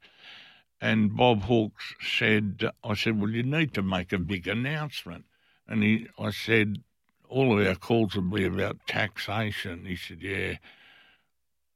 And 0.82 1.16
Bob 1.16 1.42
Hawkes 1.42 1.94
said, 2.00 2.68
I 2.82 2.94
said, 2.94 3.20
well, 3.20 3.30
you 3.30 3.44
need 3.44 3.72
to 3.74 3.82
make 3.82 4.12
a 4.12 4.18
big 4.18 4.48
announcement. 4.48 5.24
And 5.68 5.84
he, 5.84 6.08
I 6.18 6.32
said, 6.32 6.82
all 7.28 7.56
of 7.56 7.64
our 7.64 7.76
calls 7.76 8.16
will 8.16 8.22
be 8.22 8.44
about 8.44 8.84
taxation. 8.88 9.84
He 9.86 9.94
said, 9.94 10.20
yeah. 10.20 10.56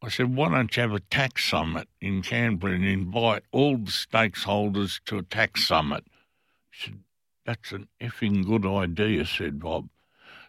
I 0.02 0.08
said, 0.08 0.34
why 0.34 0.50
don't 0.50 0.76
you 0.76 0.80
have 0.80 0.92
a 0.92 0.98
tax 0.98 1.44
summit 1.44 1.86
in 2.00 2.20
Canberra 2.20 2.74
and 2.74 2.84
invite 2.84 3.44
all 3.52 3.76
the 3.76 3.92
stakeholders 3.92 5.00
to 5.04 5.18
a 5.18 5.22
tax 5.22 5.68
summit? 5.68 6.04
He 6.72 6.86
said, 6.86 6.98
that's 7.44 7.70
an 7.70 7.86
effing 8.00 8.44
good 8.44 8.66
idea, 8.66 9.24
said 9.24 9.60
Bob. 9.60 9.88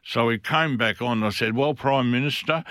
So 0.03 0.29
he 0.29 0.39
came 0.39 0.77
back 0.77 0.99
on. 0.99 1.21
I 1.21 1.29
said, 1.29 1.55
Well, 1.55 1.73
Prime 1.75 2.09
Minister, 2.09 2.63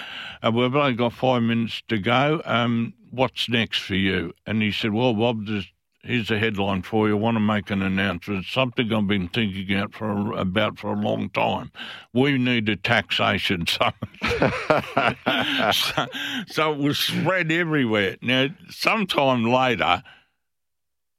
uh, 0.43 0.51
we've 0.51 0.75
only 0.75 0.95
got 0.95 1.13
five 1.13 1.43
minutes 1.43 1.83
to 1.89 1.99
go. 1.99 2.41
Um, 2.45 2.95
what's 3.11 3.49
next 3.49 3.83
for 3.83 3.95
you? 3.95 4.33
And 4.47 4.63
he 4.63 4.73
said, 4.73 4.93
Well, 4.93 5.13
Bob, 5.13 5.47
there's, 5.47 5.71
here's 6.07 6.31
a 6.31 6.39
headline 6.39 6.83
for 6.83 7.09
you. 7.09 7.17
I 7.17 7.21
want 7.21 7.37
to 7.37 7.41
make 7.41 7.71
an 7.71 7.83
announcement. 7.83 8.41
It's 8.45 8.53
something 8.53 8.93
I've 8.93 9.07
been 9.07 9.29
thinking 9.29 9.77
out 9.77 9.93
for 9.93 10.33
about 10.33 10.79
for 10.79 10.93
a 10.93 11.01
long 11.01 11.31
time. 11.31 11.73
We 12.13 12.39
need 12.39 12.69
a 12.69 12.77
taxation 12.77 13.67
summit. 13.67 13.95
so, 15.75 16.07
so 16.47 16.73
it 16.73 16.79
was 16.79 16.99
spread 16.99 17.51
everywhere. 17.51 18.17
Now, 18.23 18.49
sometime 18.71 19.45
later, 19.45 20.03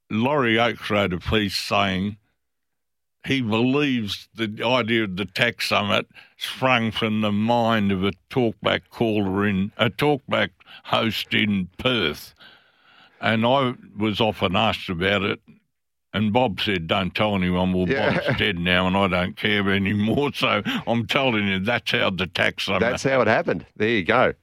Laurie 0.10 0.60
Oakes 0.60 0.90
wrote 0.90 1.14
a 1.14 1.20
piece 1.20 1.58
saying, 1.58 2.18
he 3.26 3.42
believes 3.42 4.30
the 4.36 4.64
idea 4.64 5.04
of 5.04 5.18
the 5.18 5.26
tax 5.26 5.68
summit 5.68 6.08
sprung 6.38 6.92
from 6.92 7.20
the 7.20 7.32
mind 7.32 7.92
of 7.92 8.06
a 8.06 8.14
talkback 8.30 8.84
caller 8.90 9.46
in 9.46 9.74
a 9.78 9.90
talkback 9.90 10.52
host 10.86 11.34
in 11.34 11.68
Perth. 11.78 12.34
And 13.22 13.46
I 13.46 13.74
was 13.98 14.22
often 14.22 14.56
asked 14.56 14.90
about 14.90 15.24
it, 15.24 15.40
and 16.14 16.32
Bob 16.32 16.62
said, 16.62 16.88
"Don't 16.88 17.14
tell 17.16 17.36
anyone." 17.36 17.74
Well, 17.74 17.90
Yeah. 17.90 18.20
Bob's 18.20 18.38
dead 18.38 18.60
now, 18.60 18.86
and 18.88 18.96
I 18.96 19.08
don't 19.08 19.36
care 19.36 19.70
anymore. 19.72 20.32
So 20.36 20.62
I'm 20.88 21.08
telling 21.08 21.48
you, 21.48 21.60
that's 21.60 21.92
how 21.92 22.10
the 22.12 22.28
tax. 22.28 22.68
That's 22.68 23.04
how 23.04 23.22
it 23.22 23.28
happened. 23.28 23.66
There 23.76 23.90
you 23.90 24.04
go. 24.04 24.34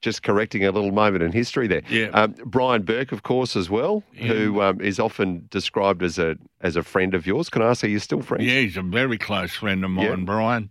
Just 0.00 0.22
correcting 0.22 0.64
a 0.64 0.70
little 0.70 0.92
moment 0.92 1.24
in 1.24 1.32
history 1.32 1.66
there. 1.66 1.82
Yeah. 1.90 2.10
Um, 2.10 2.36
Brian 2.44 2.82
Burke, 2.82 3.10
of 3.10 3.24
course, 3.24 3.56
as 3.56 3.68
well, 3.68 4.04
who 4.14 4.62
um, 4.62 4.80
is 4.80 5.00
often 5.00 5.48
described 5.50 6.04
as 6.04 6.20
a 6.20 6.36
as 6.60 6.76
a 6.76 6.84
friend 6.84 7.14
of 7.14 7.26
yours. 7.26 7.50
Can 7.50 7.62
I 7.62 7.70
ask, 7.70 7.82
are 7.82 7.88
you 7.88 7.98
still 7.98 8.22
friends? 8.22 8.44
Yeah, 8.44 8.60
he's 8.60 8.76
a 8.76 8.82
very 8.82 9.18
close 9.18 9.52
friend 9.54 9.84
of 9.84 9.90
mine, 9.90 10.04
Yeah. 10.06 10.14
Brian. 10.24 10.70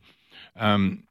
Um, 0.55 1.03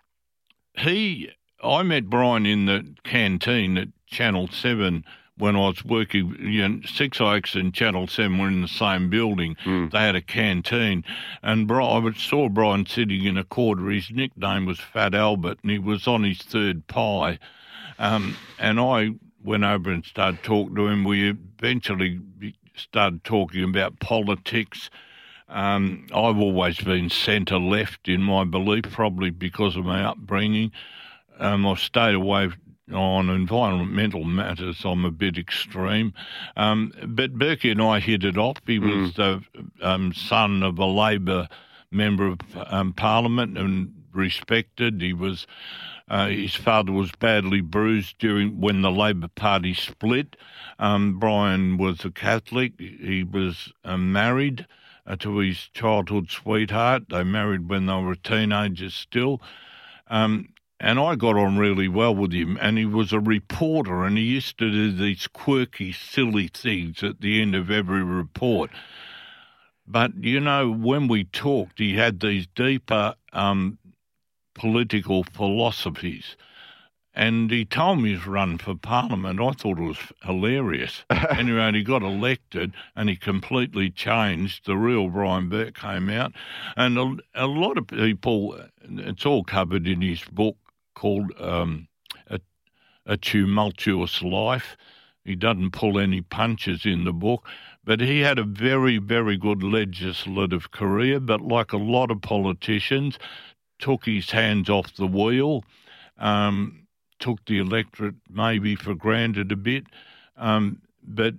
he, 0.79 1.31
I 1.63 1.83
met 1.83 2.07
Brian 2.09 2.47
in 2.47 2.65
the 2.67 2.95
canteen 3.05 3.77
at 3.77 3.89
Channel 4.07 4.49
Seven 4.49 5.05
when 5.39 5.57
I 5.57 5.69
was 5.69 5.85
working. 5.85 6.37
You 6.41 6.69
know, 6.69 6.81
Six 6.87 7.21
Oaks 7.21 7.55
and 7.55 7.75
Channel 7.75 8.07
Seven 8.07 8.39
were 8.39 8.49
in 8.49 8.63
the 8.63 8.69
same 8.69 9.11
building. 9.11 9.57
They 9.91 9.99
had 9.99 10.17
a 10.17 10.23
canteen, 10.23 11.05
and 11.43 11.71
I 11.71 12.13
saw 12.13 12.49
Brian 12.49 12.87
sitting 12.87 13.25
in 13.25 13.37
a 13.37 13.45
corner. 13.45 13.91
His 13.91 14.11
nickname 14.11 14.67
was 14.67 14.81
Fat 14.81 15.15
Albert, 15.15 15.59
and 15.63 15.71
he 15.71 15.79
was 15.79 16.07
on 16.07 16.25
his 16.25 16.39
third 16.39 16.87
pie. 16.87 17.39
Um, 17.99 18.37
and 18.59 18.79
I 18.81 19.11
went 19.43 19.65
over 19.65 19.91
and 19.91 20.05
started 20.05 20.43
talking 20.43 20.75
to 20.77 20.89
him. 20.89 21.05
We 21.05 21.31
eventually 21.31 22.21
started 22.75 23.25
talking 23.25 23.65
about 23.65 24.01
politics. 24.01 24.91
Um, 25.49 26.07
I've 26.13 26.39
always 26.39 26.79
been 26.81 27.09
centre 27.09 27.59
left 27.59 28.09
in 28.09 28.23
my 28.23 28.45
belief, 28.45 28.85
probably 28.91 29.31
because 29.31 29.77
of 29.77 29.85
my 29.85 30.05
upbringing. 30.05 30.73
Um, 31.39 31.67
I've 31.67 31.79
stayed 31.79 32.15
away 32.15 32.49
on 32.93 33.29
environmental 33.29 34.25
matters. 34.25 34.83
I'm 34.85 35.05
a 35.05 35.11
bit 35.11 35.39
extreme. 35.39 36.15
Um, 36.57 36.93
but 37.07 37.39
Berkey 37.39 37.73
and 37.73 37.83
I 37.83 38.01
hit 38.01 38.25
it 38.25 38.39
off. 38.39 38.59
He 38.67 38.79
was 38.79 39.15
the 39.15 39.43
um, 39.83 40.13
son 40.13 40.63
of 40.63 40.79
a 40.79 40.87
Labor 40.87 41.49
member 41.91 42.27
of 42.29 42.39
um, 42.55 42.93
Parliament 42.93 43.59
and 43.59 43.93
respected. 44.13 45.01
He 45.01 45.13
was. 45.13 45.47
Uh, 46.09 46.29
his 46.29 46.55
father 46.55 46.93
was 46.93 47.11
badly 47.19 47.61
bruised 47.61 48.17
during 48.19 48.61
when 48.61 48.81
the 48.81 48.93
Labor 48.93 49.27
Party 49.27 49.75
split. 49.75 50.37
Um, 50.79 51.19
Brian 51.19 51.79
was 51.79 52.05
a 52.05 52.13
Catholic. 52.13 52.75
He 52.79 53.25
was 53.25 53.73
um, 53.85 54.13
married 54.13 54.69
uh, 55.05 55.17
to 55.17 55.39
his 55.39 55.69
childhood 55.75 56.31
sweetheart. 56.31 57.09
They 57.09 57.25
married 57.25 57.69
when 57.69 57.87
they 57.87 58.01
were 58.01 58.15
teenagers 58.15 58.95
still. 58.95 59.43
Um, 60.07 60.51
and 60.79 60.99
I 61.01 61.15
got 61.15 61.37
on 61.37 61.57
really 61.57 61.89
well 61.89 62.15
with 62.15 62.33
him. 62.33 62.59
And 62.61 62.77
he 62.77 62.85
was 62.85 63.13
a 63.13 63.21
reporter, 63.21 64.05
and 64.05 64.19
he 64.19 64.25
used 64.25 64.59
to 64.59 64.71
do 64.71 64.93
these 64.93 65.27
quirky, 65.27 65.93
silly 65.93 66.49
things 66.49 67.03
at 67.03 67.21
the 67.21 67.41
end 67.41 67.55
of 67.55 67.71
every 67.71 68.03
report. 68.03 68.71
But 69.87 70.13
you 70.23 70.41
know, 70.41 70.71
when 70.71 71.09
we 71.09 71.25
talked, 71.25 71.79
he 71.79 71.95
had 71.95 72.21
these 72.21 72.47
deeper 72.55 73.15
um, 73.33 73.79
political 74.55 75.25
philosophies. 75.25 76.37
And 77.15 77.51
he 77.51 77.65
told 77.65 78.03
me 78.03 78.13
he's 78.15 78.27
run 78.27 78.59
for 78.59 78.75
parliament. 78.75 79.41
I 79.41 79.53
thought 79.53 79.79
it 79.79 79.83
was 79.83 80.13
hilarious. 80.23 81.03
anyway, 81.11 81.73
he 81.73 81.83
got 81.83 82.03
elected 82.03 82.75
and 82.95 83.09
he 83.09 83.17
completely 83.17 83.89
changed. 83.89 84.67
The 84.67 84.77
real 84.77 85.09
Brian 85.09 85.49
Burke 85.49 85.77
came 85.77 86.11
out. 86.11 86.33
And 86.77 86.99
a, 86.99 87.17
a 87.35 87.47
lot 87.47 87.79
of 87.79 87.87
people, 87.87 88.61
it's 88.83 89.25
all 89.25 89.45
covered 89.45 89.87
in 89.87 90.03
his 90.03 90.23
book 90.25 90.59
called 90.97 91.31
um, 91.39 91.87
a, 92.27 92.41
a 93.07 93.17
Tumultuous 93.17 94.23
Life. 94.23 94.77
He 95.25 95.37
doesn't 95.37 95.71
pull 95.71 96.01
any 96.01 96.23
punches 96.23 96.85
in 96.85 97.05
the 97.05 97.13
book. 97.13 97.47
But 97.85 98.01
he 98.01 98.21
had 98.21 98.41
a 98.41 98.45
very, 98.45 98.99
very 98.99 99.37
good 99.37 99.63
legislative 99.63 100.73
career, 100.73 101.21
but 101.21 101.41
like 101.41 101.73
a 101.73 101.77
lot 101.77 102.11
of 102.11 102.21
politicians, 102.21 103.17
took 103.79 104.07
his 104.07 104.31
hands 104.33 104.69
off 104.69 104.97
the 104.97 105.07
wheel, 105.07 105.63
um, 106.19 106.87
took 107.21 107.45
the 107.45 107.59
electorate 107.59 108.17
maybe 108.29 108.75
for 108.75 108.95
granted 108.95 109.53
a 109.53 109.57
bit. 109.57 109.85
Um, 110.37 110.83
but 111.03 111.35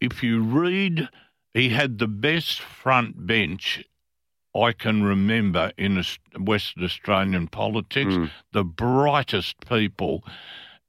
if 0.00 0.22
you 0.22 0.42
read, 0.42 1.08
he 1.52 1.68
had 1.68 1.98
the 1.98 2.08
best 2.08 2.60
front 2.60 3.26
bench 3.26 3.84
I 4.54 4.72
can 4.72 5.02
remember 5.02 5.72
in 5.78 6.02
Western 6.38 6.84
Australian 6.84 7.48
politics, 7.48 8.14
the 8.52 8.64
brightest 8.64 9.56
people, 9.66 10.24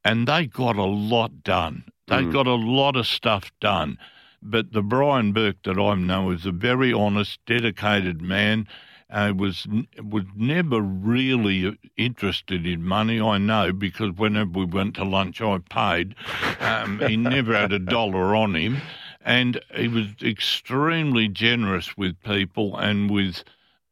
and 0.04 0.28
they 0.28 0.48
got 0.48 0.76
a 0.76 0.84
lot 0.84 1.44
done. 1.44 1.86
They 2.08 2.24
got 2.34 2.48
a 2.48 2.56
lot 2.56 2.96
of 2.98 3.08
stuff 3.08 3.52
done. 3.62 3.98
But 4.42 4.74
the 4.74 4.82
Brian 4.82 5.32
Burke 5.32 5.64
that 5.64 5.80
I 5.80 5.96
know 5.96 6.32
is 6.32 6.46
a 6.46 6.52
very 6.52 6.92
honest, 6.92 7.40
dedicated 7.46 8.22
man. 8.22 8.68
Uh, 9.10 9.32
was 9.38 9.68
was 10.02 10.24
never 10.36 10.82
really 10.82 11.78
interested 11.98 12.66
in 12.66 12.84
money. 12.84 13.22
I 13.22 13.38
know 13.38 13.72
because 13.72 14.12
whenever 14.18 14.50
we 14.52 14.66
went 14.66 14.96
to 14.96 15.04
lunch, 15.06 15.40
I 15.40 15.60
paid. 15.70 16.16
Um, 16.60 17.00
he 17.08 17.16
never 17.16 17.56
had 17.56 17.72
a 17.72 17.80
dollar 17.80 18.36
on 18.36 18.56
him, 18.56 18.82
and 19.24 19.60
he 19.76 19.88
was 19.88 20.08
extremely 20.22 21.28
generous 21.28 21.96
with 21.98 22.22
people 22.24 22.78
and 22.78 23.10
with 23.10 23.44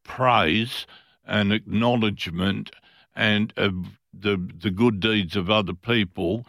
praise 0.04 0.86
and 1.26 1.54
acknowledgement 1.54 2.72
and 3.16 3.54
of 3.58 3.74
the 4.14 4.38
the 4.62 4.72
good 4.72 5.00
deeds 5.00 5.36
of 5.36 5.50
other 5.50 5.74
people. 5.74 6.46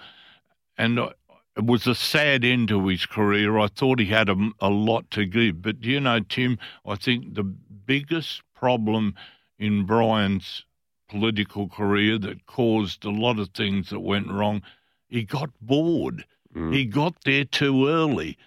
And 0.77 0.99
I- 1.01 1.13
it 1.55 1.67
was 1.67 1.87
a 1.87 1.95
sad 1.95 2.47
end 2.47 2.69
to 2.69 2.87
his 2.89 3.05
career. 3.05 3.59
I 3.59 3.67
thought 3.67 3.99
he 3.99 4.07
had 4.07 4.31
a, 4.31 4.51
a 4.59 4.71
lot 4.71 5.11
to 5.11 5.27
give. 5.27 5.61
But 5.61 5.83
do 5.83 5.91
you 5.91 6.01
know, 6.01 6.21
Tim, 6.21 6.59
I 6.87 6.95
think 6.95 7.35
the 7.35 7.45
biggest 7.45 8.41
problem 8.55 9.15
in 9.59 9.85
Brian's 9.85 10.65
political 11.11 11.69
career 11.69 12.17
that 12.19 12.47
caused 12.47 13.05
a 13.05 13.11
lot 13.11 13.39
of 13.39 13.51
things 13.51 13.91
that 13.91 14.01
went 14.01 14.31
wrong, 14.31 14.63
he 15.09 15.25
got 15.25 15.51
bored. 15.61 16.25
Mm. 16.57 16.73
He 16.75 16.87
got 16.87 17.23
there 17.25 17.45
too 17.45 17.87
early. 17.87 18.39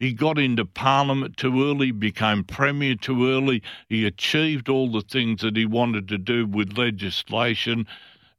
He 0.00 0.12
got 0.12 0.38
into 0.38 0.64
Parliament 0.64 1.36
too 1.36 1.64
early, 1.64 1.92
became 1.92 2.44
Premier 2.44 2.96
too 2.96 3.28
early. 3.28 3.62
He 3.88 4.04
achieved 4.04 4.68
all 4.68 4.90
the 4.90 5.00
things 5.02 5.40
that 5.42 5.56
he 5.56 5.66
wanted 5.66 6.08
to 6.08 6.18
do 6.18 6.46
with 6.46 6.76
legislation. 6.76 7.86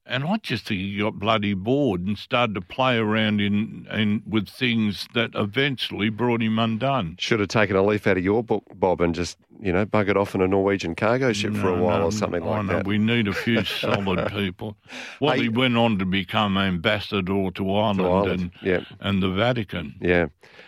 And 0.07 0.23
I 0.23 0.37
just 0.37 0.67
think 0.67 0.79
he 0.81 0.99
got 0.99 1.17
bloody 1.17 1.55
bored 1.55 2.01
and 2.01 2.15
started 2.17 2.53
to 2.55 2.61
play 2.61 2.97
around 2.97 3.41
in, 3.41 3.87
in 3.91 4.21
with 4.27 4.47
things 4.47 5.07
that 5.15 5.31
eventually 5.33 6.09
brought 6.09 6.43
him 6.43 6.59
undone. 6.59 7.15
Should 7.19 7.39
have 7.39 7.49
taken 7.49 7.75
a 7.75 7.81
leaf 7.83 8.05
out 8.05 8.15
of 8.17 8.23
your 8.23 8.43
book, 8.43 8.63
Bob, 8.75 9.01
and 9.01 9.15
just, 9.15 9.37
you 9.59 9.73
know, 9.73 9.83
buggered 9.83 10.15
off 10.15 10.35
in 10.35 10.41
a 10.41 10.47
Norwegian 10.47 10.93
cargo 10.93 11.33
ship 11.33 11.55
for 11.55 11.69
a 11.69 11.81
while 11.81 11.99
no, 12.01 12.05
or 12.05 12.11
something 12.11 12.43
I 12.43 12.45
like 12.45 12.65
know, 12.65 12.73
that. 12.73 12.85
We 12.87 12.99
need 12.99 13.27
a 13.27 13.33
few 13.33 13.63
solid 13.63 14.31
people. 14.31 14.77
Well, 15.19 15.33
Hey- 15.35 15.43
he 15.43 15.49
went 15.49 15.75
on 15.75 15.97
to 15.97 16.05
become 16.05 16.55
ambassador 16.55 17.49
to 17.49 17.71
Ireland, 17.73 18.01
Ireland, 18.01 18.41
and, 18.41 18.51
yeah. 18.61 18.81
and 18.99 19.23
the 19.23 19.29
Vatican. 19.31 19.95
Yeah. 19.99 20.27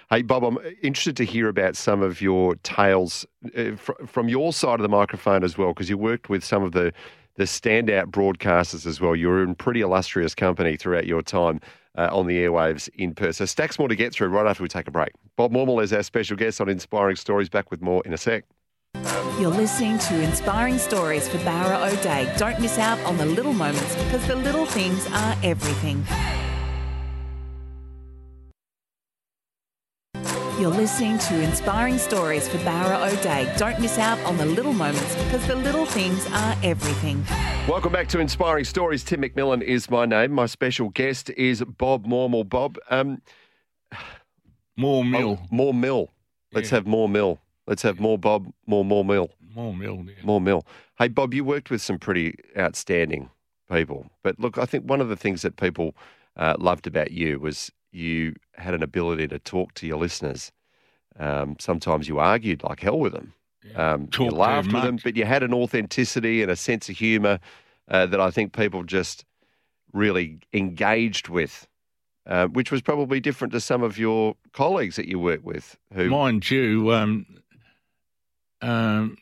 Hey, 0.09 0.23
Bob, 0.23 0.45
I'm 0.45 0.57
interested 0.81 1.15
to 1.17 1.25
hear 1.25 1.47
about 1.47 1.75
some 1.75 2.01
of 2.01 2.21
your 2.21 2.55
tales 2.63 3.23
uh, 3.55 3.75
fr- 3.75 3.91
from 4.07 4.29
your 4.29 4.51
side 4.51 4.79
of 4.79 4.81
the 4.81 4.89
microphone 4.89 5.43
as 5.43 5.59
well, 5.59 5.73
because 5.73 5.89
you 5.91 5.97
worked 5.97 6.27
with 6.27 6.43
some 6.43 6.63
of 6.63 6.71
the, 6.71 6.91
the 7.37 7.45
standout 7.45 8.07
broadcasters 8.07 8.85
as 8.85 8.99
well. 8.99 9.15
You 9.15 9.29
were 9.29 9.43
in 9.43 9.55
pretty 9.55 9.81
illustrious 9.81 10.35
company 10.35 10.75
throughout 10.75 11.05
your 11.05 11.21
time 11.21 11.61
uh, 11.97 12.09
on 12.11 12.27
the 12.27 12.37
airwaves 12.37 12.89
in 12.95 13.13
Perth. 13.13 13.37
So 13.37 13.45
stacks 13.45 13.79
more 13.79 13.87
to 13.87 13.95
get 13.95 14.13
through 14.13 14.27
right 14.27 14.45
after 14.45 14.63
we 14.63 14.69
take 14.69 14.87
a 14.87 14.91
break. 14.91 15.11
Bob 15.35 15.51
Maumill 15.51 15.81
is 15.81 15.93
our 15.93 16.03
special 16.03 16.35
guest 16.35 16.59
on 16.59 16.67
Inspiring 16.67 17.15
Stories. 17.15 17.49
Back 17.49 17.71
with 17.71 17.81
more 17.81 18.03
in 18.05 18.13
a 18.13 18.17
sec. 18.17 18.43
You're 19.39 19.51
listening 19.51 19.99
to 19.99 20.21
Inspiring 20.21 20.79
Stories 20.79 21.27
for 21.27 21.37
Bowra 21.39 21.91
O'Dea. 21.91 22.35
Don't 22.37 22.59
miss 22.59 22.79
out 22.79 22.99
on 23.01 23.17
the 23.17 23.25
little 23.25 23.53
moments 23.53 23.95
because 24.03 24.25
the 24.27 24.35
little 24.35 24.65
things 24.65 25.05
are 25.07 25.35
everything. 25.43 26.03
You're 30.59 30.71
listening 30.71 31.19
to 31.19 31.39
Inspiring 31.41 31.99
Stories 31.99 32.47
for 32.47 32.57
Bowra 32.59 33.11
O'Dea. 33.13 33.53
Don't 33.57 33.79
miss 33.79 33.99
out 33.99 34.17
on 34.21 34.37
the 34.37 34.45
little 34.45 34.73
moments 34.73 35.15
because 35.25 35.45
the 35.45 35.55
little 35.55 35.85
things 35.85 36.25
are 36.31 36.55
everything. 36.63 37.23
Welcome 37.67 37.91
back 37.93 38.07
to 38.09 38.19
Inspiring 38.19 38.63
Stories. 38.65 39.03
Tim 39.03 39.21
McMillan 39.21 39.61
is 39.61 39.87
my 39.91 40.05
name. 40.07 40.31
My 40.31 40.47
special 40.47 40.89
guest 40.89 41.29
is 41.31 41.63
Bob 41.63 42.07
Maumill. 42.07 42.49
Bob, 42.49 42.79
um, 42.89 43.21
More 44.75 45.05
mill. 45.05 45.39
oh, 45.41 45.47
more 45.51 45.75
mill. 45.75 46.09
Let's 46.51 46.71
have 46.71 46.87
more 46.87 47.07
mill. 47.07 47.39
Let's 47.67 47.83
have 47.83 47.99
more 47.99 48.17
Bob, 48.17 48.51
more 48.65 48.83
more 48.83 49.05
mill, 49.05 49.29
More 49.53 49.75
mill. 49.75 50.03
Yeah. 50.07 50.13
more 50.23 50.41
mill. 50.41 50.65
Hey, 50.97 51.07
Bob, 51.09 51.35
you 51.35 51.43
worked 51.43 51.69
with 51.69 51.83
some 51.83 51.99
pretty 51.99 52.33
outstanding 52.57 53.29
people. 53.71 54.09
But 54.23 54.39
look, 54.39 54.57
I 54.57 54.65
think 54.65 54.85
one 54.89 55.01
of 55.01 55.09
the 55.09 55.17
things 55.17 55.43
that 55.43 55.55
people 55.57 55.95
uh, 56.35 56.55
loved 56.57 56.87
about 56.87 57.11
you 57.11 57.39
was 57.39 57.71
you 57.91 58.35
had 58.53 58.73
an 58.73 58.83
ability 58.83 59.27
to 59.29 59.39
talk 59.39 59.73
to 59.75 59.87
your 59.87 59.97
listeners. 59.97 60.51
Um, 61.19 61.55
sometimes 61.59 62.07
you 62.07 62.19
argued 62.19 62.63
like 62.63 62.79
hell 62.81 62.99
with 62.99 63.13
them. 63.13 63.33
Um, 63.75 64.07
you 64.17 64.29
laughed 64.29 64.71
with 64.71 64.83
them, 64.83 64.99
but 65.03 65.15
you 65.17 65.25
had 65.25 65.43
an 65.43 65.53
authenticity 65.53 66.41
and 66.41 66.51
a 66.51 66.55
sense 66.55 66.89
of 66.89 66.97
humour 66.97 67.39
uh, 67.89 68.05
that 68.05 68.21
I 68.21 68.31
think 68.31 68.53
people 68.53 68.83
just 68.83 69.25
really 69.93 70.39
engaged 70.53 71.27
with, 71.27 71.67
uh, 72.25 72.47
which 72.47 72.71
was 72.71 72.81
probably 72.81 73.19
different 73.19 73.51
to 73.53 73.59
some 73.59 73.83
of 73.83 73.97
your 73.97 74.35
colleagues 74.53 74.95
that 74.95 75.07
you 75.07 75.19
work 75.19 75.41
with. 75.43 75.77
Who, 75.93 76.09
Mind 76.09 76.49
you, 76.49 76.93
um, 76.93 77.25
um, 78.61 79.17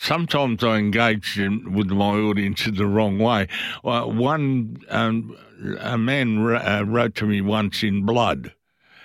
sometimes 0.00 0.64
I 0.64 0.78
engage 0.78 1.38
in, 1.38 1.72
with 1.74 1.90
my 1.90 2.16
audience 2.16 2.66
in 2.66 2.74
the 2.74 2.86
wrong 2.86 3.18
way. 3.18 3.46
Well, 3.84 4.10
one, 4.10 4.78
um, 4.88 5.36
a 5.78 5.98
man 5.98 6.38
uh, 6.38 6.82
wrote 6.86 7.14
to 7.16 7.26
me 7.26 7.40
once 7.42 7.82
in 7.82 8.04
blood. 8.06 8.52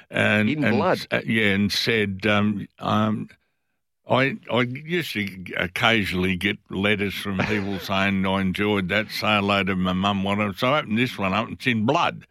And, 0.10 0.50
In 0.50 0.64
and- 0.64 0.78
blood? 0.78 1.06
uh, 1.12 1.22
yeah, 1.26 1.54
and 1.54 1.72
said, 1.72 2.26
um, 2.26 2.68
um, 2.80 3.30
I 4.08 4.38
I 4.52 4.62
used 4.62 5.14
to 5.14 5.28
occasionally 5.58 6.36
get 6.36 6.60
letters 6.70 7.16
from 7.16 7.40
people 7.40 7.80
saying 7.90 8.24
I 8.26 8.40
enjoyed 8.40 8.88
that. 8.90 9.10
Say 9.10 9.26
hello 9.36 9.64
to 9.64 9.76
my 9.76 9.94
mum. 9.94 10.24
Whatever. 10.24 10.54
So 10.54 10.68
I 10.68 10.80
opened 10.80 11.00
this 11.00 11.18
one 11.18 11.34
up. 11.34 11.46
and 11.48 11.56
It's 11.58 11.66
in 11.66 11.88
blood. 11.88 12.28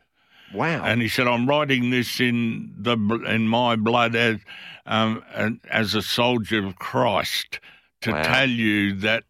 wow, 0.55 0.85
And 0.85 1.03
he 1.03 1.09
said, 1.09 1.27
"I'm 1.27 1.49
writing 1.49 1.91
this 1.91 2.21
in 2.21 2.73
the 2.79 2.97
in 3.27 3.49
my 3.49 3.75
blood 3.75 4.15
as 4.15 4.39
um, 4.87 5.25
as 5.69 5.97
a 5.97 6.03
soldier 6.03 6.65
of 6.65 6.77
Christ 6.77 7.59
to 8.05 8.13
Wow. 8.13 8.23
tell 8.23 8.49
you 8.49 8.95
that 9.01 9.25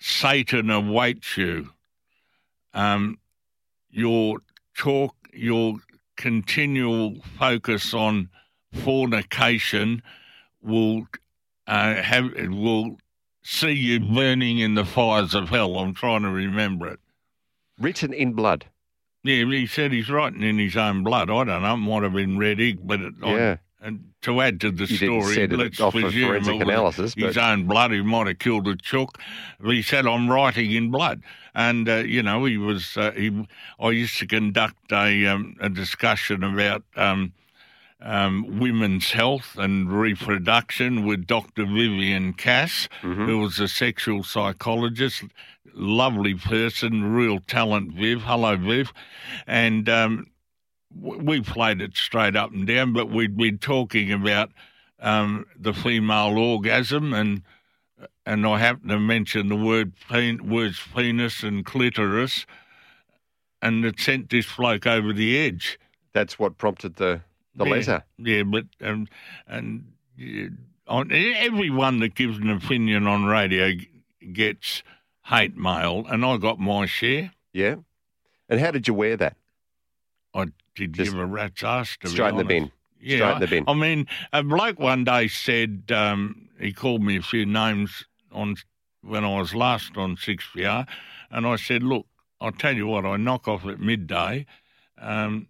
Satan 0.00 0.68
awaits 0.70 1.36
you. 1.36 1.70
Um, 2.74 3.18
your 3.90 4.38
talk, 4.76 5.14
your 5.32 5.76
continual 6.16 7.20
focus 7.38 7.94
on 7.94 8.28
fornication 8.72 10.02
will 10.62 11.06
uh, 11.66 11.94
have 12.02 12.32
will 12.48 12.98
see 13.42 13.72
you 13.72 14.00
burning 14.00 14.58
in 14.58 14.74
the 14.74 14.84
fires 14.84 15.34
of 15.34 15.48
hell. 15.50 15.78
I'm 15.78 15.94
trying 15.94 16.22
to 16.22 16.30
remember 16.30 16.86
it." 16.88 17.00
written 17.78 18.12
in 18.12 18.32
blood. 18.32 18.66
Yeah, 19.24 19.44
he 19.44 19.66
said 19.66 19.90
he's 19.92 20.08
writing 20.10 20.42
in 20.42 20.58
his 20.58 20.76
own 20.76 21.02
blood. 21.02 21.30
I 21.30 21.44
don't 21.44 21.62
know. 21.62 21.74
It 21.74 21.76
might 21.78 22.02
have 22.04 22.12
been 22.12 22.38
red 22.38 22.60
ink, 22.60 22.80
but 22.84 23.00
it, 23.00 23.14
I- 23.22 23.34
Yeah. 23.34 23.56
And 23.84 24.12
to 24.22 24.40
add 24.40 24.60
to 24.60 24.70
the 24.70 24.84
You 24.84 24.96
story, 24.96 25.46
let's 25.48 25.76
presume 25.76 26.28
forensic 26.28 26.54
it 26.54 26.62
analysis, 26.62 27.14
His 27.14 27.34
but- 27.34 27.50
own 27.50 27.66
blood. 27.66 27.90
He 27.90 28.00
might 28.00 28.28
have 28.28 28.38
killed 28.38 28.68
a 28.68 28.76
chook. 28.76 29.18
He 29.64 29.82
said, 29.82 30.06
"I'm 30.06 30.30
writing 30.30 30.70
in 30.70 30.92
blood," 30.92 31.22
and 31.52 31.88
uh, 31.88 31.96
you 31.96 32.22
know, 32.22 32.44
he 32.44 32.58
was. 32.58 32.96
Uh, 32.96 33.10
he. 33.10 33.46
I 33.80 33.90
used 33.90 34.18
to 34.20 34.26
conduct 34.28 34.92
a 34.92 35.26
um, 35.26 35.56
a 35.60 35.68
discussion 35.68 36.44
about. 36.44 36.84
Um, 36.96 37.32
um, 38.04 38.58
women's 38.58 39.12
health 39.12 39.56
and 39.56 39.88
reproduction 39.88 41.06
with 41.06 41.24
Dr. 41.24 41.64
Vivienne 41.64 42.32
Cass, 42.32 42.88
who 43.00 43.38
was 43.38 43.60
a 43.60 43.68
sexual 43.68 44.24
psychologist, 44.24 45.22
lovely 45.72 46.34
person, 46.34 47.04
real 47.14 47.38
talent, 47.38 47.92
Viv. 47.92 48.22
Hello, 48.22 48.56
Viv. 48.56 48.92
And 49.46 49.88
um, 49.88 50.26
we 51.00 51.40
played 51.40 51.80
it 51.80 51.96
straight 51.96 52.36
up 52.36 52.52
and 52.52 52.66
down, 52.66 52.92
but 52.92 53.10
we'd 53.10 53.36
been 53.36 53.58
talking 53.58 54.12
about 54.12 54.50
um, 55.00 55.46
the 55.58 55.72
female 55.72 56.38
orgasm 56.38 57.12
and 57.12 57.42
and 58.24 58.46
I 58.46 58.58
happened 58.58 58.90
to 58.90 58.98
mention 59.00 59.48
the 59.48 59.56
word 59.56 59.92
pen, 60.08 60.48
words 60.48 60.80
penis 60.94 61.42
and 61.42 61.64
clitoris, 61.64 62.46
and 63.60 63.84
it 63.84 63.98
sent 64.00 64.30
this 64.30 64.46
bloke 64.56 64.86
over 64.86 65.12
the 65.12 65.38
edge. 65.38 65.78
That's 66.12 66.38
what 66.38 66.58
prompted 66.58 66.96
the 66.96 67.22
the 67.54 67.64
Yeah, 67.64 67.70
letter. 67.70 68.04
Yeah, 68.18 68.42
but 68.44 68.66
um, 68.80 69.08
and 69.46 69.92
yeah, 70.16 70.48
on 70.86 71.10
everyone 71.12 72.00
that 72.00 72.14
gives 72.14 72.38
an 72.38 72.50
opinion 72.50 73.06
on 73.06 73.24
radio 73.24 73.72
g- 73.72 73.88
gets 74.32 74.82
hate 75.24 75.56
mail, 75.56 76.04
and 76.08 76.24
I 76.24 76.36
got 76.36 76.58
my 76.58 76.86
share. 76.86 77.32
Yeah. 77.52 77.76
And 78.48 78.60
how 78.60 78.70
did 78.70 78.86
you 78.88 78.94
wear 78.94 79.16
that? 79.16 79.36
I 80.34 80.46
did 80.74 80.92
Just 80.92 81.12
give 81.12 81.20
a 81.20 81.26
rat's 81.26 81.62
ass 81.62 81.96
to 82.00 82.08
be 82.08 82.10
straight 82.10 82.30
in 82.30 82.36
the 82.36 82.44
bin. 82.44 82.72
Yeah, 83.00 83.16
Straight 83.16 83.34
in 83.34 83.40
the 83.40 83.46
bin. 83.46 83.64
I, 83.66 83.70
I 83.70 83.74
mean, 83.74 84.06
a 84.32 84.42
bloke 84.42 84.78
one 84.78 85.04
day 85.04 85.28
said 85.28 85.90
um, 85.94 86.48
he 86.60 86.72
called 86.72 87.02
me 87.02 87.16
a 87.16 87.22
few 87.22 87.46
names 87.46 88.04
on 88.30 88.56
when 89.02 89.24
I 89.24 89.38
was 89.38 89.54
last 89.54 89.96
on 89.96 90.16
six 90.16 90.44
PR, 90.52 90.82
and 91.30 91.46
I 91.46 91.56
said, 91.56 91.82
"Look, 91.82 92.06
I'll 92.40 92.52
tell 92.52 92.74
you 92.74 92.86
what. 92.86 93.04
I 93.04 93.16
knock 93.16 93.48
off 93.48 93.66
at 93.66 93.80
midday. 93.80 94.46
Um, 94.98 95.48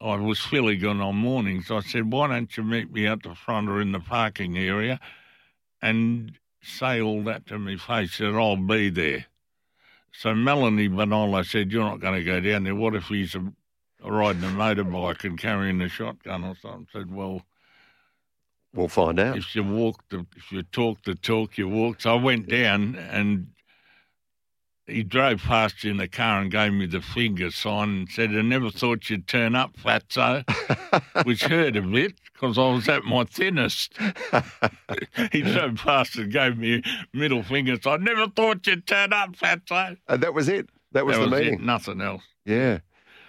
I 0.00 0.16
was 0.16 0.40
filligan 0.40 1.00
on 1.00 1.16
mornings. 1.16 1.70
I 1.70 1.80
said, 1.80 2.10
why 2.10 2.26
don't 2.26 2.56
you 2.56 2.64
meet 2.64 2.92
me 2.92 3.06
at 3.06 3.22
the 3.22 3.36
front 3.36 3.68
or 3.68 3.80
in 3.80 3.92
the 3.92 4.00
parking 4.00 4.58
area, 4.58 4.98
and 5.80 6.32
say 6.60 7.00
all 7.00 7.22
that 7.24 7.46
to 7.46 7.58
me 7.58 7.76
face 7.76 8.18
that 8.18 8.34
I'll 8.34 8.56
be 8.56 8.90
there." 8.90 9.26
So 10.14 10.34
Melanie 10.34 10.88
Benola 10.88 11.44
said, 11.46 11.72
"You're 11.72 11.84
not 11.84 12.00
going 12.00 12.18
to 12.18 12.24
go 12.24 12.40
down 12.40 12.64
there. 12.64 12.74
What 12.74 12.94
if 12.94 13.04
he's 13.04 13.34
a, 13.34 13.52
riding 14.04 14.44
a 14.44 14.48
motorbike 14.48 15.24
and 15.24 15.38
carrying 15.38 15.80
a 15.80 15.88
shotgun 15.88 16.44
or 16.44 16.56
something?" 16.60 16.88
Said, 16.92 17.14
"Well." 17.14 17.42
We'll 18.74 18.88
find 18.88 19.20
out. 19.20 19.36
If 19.36 19.54
you 19.54 19.62
walk 19.62 20.02
the, 20.08 20.24
if 20.34 20.50
you 20.50 20.62
talk 20.62 21.02
the 21.04 21.14
talk, 21.14 21.58
you 21.58 21.68
walk. 21.68 22.00
So 22.00 22.16
I 22.16 22.22
went 22.22 22.48
down 22.48 22.96
and 22.96 23.48
he 24.86 25.02
drove 25.02 25.42
past 25.42 25.84
in 25.84 25.98
the 25.98 26.08
car 26.08 26.40
and 26.40 26.50
gave 26.50 26.72
me 26.72 26.86
the 26.86 27.00
finger 27.00 27.50
sign 27.50 27.88
and 27.90 28.08
said, 28.08 28.30
"I 28.30 28.42
never 28.42 28.70
thought 28.70 29.10
you'd 29.10 29.26
turn 29.26 29.54
up, 29.54 29.76
fatso," 29.76 30.42
which 31.26 31.44
hurt 31.44 31.76
a 31.76 31.82
bit 31.82 32.14
because 32.32 32.58
I 32.58 32.72
was 32.72 32.88
at 32.88 33.04
my 33.04 33.24
thinnest. 33.24 33.96
he 35.32 35.42
drove 35.42 35.76
past 35.76 36.16
and 36.16 36.32
gave 36.32 36.58
me 36.58 36.82
a 36.82 37.16
middle 37.16 37.42
finger. 37.42 37.76
I 37.86 37.96
never 37.98 38.26
thought 38.28 38.66
you'd 38.66 38.86
turn 38.86 39.12
up, 39.12 39.36
fatso. 39.36 39.96
And 40.08 40.22
that 40.22 40.34
was 40.34 40.48
it. 40.48 40.68
That 40.92 41.06
was 41.06 41.16
that 41.16 41.24
the 41.24 41.30
was 41.30 41.40
meeting. 41.40 41.54
it, 41.54 41.62
nothing 41.62 42.00
else. 42.00 42.22
Yeah. 42.44 42.78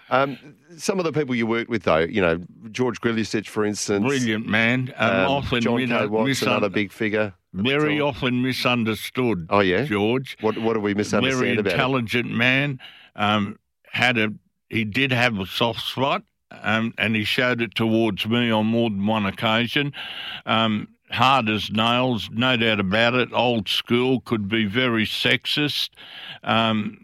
Um, 0.09 0.37
some 0.77 0.99
of 0.99 1.05
the 1.05 1.11
people 1.11 1.33
you 1.35 1.47
worked 1.47 1.69
with, 1.69 1.83
though, 1.83 1.99
you 1.99 2.21
know, 2.21 2.39
George 2.71 2.99
Grljusich, 3.01 3.47
for 3.47 3.65
instance. 3.65 4.05
Brilliant 4.05 4.47
man. 4.47 4.93
Um, 4.97 5.09
Um, 5.09 5.31
often 5.31 5.61
John 5.61 5.79
you 5.79 5.87
know. 5.87 6.07
Watts, 6.07 6.29
misun- 6.41 6.47
another 6.47 6.69
big 6.69 6.91
figure. 6.91 7.33
very 7.53 7.99
often 8.01 8.41
misunderstood. 8.41 9.47
Oh, 9.49 9.59
yeah? 9.61 9.85
George. 9.85 10.37
What 10.41 10.57
What 10.57 10.73
do 10.73 10.79
we 10.79 10.93
misunderstand 10.93 11.39
very 11.39 11.53
about 11.57 11.65
him? 11.67 11.71
intelligent 11.71 12.31
man. 12.31 12.79
Um, 13.15 13.57
had 13.91 14.17
a 14.17 14.33
he 14.69 14.83
did 14.83 15.11
have 15.11 15.37
a 15.39 15.45
soft 15.45 15.81
spot, 15.81 16.23
um, 16.51 16.93
and 16.97 17.15
he 17.15 17.23
showed 17.23 17.61
it 17.61 17.75
towards 17.75 18.27
me 18.27 18.49
on 18.49 18.65
more 18.65 18.89
than 18.89 19.05
one 19.05 19.25
occasion. 19.27 19.93
Um, 20.47 20.87
hard 21.11 21.47
as 21.47 21.69
nails, 21.71 22.27
no 22.31 22.57
doubt 22.57 22.79
about 22.79 23.13
it. 23.13 23.29
Old 23.33 23.69
school 23.69 24.19
could 24.21 24.49
be 24.49 24.65
very 24.65 25.05
sexist. 25.05 25.89
Um, 26.43 27.02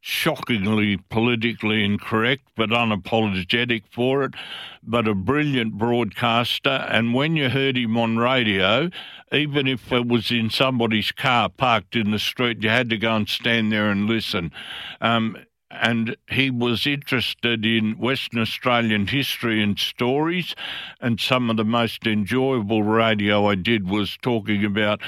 shockingly 0.00 0.96
politically 0.96 1.84
incorrect, 1.84 2.48
but 2.56 2.70
unapologetic 2.70 3.82
for 3.92 4.24
it, 4.24 4.34
but 4.82 5.06
a 5.06 5.14
brilliant 5.14 5.74
broadcaster. 5.74 6.86
And 6.90 7.14
when 7.14 7.36
you 7.36 7.50
heard 7.50 7.76
him 7.76 7.96
on 7.96 8.16
radio, 8.16 8.90
even 9.32 9.66
if 9.66 9.92
it 9.92 10.08
was 10.08 10.30
in 10.30 10.50
somebody's 10.50 11.12
car 11.12 11.48
parked 11.48 11.96
in 11.96 12.10
the 12.10 12.18
street, 12.18 12.62
you 12.62 12.70
had 12.70 12.90
to 12.90 12.96
go 12.96 13.14
and 13.14 13.28
stand 13.28 13.72
there 13.72 13.90
and 13.90 14.06
listen. 14.06 14.52
Um, 15.00 15.36
and 15.70 16.16
he 16.28 16.50
was 16.50 16.86
interested 16.86 17.64
in 17.64 17.98
Western 17.98 18.40
Australian 18.40 19.06
history 19.06 19.62
and 19.62 19.78
stories. 19.78 20.56
And 21.00 21.20
some 21.20 21.48
of 21.48 21.56
the 21.56 21.64
most 21.64 22.06
enjoyable 22.06 22.82
radio 22.82 23.46
I 23.46 23.54
did 23.54 23.88
was 23.88 24.16
talking 24.20 24.64
about 24.64 25.00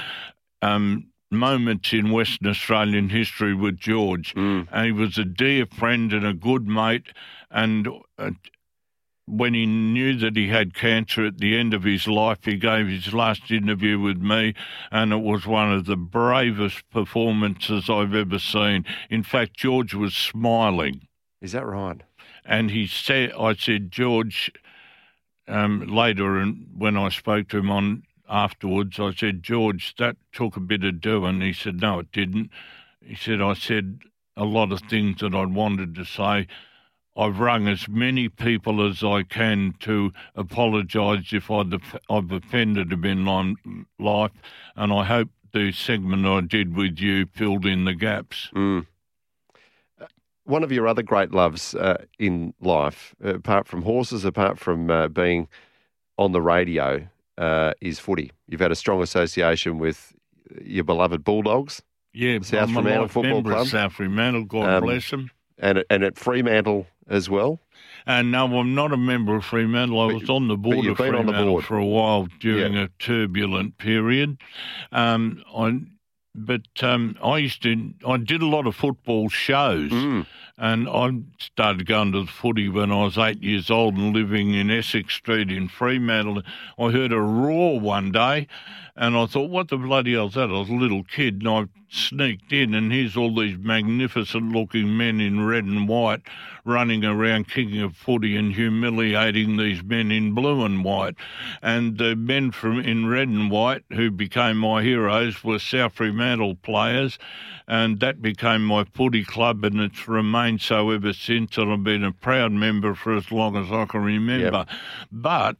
um, 0.61 1.07
moments 1.33 1.93
in 1.93 2.11
Western 2.11 2.47
Australian 2.47 3.09
history 3.09 3.53
with 3.53 3.77
George. 3.77 4.33
Mm. 4.35 4.85
He 4.85 4.91
was 4.91 5.17
a 5.17 5.25
dear 5.25 5.65
friend 5.65 6.11
and 6.13 6.25
a 6.25 6.33
good 6.33 6.67
mate. 6.67 7.07
And 7.51 7.87
uh, 8.17 8.31
when 9.25 9.53
he 9.53 9.65
knew 9.65 10.17
that 10.17 10.35
he 10.35 10.49
had 10.49 10.73
cancer 10.73 11.25
at 11.25 11.37
the 11.37 11.57
end 11.57 11.73
of 11.73 11.83
his 11.83 12.07
life, 12.07 12.39
he 12.43 12.57
gave 12.57 12.87
his 12.87 13.13
last 13.13 13.51
interview 13.51 13.99
with 13.99 14.17
me, 14.17 14.53
and 14.91 15.13
it 15.13 15.21
was 15.21 15.47
one 15.47 15.71
of 15.71 15.85
the 15.85 15.95
bravest 15.95 16.89
performances 16.89 17.89
I've 17.89 18.13
ever 18.13 18.39
seen. 18.39 18.85
In 19.09 19.23
fact, 19.23 19.55
George 19.55 19.93
was 19.93 20.15
smiling. 20.15 21.07
Is 21.41 21.53
that 21.53 21.65
right? 21.65 22.01
And 22.45 22.71
he 22.71 22.87
said, 22.87 23.31
I 23.39 23.53
said, 23.53 23.91
George, 23.91 24.51
um, 25.47 25.87
later, 25.87 26.37
and 26.39 26.67
when 26.75 26.97
I 26.97 27.09
spoke 27.09 27.47
to 27.49 27.57
him 27.57 27.71
on 27.71 28.03
afterwards, 28.29 28.99
I 28.99 29.13
said, 29.13 29.43
George, 29.43 29.95
that 29.97 30.17
took 30.31 30.55
a 30.55 30.61
bit 30.61 30.83
of 30.83 31.01
doing. 31.01 31.41
He 31.41 31.53
said, 31.53 31.81
No, 31.81 31.99
it 31.99 32.11
didn't. 32.11 32.49
He 33.01 33.15
said, 33.15 33.41
I 33.41 33.53
said 33.53 33.99
a 34.35 34.45
lot 34.45 34.71
of 34.71 34.81
things 34.81 35.19
that 35.21 35.35
I'd 35.35 35.53
wanted 35.53 35.95
to 35.95 36.05
say. 36.05 36.47
I've 37.15 37.39
rung 37.39 37.67
as 37.67 37.87
many 37.87 38.27
people 38.27 38.87
as 38.87 39.03
I 39.03 39.23
can 39.23 39.75
to 39.81 40.11
apologise 40.35 41.31
if 41.31 41.51
I'd, 41.51 41.73
I've 42.09 42.31
offended 42.31 42.89
them 42.89 43.05
in 43.05 43.55
life, 43.99 44.31
and 44.75 44.91
I 44.91 45.03
hope 45.03 45.29
the 45.53 45.71
segment 45.71 46.25
I 46.25 46.41
did 46.41 46.75
with 46.75 46.99
you 46.99 47.27
filled 47.27 47.65
in 47.65 47.85
the 47.85 47.93
gaps. 47.93 48.49
Mm. 48.55 48.87
One 50.45 50.63
of 50.63 50.71
your 50.71 50.87
other 50.87 51.03
great 51.03 51.31
loves 51.31 51.75
uh, 51.75 52.03
in 52.17 52.53
life, 52.59 53.13
apart 53.23 53.67
from 53.67 53.83
horses, 53.83 54.25
apart 54.25 54.57
from 54.59 54.89
uh, 54.89 55.07
being 55.07 55.47
on 56.17 56.31
the 56.31 56.41
radio, 56.41 57.07
uh, 57.37 57.73
is 57.81 57.99
footy. 57.99 58.31
You've 58.47 58.61
had 58.61 58.71
a 58.71 58.75
strong 58.75 59.01
association 59.01 59.77
with 59.79 60.13
your 60.63 60.83
beloved 60.83 61.23
Bulldogs. 61.23 61.81
Yeah, 62.13 62.39
South 62.41 62.69
I'm 62.69 62.73
Fremantle 62.75 63.07
Football 63.07 63.43
Club. 63.43 63.67
South 63.67 63.93
Fremantle, 63.93 64.43
God 64.45 64.69
Um, 64.69 64.83
bless 64.83 65.09
them. 65.09 65.31
and 65.57 65.83
and 65.89 66.03
at 66.03 66.17
Fremantle 66.17 66.85
as 67.07 67.29
well. 67.29 67.59
And 68.05 68.31
no, 68.31 68.45
I'm 68.59 68.75
not 68.75 68.91
a 68.91 68.97
member 68.97 69.35
of 69.35 69.45
Fremantle. 69.45 69.99
I 69.99 70.07
But- 70.11 70.21
was 70.21 70.29
on 70.29 70.47
the 70.47 70.57
board 70.57 70.85
of 70.85 70.97
been 70.97 71.15
on 71.15 71.25
the 71.25 71.31
Fremantle 71.31 71.53
board. 71.53 71.65
for 71.65 71.77
a 71.77 71.85
while 71.85 72.27
during 72.39 72.75
a 72.77 72.89
turbulent 72.99 73.77
period. 73.77 74.37
Um, 74.91 75.41
I, 75.57 75.79
but 76.35 76.61
um, 76.81 77.15
I 77.23 77.37
used 77.39 77.63
to, 77.63 77.93
I 78.07 78.17
did 78.17 78.41
a 78.41 78.47
lot 78.47 78.67
of 78.67 78.75
football 78.75 79.29
shows, 79.29 79.91
Mm. 79.91 80.25
And 80.57 80.87
I 80.87 81.09
started 81.39 81.87
going 81.87 82.11
to 82.11 82.21
the 82.21 82.31
footy 82.31 82.69
when 82.69 82.91
I 82.91 83.05
was 83.05 83.17
eight 83.17 83.41
years 83.41 83.71
old 83.71 83.95
and 83.95 84.13
living 84.13 84.53
in 84.53 84.69
Essex 84.69 85.15
Street 85.15 85.51
in 85.51 85.67
Fremantle. 85.67 86.43
I 86.77 86.91
heard 86.91 87.11
a 87.11 87.19
roar 87.19 87.79
one 87.79 88.11
day, 88.11 88.47
and 88.95 89.17
I 89.17 89.25
thought, 89.25 89.49
what 89.49 89.69
the 89.69 89.77
bloody 89.77 90.13
hell's 90.13 90.35
that? 90.35 90.49
I 90.49 90.59
was 90.59 90.69
a 90.69 90.73
little 90.73 91.03
kid, 91.03 91.41
and 91.41 91.49
I 91.49 91.65
sneaked 91.89 92.53
in, 92.53 92.75
and 92.75 92.91
here's 92.91 93.17
all 93.17 93.33
these 93.33 93.57
magnificent 93.57 94.51
looking 94.51 94.95
men 94.95 95.19
in 95.19 95.45
red 95.45 95.63
and 95.63 95.87
white 95.87 96.21
running 96.65 97.03
around 97.03 97.49
kicking 97.49 97.81
a 97.81 97.89
footy 97.89 98.35
and 98.35 98.53
humiliating 98.53 99.57
these 99.57 99.83
men 99.83 100.11
in 100.11 100.33
blue 100.33 100.63
and 100.63 100.83
white. 100.83 101.15
And 101.61 101.97
the 101.97 102.15
men 102.15 102.51
from 102.51 102.79
in 102.79 103.07
red 103.07 103.27
and 103.27 103.51
white 103.51 103.83
who 103.91 104.11
became 104.11 104.57
my 104.57 104.81
heroes 104.81 105.43
were 105.43 105.59
South 105.59 105.93
Fremantle 105.93 106.55
players, 106.55 107.17
and 107.67 107.99
that 107.99 108.21
became 108.21 108.63
my 108.63 108.83
footy 108.83 109.23
club, 109.23 109.63
and 109.63 109.79
it's 109.79 110.07
remained 110.07 110.42
so 110.59 110.91
ever 110.91 111.13
since. 111.13 111.57
And 111.57 111.71
I've 111.71 111.83
been 111.83 112.03
a 112.03 112.11
proud 112.11 112.51
member 112.51 112.95
for 112.95 113.15
as 113.15 113.31
long 113.31 113.55
as 113.55 113.71
I 113.71 113.85
can 113.85 114.03
remember. 114.03 114.65
But 115.11 115.57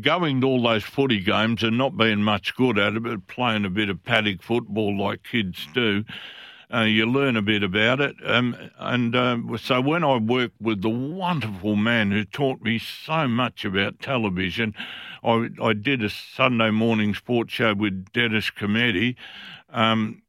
going 0.00 0.40
to 0.40 0.46
all 0.46 0.62
those 0.62 0.84
footy 0.84 1.20
games 1.20 1.62
and 1.62 1.76
not 1.76 1.96
being 1.96 2.22
much 2.22 2.54
good 2.54 2.78
at 2.78 2.94
it, 2.94 3.02
but 3.02 3.26
playing 3.26 3.64
a 3.64 3.70
bit 3.70 3.90
of 3.90 4.02
paddock 4.02 4.42
football 4.42 4.96
like 4.96 5.22
kids 5.22 5.68
do, 5.74 6.04
uh, 6.72 6.82
you 6.82 7.04
learn 7.04 7.36
a 7.36 7.42
bit 7.42 7.62
about 7.62 8.00
it. 8.00 8.16
Um, 8.24 8.56
and 8.78 9.14
um, 9.14 9.58
so 9.58 9.80
when 9.80 10.02
I 10.04 10.16
worked 10.16 10.60
with 10.60 10.80
the 10.80 10.88
wonderful 10.88 11.76
man 11.76 12.10
who 12.10 12.24
taught 12.24 12.62
me 12.62 12.78
so 12.78 13.28
much 13.28 13.64
about 13.64 14.00
television, 14.00 14.74
I, 15.22 15.50
I 15.62 15.74
did 15.74 16.02
a 16.02 16.08
Sunday 16.08 16.70
morning 16.70 17.14
sports 17.14 17.52
show 17.52 17.74
with 17.74 18.12
Dennis 18.12 18.50
Cometti. 18.50 19.16
Um, 19.70 20.22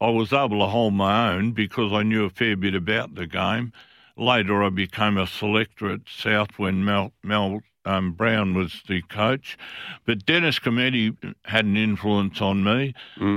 I 0.00 0.10
was 0.10 0.32
able 0.32 0.58
to 0.60 0.66
hold 0.66 0.94
my 0.94 1.32
own 1.32 1.52
because 1.52 1.92
I 1.92 2.02
knew 2.02 2.24
a 2.24 2.30
fair 2.30 2.56
bit 2.56 2.74
about 2.74 3.14
the 3.14 3.26
game. 3.26 3.72
Later, 4.16 4.62
I 4.62 4.70
became 4.70 5.16
a 5.18 5.26
selector 5.26 5.90
at 5.90 6.00
South 6.08 6.58
when 6.58 6.84
Mel, 6.84 7.12
Mel 7.22 7.62
um, 7.84 8.12
Brown 8.12 8.54
was 8.54 8.82
the 8.88 9.02
coach. 9.02 9.56
But 10.04 10.26
Dennis 10.26 10.58
Cometti 10.58 11.16
had 11.44 11.64
an 11.64 11.76
influence 11.76 12.40
on 12.40 12.64
me. 12.64 12.94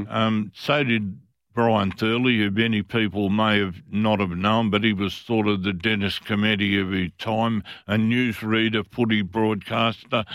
Um, 0.09 0.51
so 0.53 0.83
did 0.83 1.19
Brian 1.53 1.91
Thurley, 1.91 2.37
who 2.37 2.51
many 2.51 2.81
people 2.81 3.29
may 3.29 3.59
have 3.59 3.75
not 3.91 4.19
have 4.19 4.31
known, 4.31 4.69
but 4.69 4.83
he 4.83 4.93
was 4.93 5.13
sort 5.13 5.47
of 5.47 5.63
the 5.63 5.73
Dennis 5.73 6.19
Cometti 6.19 6.81
of 6.81 6.91
his 6.91 7.11
time, 7.17 7.63
a 7.87 7.95
newsreader, 7.95 8.85
footy 8.91 9.21
broadcaster. 9.21 10.25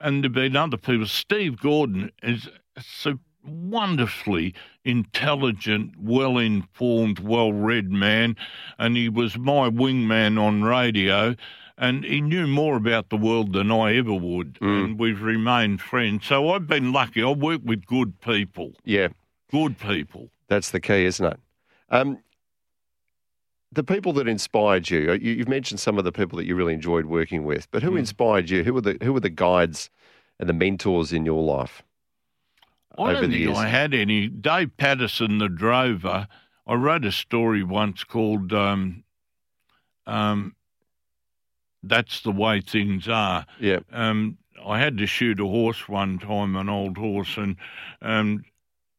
And 0.00 0.22
there 0.22 0.28
have 0.28 0.34
been 0.34 0.56
other 0.56 0.76
people. 0.76 1.06
Steve 1.06 1.58
Gordon 1.60 2.10
is 2.22 2.48
so 2.78 3.18
wonderfully 3.44 4.54
intelligent, 4.84 5.92
well 6.00 6.38
informed, 6.38 7.18
well 7.20 7.52
read 7.52 7.90
man, 7.90 8.36
and 8.78 8.96
he 8.96 9.08
was 9.08 9.36
my 9.38 9.68
wingman 9.70 10.40
on 10.40 10.62
radio. 10.62 11.34
And 11.78 12.04
he 12.04 12.20
knew 12.20 12.46
more 12.46 12.76
about 12.76 13.08
the 13.08 13.16
world 13.16 13.54
than 13.54 13.72
I 13.72 13.96
ever 13.96 14.12
would, 14.12 14.58
and 14.60 14.98
we've 15.00 15.20
remained 15.22 15.80
friends. 15.80 16.26
So 16.26 16.50
I've 16.50 16.66
been 16.66 16.92
lucky. 16.92 17.22
I 17.22 17.30
work 17.30 17.62
with 17.64 17.86
good 17.86 18.20
people, 18.20 18.72
Yeah, 18.84 19.08
good 19.50 19.78
people. 19.78 20.28
that's 20.48 20.70
the 20.70 20.80
key, 20.80 21.06
isn't 21.06 21.24
it? 21.26 21.40
Um, 21.88 22.18
the 23.72 23.82
people 23.82 24.12
that 24.12 24.28
inspired 24.28 24.90
you, 24.90 25.12
uh, 25.12 25.14
you, 25.14 25.32
you've 25.32 25.48
mentioned 25.48 25.80
some 25.80 25.98
of 25.98 26.04
the 26.04 26.12
people 26.12 26.36
that 26.36 26.44
you 26.44 26.54
really 26.54 26.74
enjoyed 26.74 27.06
working 27.06 27.44
with, 27.44 27.68
but 27.70 27.82
who 27.82 27.96
inspired 27.96 28.50
you? 28.50 28.62
Who 28.64 28.74
were 28.74 28.82
the 28.82 28.98
who 29.02 29.12
were 29.14 29.20
the 29.20 29.30
guides 29.30 29.88
and 30.38 30.48
the 30.48 30.52
mentors 30.52 31.12
in 31.12 31.24
your 31.24 31.42
life? 31.42 31.82
I 32.98 33.12
don't 33.12 33.22
think 33.22 33.34
years? 33.34 33.56
I 33.56 33.66
had 33.66 33.94
any. 33.94 34.28
Dave 34.28 34.76
Patterson, 34.76 35.38
the 35.38 35.48
drover, 35.48 36.28
I 36.66 36.74
wrote 36.74 37.04
a 37.04 37.12
story 37.12 37.62
once 37.62 38.04
called 38.04 38.52
um, 38.52 39.04
um, 40.06 40.54
That's 41.82 42.20
the 42.20 42.32
Way 42.32 42.60
Things 42.60 43.08
Are. 43.08 43.46
Yeah, 43.58 43.80
Um, 43.92 44.38
I 44.64 44.78
had 44.78 44.98
to 44.98 45.06
shoot 45.06 45.40
a 45.40 45.46
horse 45.46 45.88
one 45.88 46.18
time, 46.18 46.54
an 46.54 46.68
old 46.68 46.96
horse, 46.96 47.36
and 47.36 47.56
um, 48.00 48.44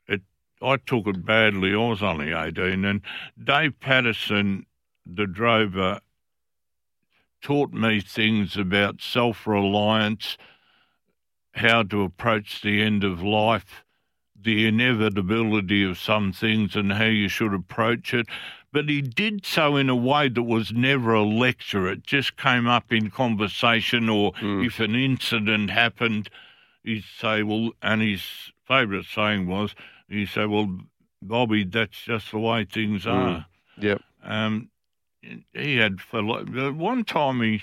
it. 0.07 0.21
I 0.61 0.77
took 0.77 1.07
it 1.07 1.25
badly. 1.25 1.73
I 1.73 1.77
was 1.77 2.03
only 2.03 2.33
eighteen, 2.33 2.83
and 2.83 3.01
Dave 3.41 3.79
Patterson, 3.79 4.65
the 5.05 5.25
drover, 5.27 6.01
taught 7.41 7.71
me 7.71 8.01
things 8.01 8.57
about 8.57 9.01
self-reliance, 9.01 10.37
how 11.53 11.83
to 11.83 12.01
approach 12.01 12.61
the 12.61 12.81
end 12.81 13.03
of 13.03 13.21
life, 13.21 13.82
the 14.43 14.67
inevitability 14.67 15.83
of 15.83 15.97
some 15.97 16.31
things, 16.33 16.75
and 16.75 16.93
how 16.93 17.05
you 17.05 17.27
should 17.27 17.53
approach 17.53 18.13
it. 18.13 18.27
But 18.71 18.89
he 18.89 19.01
did 19.01 19.45
so 19.45 19.75
in 19.75 19.89
a 19.89 19.95
way 19.95 20.29
that 20.29 20.43
was 20.43 20.71
never 20.71 21.13
a 21.13 21.23
lecture. 21.23 21.87
It 21.87 22.03
just 22.03 22.37
came 22.37 22.67
up 22.67 22.91
in 22.91 23.11
conversation, 23.11 24.09
or 24.09 24.33
hmm. 24.35 24.63
if 24.63 24.79
an 24.79 24.95
incident 24.95 25.69
happened, 25.69 26.29
he'd 26.83 27.03
say, 27.19 27.43
Well, 27.43 27.71
and 27.81 28.01
his 28.01 28.23
favourite 28.67 29.05
saying 29.05 29.47
was, 29.47 29.75
he'd 30.09 30.29
say, 30.29 30.45
Well, 30.45 30.79
Bobby, 31.21 31.63
that's 31.63 32.01
just 32.03 32.31
the 32.31 32.39
way 32.39 32.65
things 32.65 33.03
hmm. 33.03 33.09
are. 33.09 33.45
Yep. 33.77 34.01
Um, 34.23 34.69
he 35.53 35.77
had, 35.77 36.01
philo- 36.01 36.45
uh, 36.45 36.71
one 36.71 37.03
time 37.03 37.41
he 37.41 37.61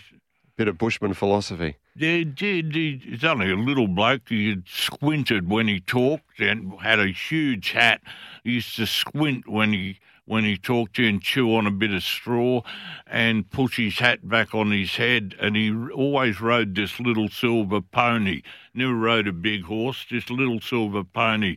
Bit 0.60 0.68
of 0.68 0.76
Bushman 0.76 1.14
philosophy. 1.14 1.76
He 1.96 2.24
did. 2.24 2.74
He, 2.74 3.00
he's 3.04 3.24
only 3.24 3.50
a 3.50 3.56
little 3.56 3.88
bloke. 3.88 4.28
He 4.28 4.50
had 4.50 4.64
squinted 4.68 5.50
when 5.50 5.68
he 5.68 5.80
talked 5.80 6.40
and 6.40 6.78
had 6.80 6.98
a 6.98 7.08
huge 7.08 7.72
hat. 7.72 8.00
He 8.44 8.52
used 8.52 8.76
to 8.76 8.86
squint 8.86 9.48
when 9.48 9.72
he 9.72 9.98
when 10.30 10.44
he 10.44 10.56
talked 10.56 10.94
to 10.94 11.02
you 11.02 11.08
and 11.08 11.20
chew 11.20 11.56
on 11.56 11.66
a 11.66 11.72
bit 11.72 11.92
of 11.92 12.04
straw 12.04 12.62
and 13.08 13.50
push 13.50 13.78
his 13.78 13.98
hat 13.98 14.28
back 14.28 14.54
on 14.54 14.70
his 14.70 14.94
head. 14.94 15.34
And 15.40 15.56
he 15.56 15.74
always 15.92 16.40
rode 16.40 16.76
this 16.76 17.00
little 17.00 17.28
silver 17.28 17.80
pony. 17.80 18.42
Never 18.72 18.94
rode 18.94 19.26
a 19.26 19.32
big 19.32 19.64
horse, 19.64 20.04
just 20.04 20.30
a 20.30 20.34
little 20.34 20.60
silver 20.60 21.02
pony. 21.02 21.56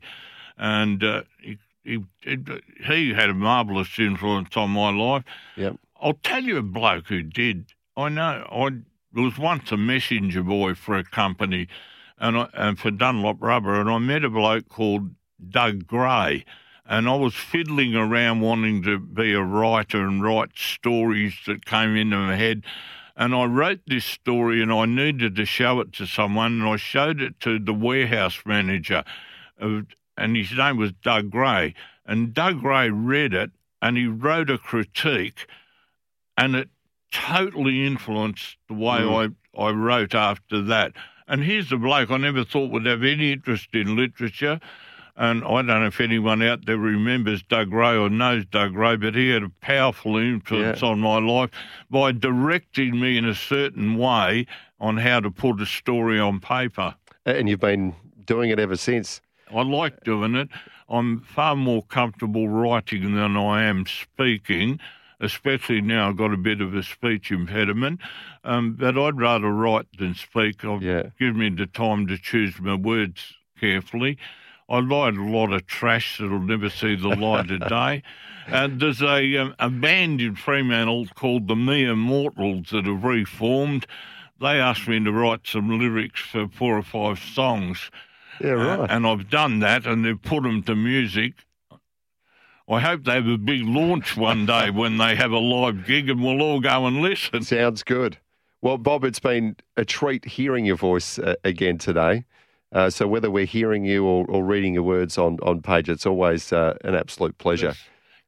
And 0.58 1.04
uh, 1.04 1.22
he, 1.40 1.60
he, 1.84 2.00
he 2.84 3.14
had 3.14 3.30
a 3.30 3.36
marvellous 3.36 4.00
influence 4.00 4.58
on 4.58 4.72
my 4.72 4.90
life. 4.90 5.24
Yep. 5.56 5.76
I'll 6.02 6.20
tell 6.24 6.44
you 6.44 6.58
a 6.58 6.64
bloke 6.64 7.08
who 7.10 7.22
did. 7.22 7.74
I 7.96 8.10
know. 8.10 8.48
I 8.52 8.70
was 9.22 9.38
once 9.38 9.72
a 9.72 9.78
messenger 9.78 10.44
boy 10.44 10.74
for 10.76 10.98
a 10.98 11.04
company, 11.04 11.68
and 12.18 12.38
I, 12.38 12.50
and 12.54 12.80
for 12.80 12.92
Dunlop 12.92 13.38
Rubber, 13.42 13.80
and 13.80 13.90
I 13.90 13.98
met 14.00 14.24
a 14.24 14.30
bloke 14.30 14.70
called 14.70 15.12
Doug 15.50 15.88
Gray, 15.88 16.46
and 16.86 17.08
I 17.08 17.16
was 17.16 17.34
fiddling 17.34 17.96
around 17.96 18.42
wanting 18.42 18.84
to 18.84 19.00
be 19.00 19.34
a 19.34 19.42
writer 19.42 20.06
and 20.06 20.24
write 20.24 20.58
stories 20.58 21.36
that 21.48 21.66
came 21.66 21.96
into 21.96 22.18
my 22.18 22.36
head. 22.36 22.64
And 23.16 23.36
I 23.36 23.46
wrote 23.46 23.82
this 23.86 24.06
story, 24.06 24.62
and 24.62 24.72
I 24.72 24.86
needed 24.86 25.36
to 25.36 25.46
show 25.46 25.80
it 25.80 25.94
to 25.94 26.08
someone, 26.08 26.62
and 26.62 26.68
I 26.68 26.78
showed 26.78 27.22
it 27.22 27.40
to 27.42 27.60
the 27.60 27.74
warehouse 27.74 28.40
manager 28.46 29.04
of 29.60 29.86
and 30.18 30.36
his 30.36 30.52
name 30.52 30.78
was 30.78 30.92
Doug 30.92 31.32
Gray. 31.32 31.74
And 32.06 32.34
Doug 32.34 32.62
Gray 32.62 32.90
read 32.90 33.34
it 33.34 33.52
and 33.82 33.98
he 33.98 34.08
wrote 34.08 34.50
a 34.50 34.58
critique, 34.58 35.46
and 36.38 36.56
it 36.56 36.70
totally 37.14 37.86
influenced 37.86 38.58
the 38.68 38.74
way 38.74 39.00
Mm. 39.00 39.36
I, 39.58 39.62
I 39.62 39.72
wrote 39.72 40.14
after 40.16 40.62
that. 40.64 40.94
And 41.28 41.44
here's 41.44 41.72
a 41.72 41.78
bloke 41.78 42.12
I 42.12 42.18
never 42.18 42.44
thought 42.44 42.72
would 42.72 42.86
have 42.86 43.04
any 43.04 43.32
interest 43.32 43.70
in 43.74 43.96
literature. 43.96 44.60
And 45.16 45.44
I 45.44 45.48
don't 45.62 45.68
know 45.68 45.86
if 45.86 46.02
anyone 46.02 46.42
out 46.42 46.66
there 46.66 46.78
remembers 46.78 47.44
Doug 47.44 47.70
Gray 47.70 47.96
or 47.96 48.10
knows 48.10 48.46
Doug 48.46 48.74
Gray, 48.74 48.96
but 48.96 49.14
he 49.14 49.30
had 49.30 49.44
a 49.44 49.50
powerful 49.62 50.18
influence 50.18 50.82
Yeah. 50.82 50.88
on 50.90 51.00
my 51.00 51.20
life 51.20 51.52
by 51.90 52.12
directing 52.14 53.00
me 53.00 53.18
in 53.18 53.26
a 53.26 53.36
certain 53.36 53.96
way 53.96 54.48
on 54.80 54.98
how 54.98 55.20
to 55.20 55.30
put 55.30 55.62
a 55.62 55.68
story 55.68 56.20
on 56.20 56.40
paper. 56.40 56.96
And 57.28 57.48
you've 57.48 57.60
been 57.60 57.96
doing 58.26 58.50
it 58.50 58.58
ever 58.60 58.76
since. 58.76 59.22
I 59.56 59.62
like 59.62 60.04
doing 60.04 60.34
it. 60.36 60.50
I'm 60.90 61.22
far 61.22 61.56
more 61.56 61.84
comfortable 61.84 62.50
writing 62.50 63.16
than 63.16 63.38
I 63.38 63.64
am 63.64 63.86
speaking, 63.86 64.80
especially 65.24 65.82
now 65.82 66.10
I've 66.10 66.18
got 66.18 66.34
a 66.34 66.38
bit 66.38 66.62
of 66.62 66.76
a 66.76 66.84
speech 66.84 67.32
impediment. 67.32 68.02
Um, 68.44 68.74
but 68.74 68.98
I'd 68.98 69.18
rather 69.20 69.50
write 69.52 69.88
than 69.98 70.16
speak. 70.16 70.64
I've 70.66 70.82
Yeah. 70.84 71.04
given 71.20 71.38
me 71.40 71.50
the 71.50 71.66
time 71.66 72.08
to 72.08 72.18
choose 72.18 72.60
my 72.60 72.76
words 72.76 73.34
carefully. 73.60 74.18
I 74.70 74.80
write 74.80 75.16
a 75.16 75.24
lot 75.24 75.52
of 75.54 75.66
trash 75.68 76.18
that'll 76.18 76.40
never 76.40 76.70
see 76.70 76.96
the 76.96 77.10
light 77.10 77.52
of 77.52 77.60
day. 77.70 78.04
And 78.48 78.80
there's 78.80 79.02
a, 79.02 79.38
um, 79.38 79.56
a 79.60 79.70
band 79.70 80.22
in 80.22 80.36
Fremantle 80.36 81.08
called 81.16 81.48
the 81.48 81.56
Mere 81.56 81.96
Mortals 81.96 82.70
that 82.72 82.86
have 82.86 83.04
reformed. 83.04 83.86
They 84.42 84.60
asked 84.60 84.88
me 84.88 85.02
to 85.04 85.12
write 85.12 85.42
some 85.46 85.80
lyrics 85.80 86.20
for 86.22 86.48
four 86.50 86.78
or 86.78 86.84
five 86.84 87.20
songs. 87.20 87.90
Yeah, 88.42 88.56
Uh, 88.56 88.88
and 88.90 89.06
I've 89.06 89.30
done 89.30 89.60
that, 89.60 89.86
and 89.86 90.04
they've 90.04 90.22
put 90.22 90.44
them 90.44 90.64
to 90.64 90.76
music. 90.76 91.34
I 92.70 92.80
hope 92.80 93.04
they 93.04 93.14
have 93.14 93.28
a 93.28 93.38
big 93.38 93.64
launch 93.64 94.16
one 94.16 94.46
day 94.46 94.70
when 94.72 94.98
they 94.98 95.16
have 95.16 95.32
a 95.32 95.38
live 95.40 95.86
gig, 95.86 96.10
and 96.10 96.24
we'll 96.24 96.42
all 96.42 96.60
go 96.62 96.86
and 96.86 97.02
listen. 97.02 97.44
Sounds 97.44 97.84
good. 97.84 98.18
Well, 98.62 98.78
Bob, 98.78 99.04
it's 99.04 99.20
been 99.20 99.58
a 99.76 99.84
treat 99.84 100.24
hearing 100.26 100.66
your 100.66 100.78
voice 100.78 101.20
uh, 101.20 101.36
again 101.44 101.78
today. 101.78 102.24
Uh, 102.72 102.90
so 102.90 103.06
whether 103.08 103.30
we're 103.30 103.46
hearing 103.46 103.84
you 103.86 104.06
or, 104.06 104.26
or 104.28 104.44
reading 104.44 104.74
your 104.74 104.84
words 104.84 105.18
on, 105.18 105.38
on 105.44 105.62
page, 105.62 105.90
it's 105.90 106.06
always 106.06 106.52
uh, 106.54 106.76
an 106.84 106.96
absolute 106.96 107.38
pleasure. 107.38 107.76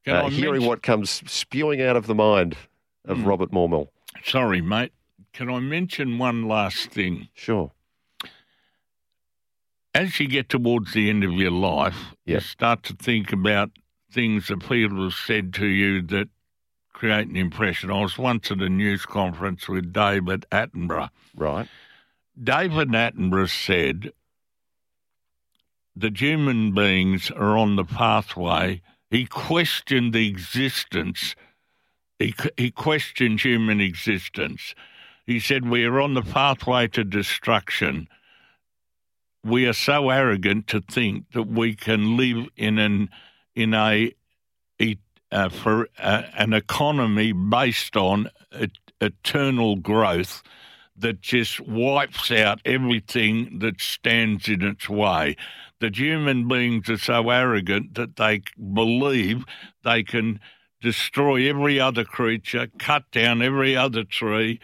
Can 0.04 0.16
Uh, 0.18 0.24
I 0.26 0.30
hearing 0.30 0.52
mention- 0.56 0.68
what 0.68 0.84
comes 0.84 1.10
spewing 1.32 1.82
out 1.82 1.96
of 1.96 2.06
the 2.06 2.14
mind 2.16 2.58
of 3.06 3.18
Hmm. 3.20 3.26
Robert 3.26 3.52
Maumill. 3.52 3.88
Sorry, 4.24 4.62
mate. 4.62 4.92
Can 5.34 5.50
I 5.50 5.60
mention 5.60 6.18
one 6.18 6.44
last 6.48 6.92
thing? 6.92 7.30
Sure. 7.34 7.72
As 9.94 10.20
you 10.20 10.28
get 10.28 10.50
towards 10.50 10.94
the 10.94 11.10
end 11.10 11.24
of 11.24 11.32
your 11.32 11.52
life, 11.52 12.14
you 12.26 12.40
start 12.42 12.84
to 12.84 12.94
think 12.94 13.32
about 13.32 13.72
things 14.16 14.48
that 14.48 14.62
people 14.62 15.04
have 15.04 15.14
said 15.14 15.54
to 15.54 15.68
you 15.68 16.02
that 16.02 16.30
create 16.94 17.28
an 17.28 17.36
impression. 17.36 17.92
I 17.92 18.02
was 18.02 18.18
once 18.18 18.50
at 18.50 18.62
a 18.62 18.70
news 18.70 19.06
conference 19.06 19.68
with 19.68 19.92
David 19.92 20.46
Attenborough. 20.52 21.10
Right. 21.36 21.68
David 22.42 22.88
Attenborough 22.88 23.50
said 23.50 24.14
that 25.98 26.20
human 26.20 26.74
beings 26.74 27.30
are 27.30 27.58
on 27.58 27.76
the 27.76 27.84
pathway. 27.84 28.82
He 29.12 29.26
questioned 29.26 30.14
the 30.14 30.28
existence. 30.28 31.36
He, 32.18 32.34
he 32.56 32.72
questioned 32.72 33.42
human 33.42 33.82
existence. 33.82 34.74
He 35.28 35.42
said 35.42 35.70
we 35.70 35.84
are 35.84 36.00
on 36.00 36.14
the 36.14 36.22
pathway 36.22 36.88
to 36.90 37.04
destruction. 37.04 38.08
We 39.44 39.66
are 39.66 39.74
so 39.74 40.10
arrogant 40.10 40.68
to 40.68 40.80
think 40.80 41.32
that 41.34 41.48
we 41.48 41.76
can 41.76 42.16
live 42.16 42.48
in 42.56 42.80
an 42.80 43.10
in 43.56 43.74
a, 43.74 44.14
uh, 45.32 45.50
for 45.50 45.90
an 45.98 46.54
economy 46.54 47.32
based 47.32 47.98
on 47.98 48.30
et- 48.52 48.72
eternal 49.02 49.76
growth 49.76 50.44
that 50.98 51.22
just 51.22 51.60
wipes 51.60 52.32
out 52.32 52.62
everything 52.64 53.60
that 53.60 53.82
stands 53.82 54.48
in 54.48 54.62
its 54.62 54.88
way. 54.88 55.36
That 55.82 55.98
human 55.98 56.48
beings 56.48 56.90
are 56.90 56.98
so 56.98 57.30
arrogant 57.30 57.96
that 57.96 58.16
they 58.16 58.44
believe 58.74 59.44
they 59.84 60.04
can 60.04 60.40
destroy 60.82 61.50
every 61.50 61.80
other 61.80 62.06
creature, 62.06 62.68
cut 62.80 63.12
down 63.12 63.42
every 63.42 63.76
other 63.76 64.04
tree, 64.04 64.60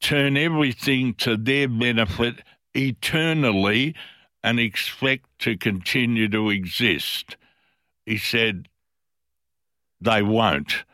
turn 0.00 0.36
everything 0.36 1.14
to 1.14 1.36
their 1.36 1.68
benefit 1.68 2.36
eternally, 2.74 3.94
and 4.44 4.60
expect 4.60 5.26
to 5.40 5.56
continue 5.56 6.28
to 6.28 6.50
exist. 6.50 7.36
He 8.08 8.18
said, 8.18 8.68
they 10.00 10.22
won't 10.22 10.84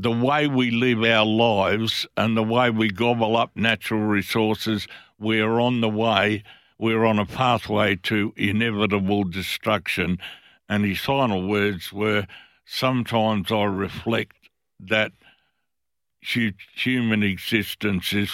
the 0.00 0.10
way 0.10 0.46
we 0.46 0.70
live 0.70 1.02
our 1.02 1.26
lives 1.26 2.06
and 2.16 2.34
the 2.34 2.42
way 2.42 2.70
we 2.70 2.88
gobble 2.90 3.36
up 3.36 3.50
natural 3.54 4.00
resources, 4.00 4.88
we're 5.18 5.60
on 5.60 5.82
the 5.82 5.90
way, 5.90 6.42
we're 6.78 7.04
on 7.04 7.18
a 7.18 7.26
pathway 7.26 7.96
to 7.96 8.32
inevitable 8.34 9.24
destruction. 9.24 10.16
And 10.70 10.86
his 10.86 11.00
final 11.00 11.46
words 11.46 11.92
were 11.92 12.26
sometimes 12.64 13.52
I 13.52 13.64
reflect 13.64 14.36
that 14.80 15.12
human 16.22 17.22
existence 17.22 18.14
is 18.14 18.32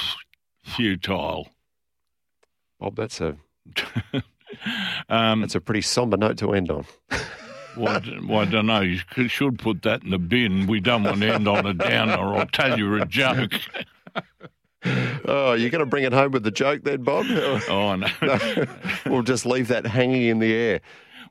futile. 0.62 1.48
Bob, 2.78 2.94
that's 2.94 3.20
a 3.20 3.36
Um, 5.08 5.40
that's 5.40 5.54
a 5.54 5.60
pretty 5.60 5.82
somber 5.82 6.16
note 6.16 6.38
to 6.38 6.52
end 6.52 6.70
on. 6.70 6.86
well, 7.76 8.00
well, 8.26 8.40
I 8.40 8.44
don't 8.46 8.66
know. 8.66 8.80
You 8.80 9.28
should 9.28 9.58
put 9.58 9.82
that 9.82 10.02
in 10.02 10.10
the 10.10 10.18
bin. 10.18 10.66
We 10.66 10.80
don't 10.80 11.02
want 11.04 11.20
to 11.20 11.34
end 11.34 11.46
on 11.48 11.66
a 11.66 11.74
downer. 11.74 12.34
I'll 12.36 12.46
tell 12.46 12.78
you 12.78 13.00
a 13.00 13.06
joke. 13.06 13.52
Oh, 15.28 15.54
you're 15.54 15.70
going 15.70 15.80
to 15.80 15.86
bring 15.86 16.04
it 16.04 16.12
home 16.12 16.30
with 16.30 16.44
the 16.44 16.50
joke 16.52 16.84
then, 16.84 17.02
Bob? 17.02 17.26
Oh, 17.68 17.96
no. 17.96 18.06
we'll 19.06 19.22
just 19.22 19.44
leave 19.44 19.66
that 19.68 19.84
hanging 19.84 20.22
in 20.28 20.38
the 20.38 20.54
air. 20.54 20.80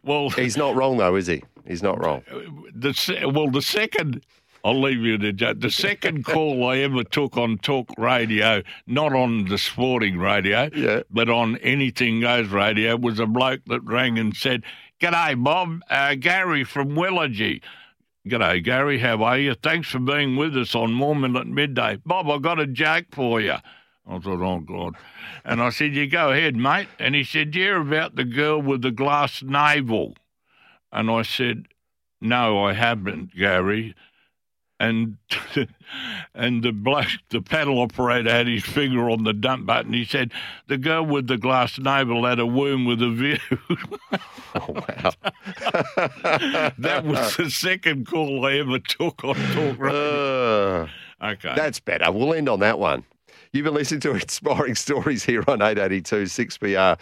Well, 0.03 0.29
He's 0.29 0.57
not 0.57 0.75
wrong, 0.75 0.97
though, 0.97 1.15
is 1.15 1.27
he? 1.27 1.41
He's 1.65 1.81
not 1.81 2.03
wrong. 2.03 2.21
the 2.75 3.31
well, 3.33 3.49
the 3.49 3.61
second 3.61 4.23
I'll 4.65 4.81
leave 4.81 4.99
you 4.99 5.17
to 5.19 5.31
judge. 5.31 5.59
The 5.61 5.69
second 5.71 6.25
call 6.25 6.67
I 6.67 6.77
ever 6.79 7.03
took 7.03 7.37
on 7.37 7.59
talk 7.59 7.87
radio, 7.97 8.61
not 8.87 9.13
on 9.13 9.45
the 9.45 9.57
sporting 9.59 10.17
radio, 10.17 10.69
Yeah. 10.75 11.01
but 11.09 11.29
on 11.29 11.57
anything 11.57 12.19
goes 12.21 12.47
radio, 12.49 12.97
was 12.97 13.19
a 13.19 13.25
bloke 13.27 13.61
that 13.67 13.81
rang 13.81 14.17
and 14.19 14.35
said, 14.35 14.63
"G'day, 15.05 15.43
Bob, 15.43 15.81
uh, 15.87 16.15
Gary 16.15 16.63
from 16.63 16.95
Willagee." 16.95 17.61
G'day, 18.27 18.63
Gary. 18.63 18.97
How 18.97 19.21
are 19.23 19.37
you? 19.37 19.53
Thanks 19.53 19.89
for 19.89 19.99
being 19.99 20.35
with 20.35 20.57
us 20.57 20.73
on 20.73 20.93
Maumill 20.93 21.39
at 21.39 21.45
midday. 21.45 21.99
Bob, 22.03 22.27
I 22.27 22.39
got 22.39 22.59
a 22.59 22.65
joke 22.65 23.05
for 23.11 23.39
you. 23.39 23.57
I 24.07 24.19
thought, 24.19 24.41
oh 24.41 24.59
God. 24.61 24.95
And 25.43 25.61
I 25.61 25.69
said, 25.69 25.93
you 25.93 26.07
go 26.07 26.31
ahead, 26.31 26.55
mate. 26.55 26.87
And 26.97 27.13
he 27.13 27.23
said, 27.23 27.53
you 27.53 27.61
hear 27.61 27.81
about 27.81 28.15
the 28.15 28.23
girl 28.23 28.59
with 28.59 28.81
the 28.81 28.89
glass 28.89 29.43
navel? 29.43 30.15
And 30.91 31.11
I 31.11 31.21
said, 31.21 31.67
no, 32.19 32.63
I 32.63 32.73
haven't, 32.73 33.35
Gary. 33.35 33.93
And 34.79 35.17
and 36.35 36.63
the 36.63 36.71
bloke, 36.73 37.07
the 37.29 37.41
panel 37.41 37.79
operator 37.79 38.29
had 38.29 38.47
his 38.47 38.63
finger 38.65 39.09
on 39.09 39.23
the 39.23 39.31
dump 39.31 39.65
button. 39.65 39.93
He 39.93 40.03
said, 40.03 40.33
the 40.67 40.77
girl 40.77 41.05
with 41.05 41.27
the 41.27 41.37
glass 41.37 41.79
navel 41.79 42.25
had 42.25 42.39
a 42.39 42.45
womb 42.45 42.85
with 42.85 43.01
a 43.01 43.09
view. 43.11 43.37
Oh, 44.57 44.71
wow. 44.71 45.11
that 46.77 47.03
was 47.03 47.35
the 47.35 47.49
second 47.49 48.07
call 48.07 48.45
I 48.45 48.53
ever 48.53 48.79
took 48.79 49.21
on 49.25 49.35
talk 49.35 49.77
radio. 49.79 50.83
Uh, 50.83 50.87
Okay. 51.21 51.53
that's 51.55 51.79
better. 51.81 52.09
We'll 52.11 52.33
end 52.33 52.47
on 52.47 52.59
that 52.61 52.79
one. 52.79 53.03
You've 53.51 53.65
been 53.65 53.73
listening 53.73 53.99
to 54.01 54.13
Inspiring 54.15 54.75
Stories 54.75 55.25
here 55.25 55.43
on 55.47 55.61
882 55.61 56.23
6PR 56.23 56.97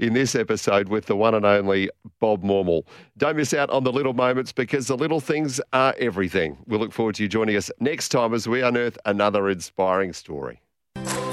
in 0.00 0.14
this 0.14 0.34
episode 0.34 0.88
with 0.88 1.06
the 1.06 1.14
one 1.14 1.34
and 1.34 1.44
only 1.44 1.90
Bob 2.18 2.42
Maumill. 2.42 2.84
Don't 3.18 3.36
miss 3.36 3.52
out 3.52 3.70
on 3.70 3.84
the 3.84 3.92
little 3.92 4.14
moments 4.14 4.50
because 4.50 4.86
the 4.86 4.96
little 4.96 5.20
things 5.20 5.60
are 5.72 5.94
everything. 5.98 6.56
We 6.66 6.78
look 6.78 6.92
forward 6.92 7.16
to 7.16 7.22
you 7.22 7.28
joining 7.28 7.56
us 7.56 7.70
next 7.78 8.08
time 8.08 8.34
as 8.34 8.48
we 8.48 8.62
unearth 8.62 8.98
another 9.04 9.48
inspiring 9.50 10.12
story. 10.12 10.60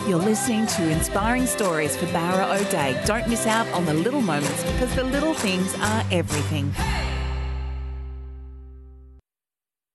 You're 0.07 0.19
listening 0.19 0.67
to 0.67 0.89
Inspiring 0.89 1.45
Stories 1.47 1.97
for 1.97 2.05
Bowra 2.07 2.61
O'Dea. 2.61 2.97
Don't 3.05 3.27
miss 3.27 3.45
out 3.45 3.67
on 3.69 3.85
the 3.85 3.93
little 3.93 4.21
moments 4.21 4.63
because 4.63 4.95
the 4.95 5.03
little 5.03 5.33
things 5.33 5.75
are 5.79 6.05
everything. 6.11 6.73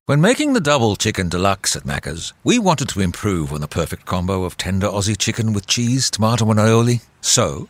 When 0.05 0.19
making 0.19 0.51
the 0.51 0.59
double 0.59 0.97
chicken 0.97 1.29
deluxe 1.29 1.75
at 1.77 1.83
Macca's, 1.83 2.33
we 2.43 2.59
wanted 2.59 2.89
to 2.89 2.99
improve 2.99 3.53
on 3.53 3.61
the 3.61 3.69
perfect 3.69 4.05
combo 4.05 4.43
of 4.43 4.57
tender 4.57 4.87
Aussie 4.87 5.17
chicken 5.17 5.53
with 5.53 5.65
cheese, 5.65 6.11
tomato, 6.11 6.51
and 6.51 6.59
aioli. 6.59 7.01
So, 7.21 7.69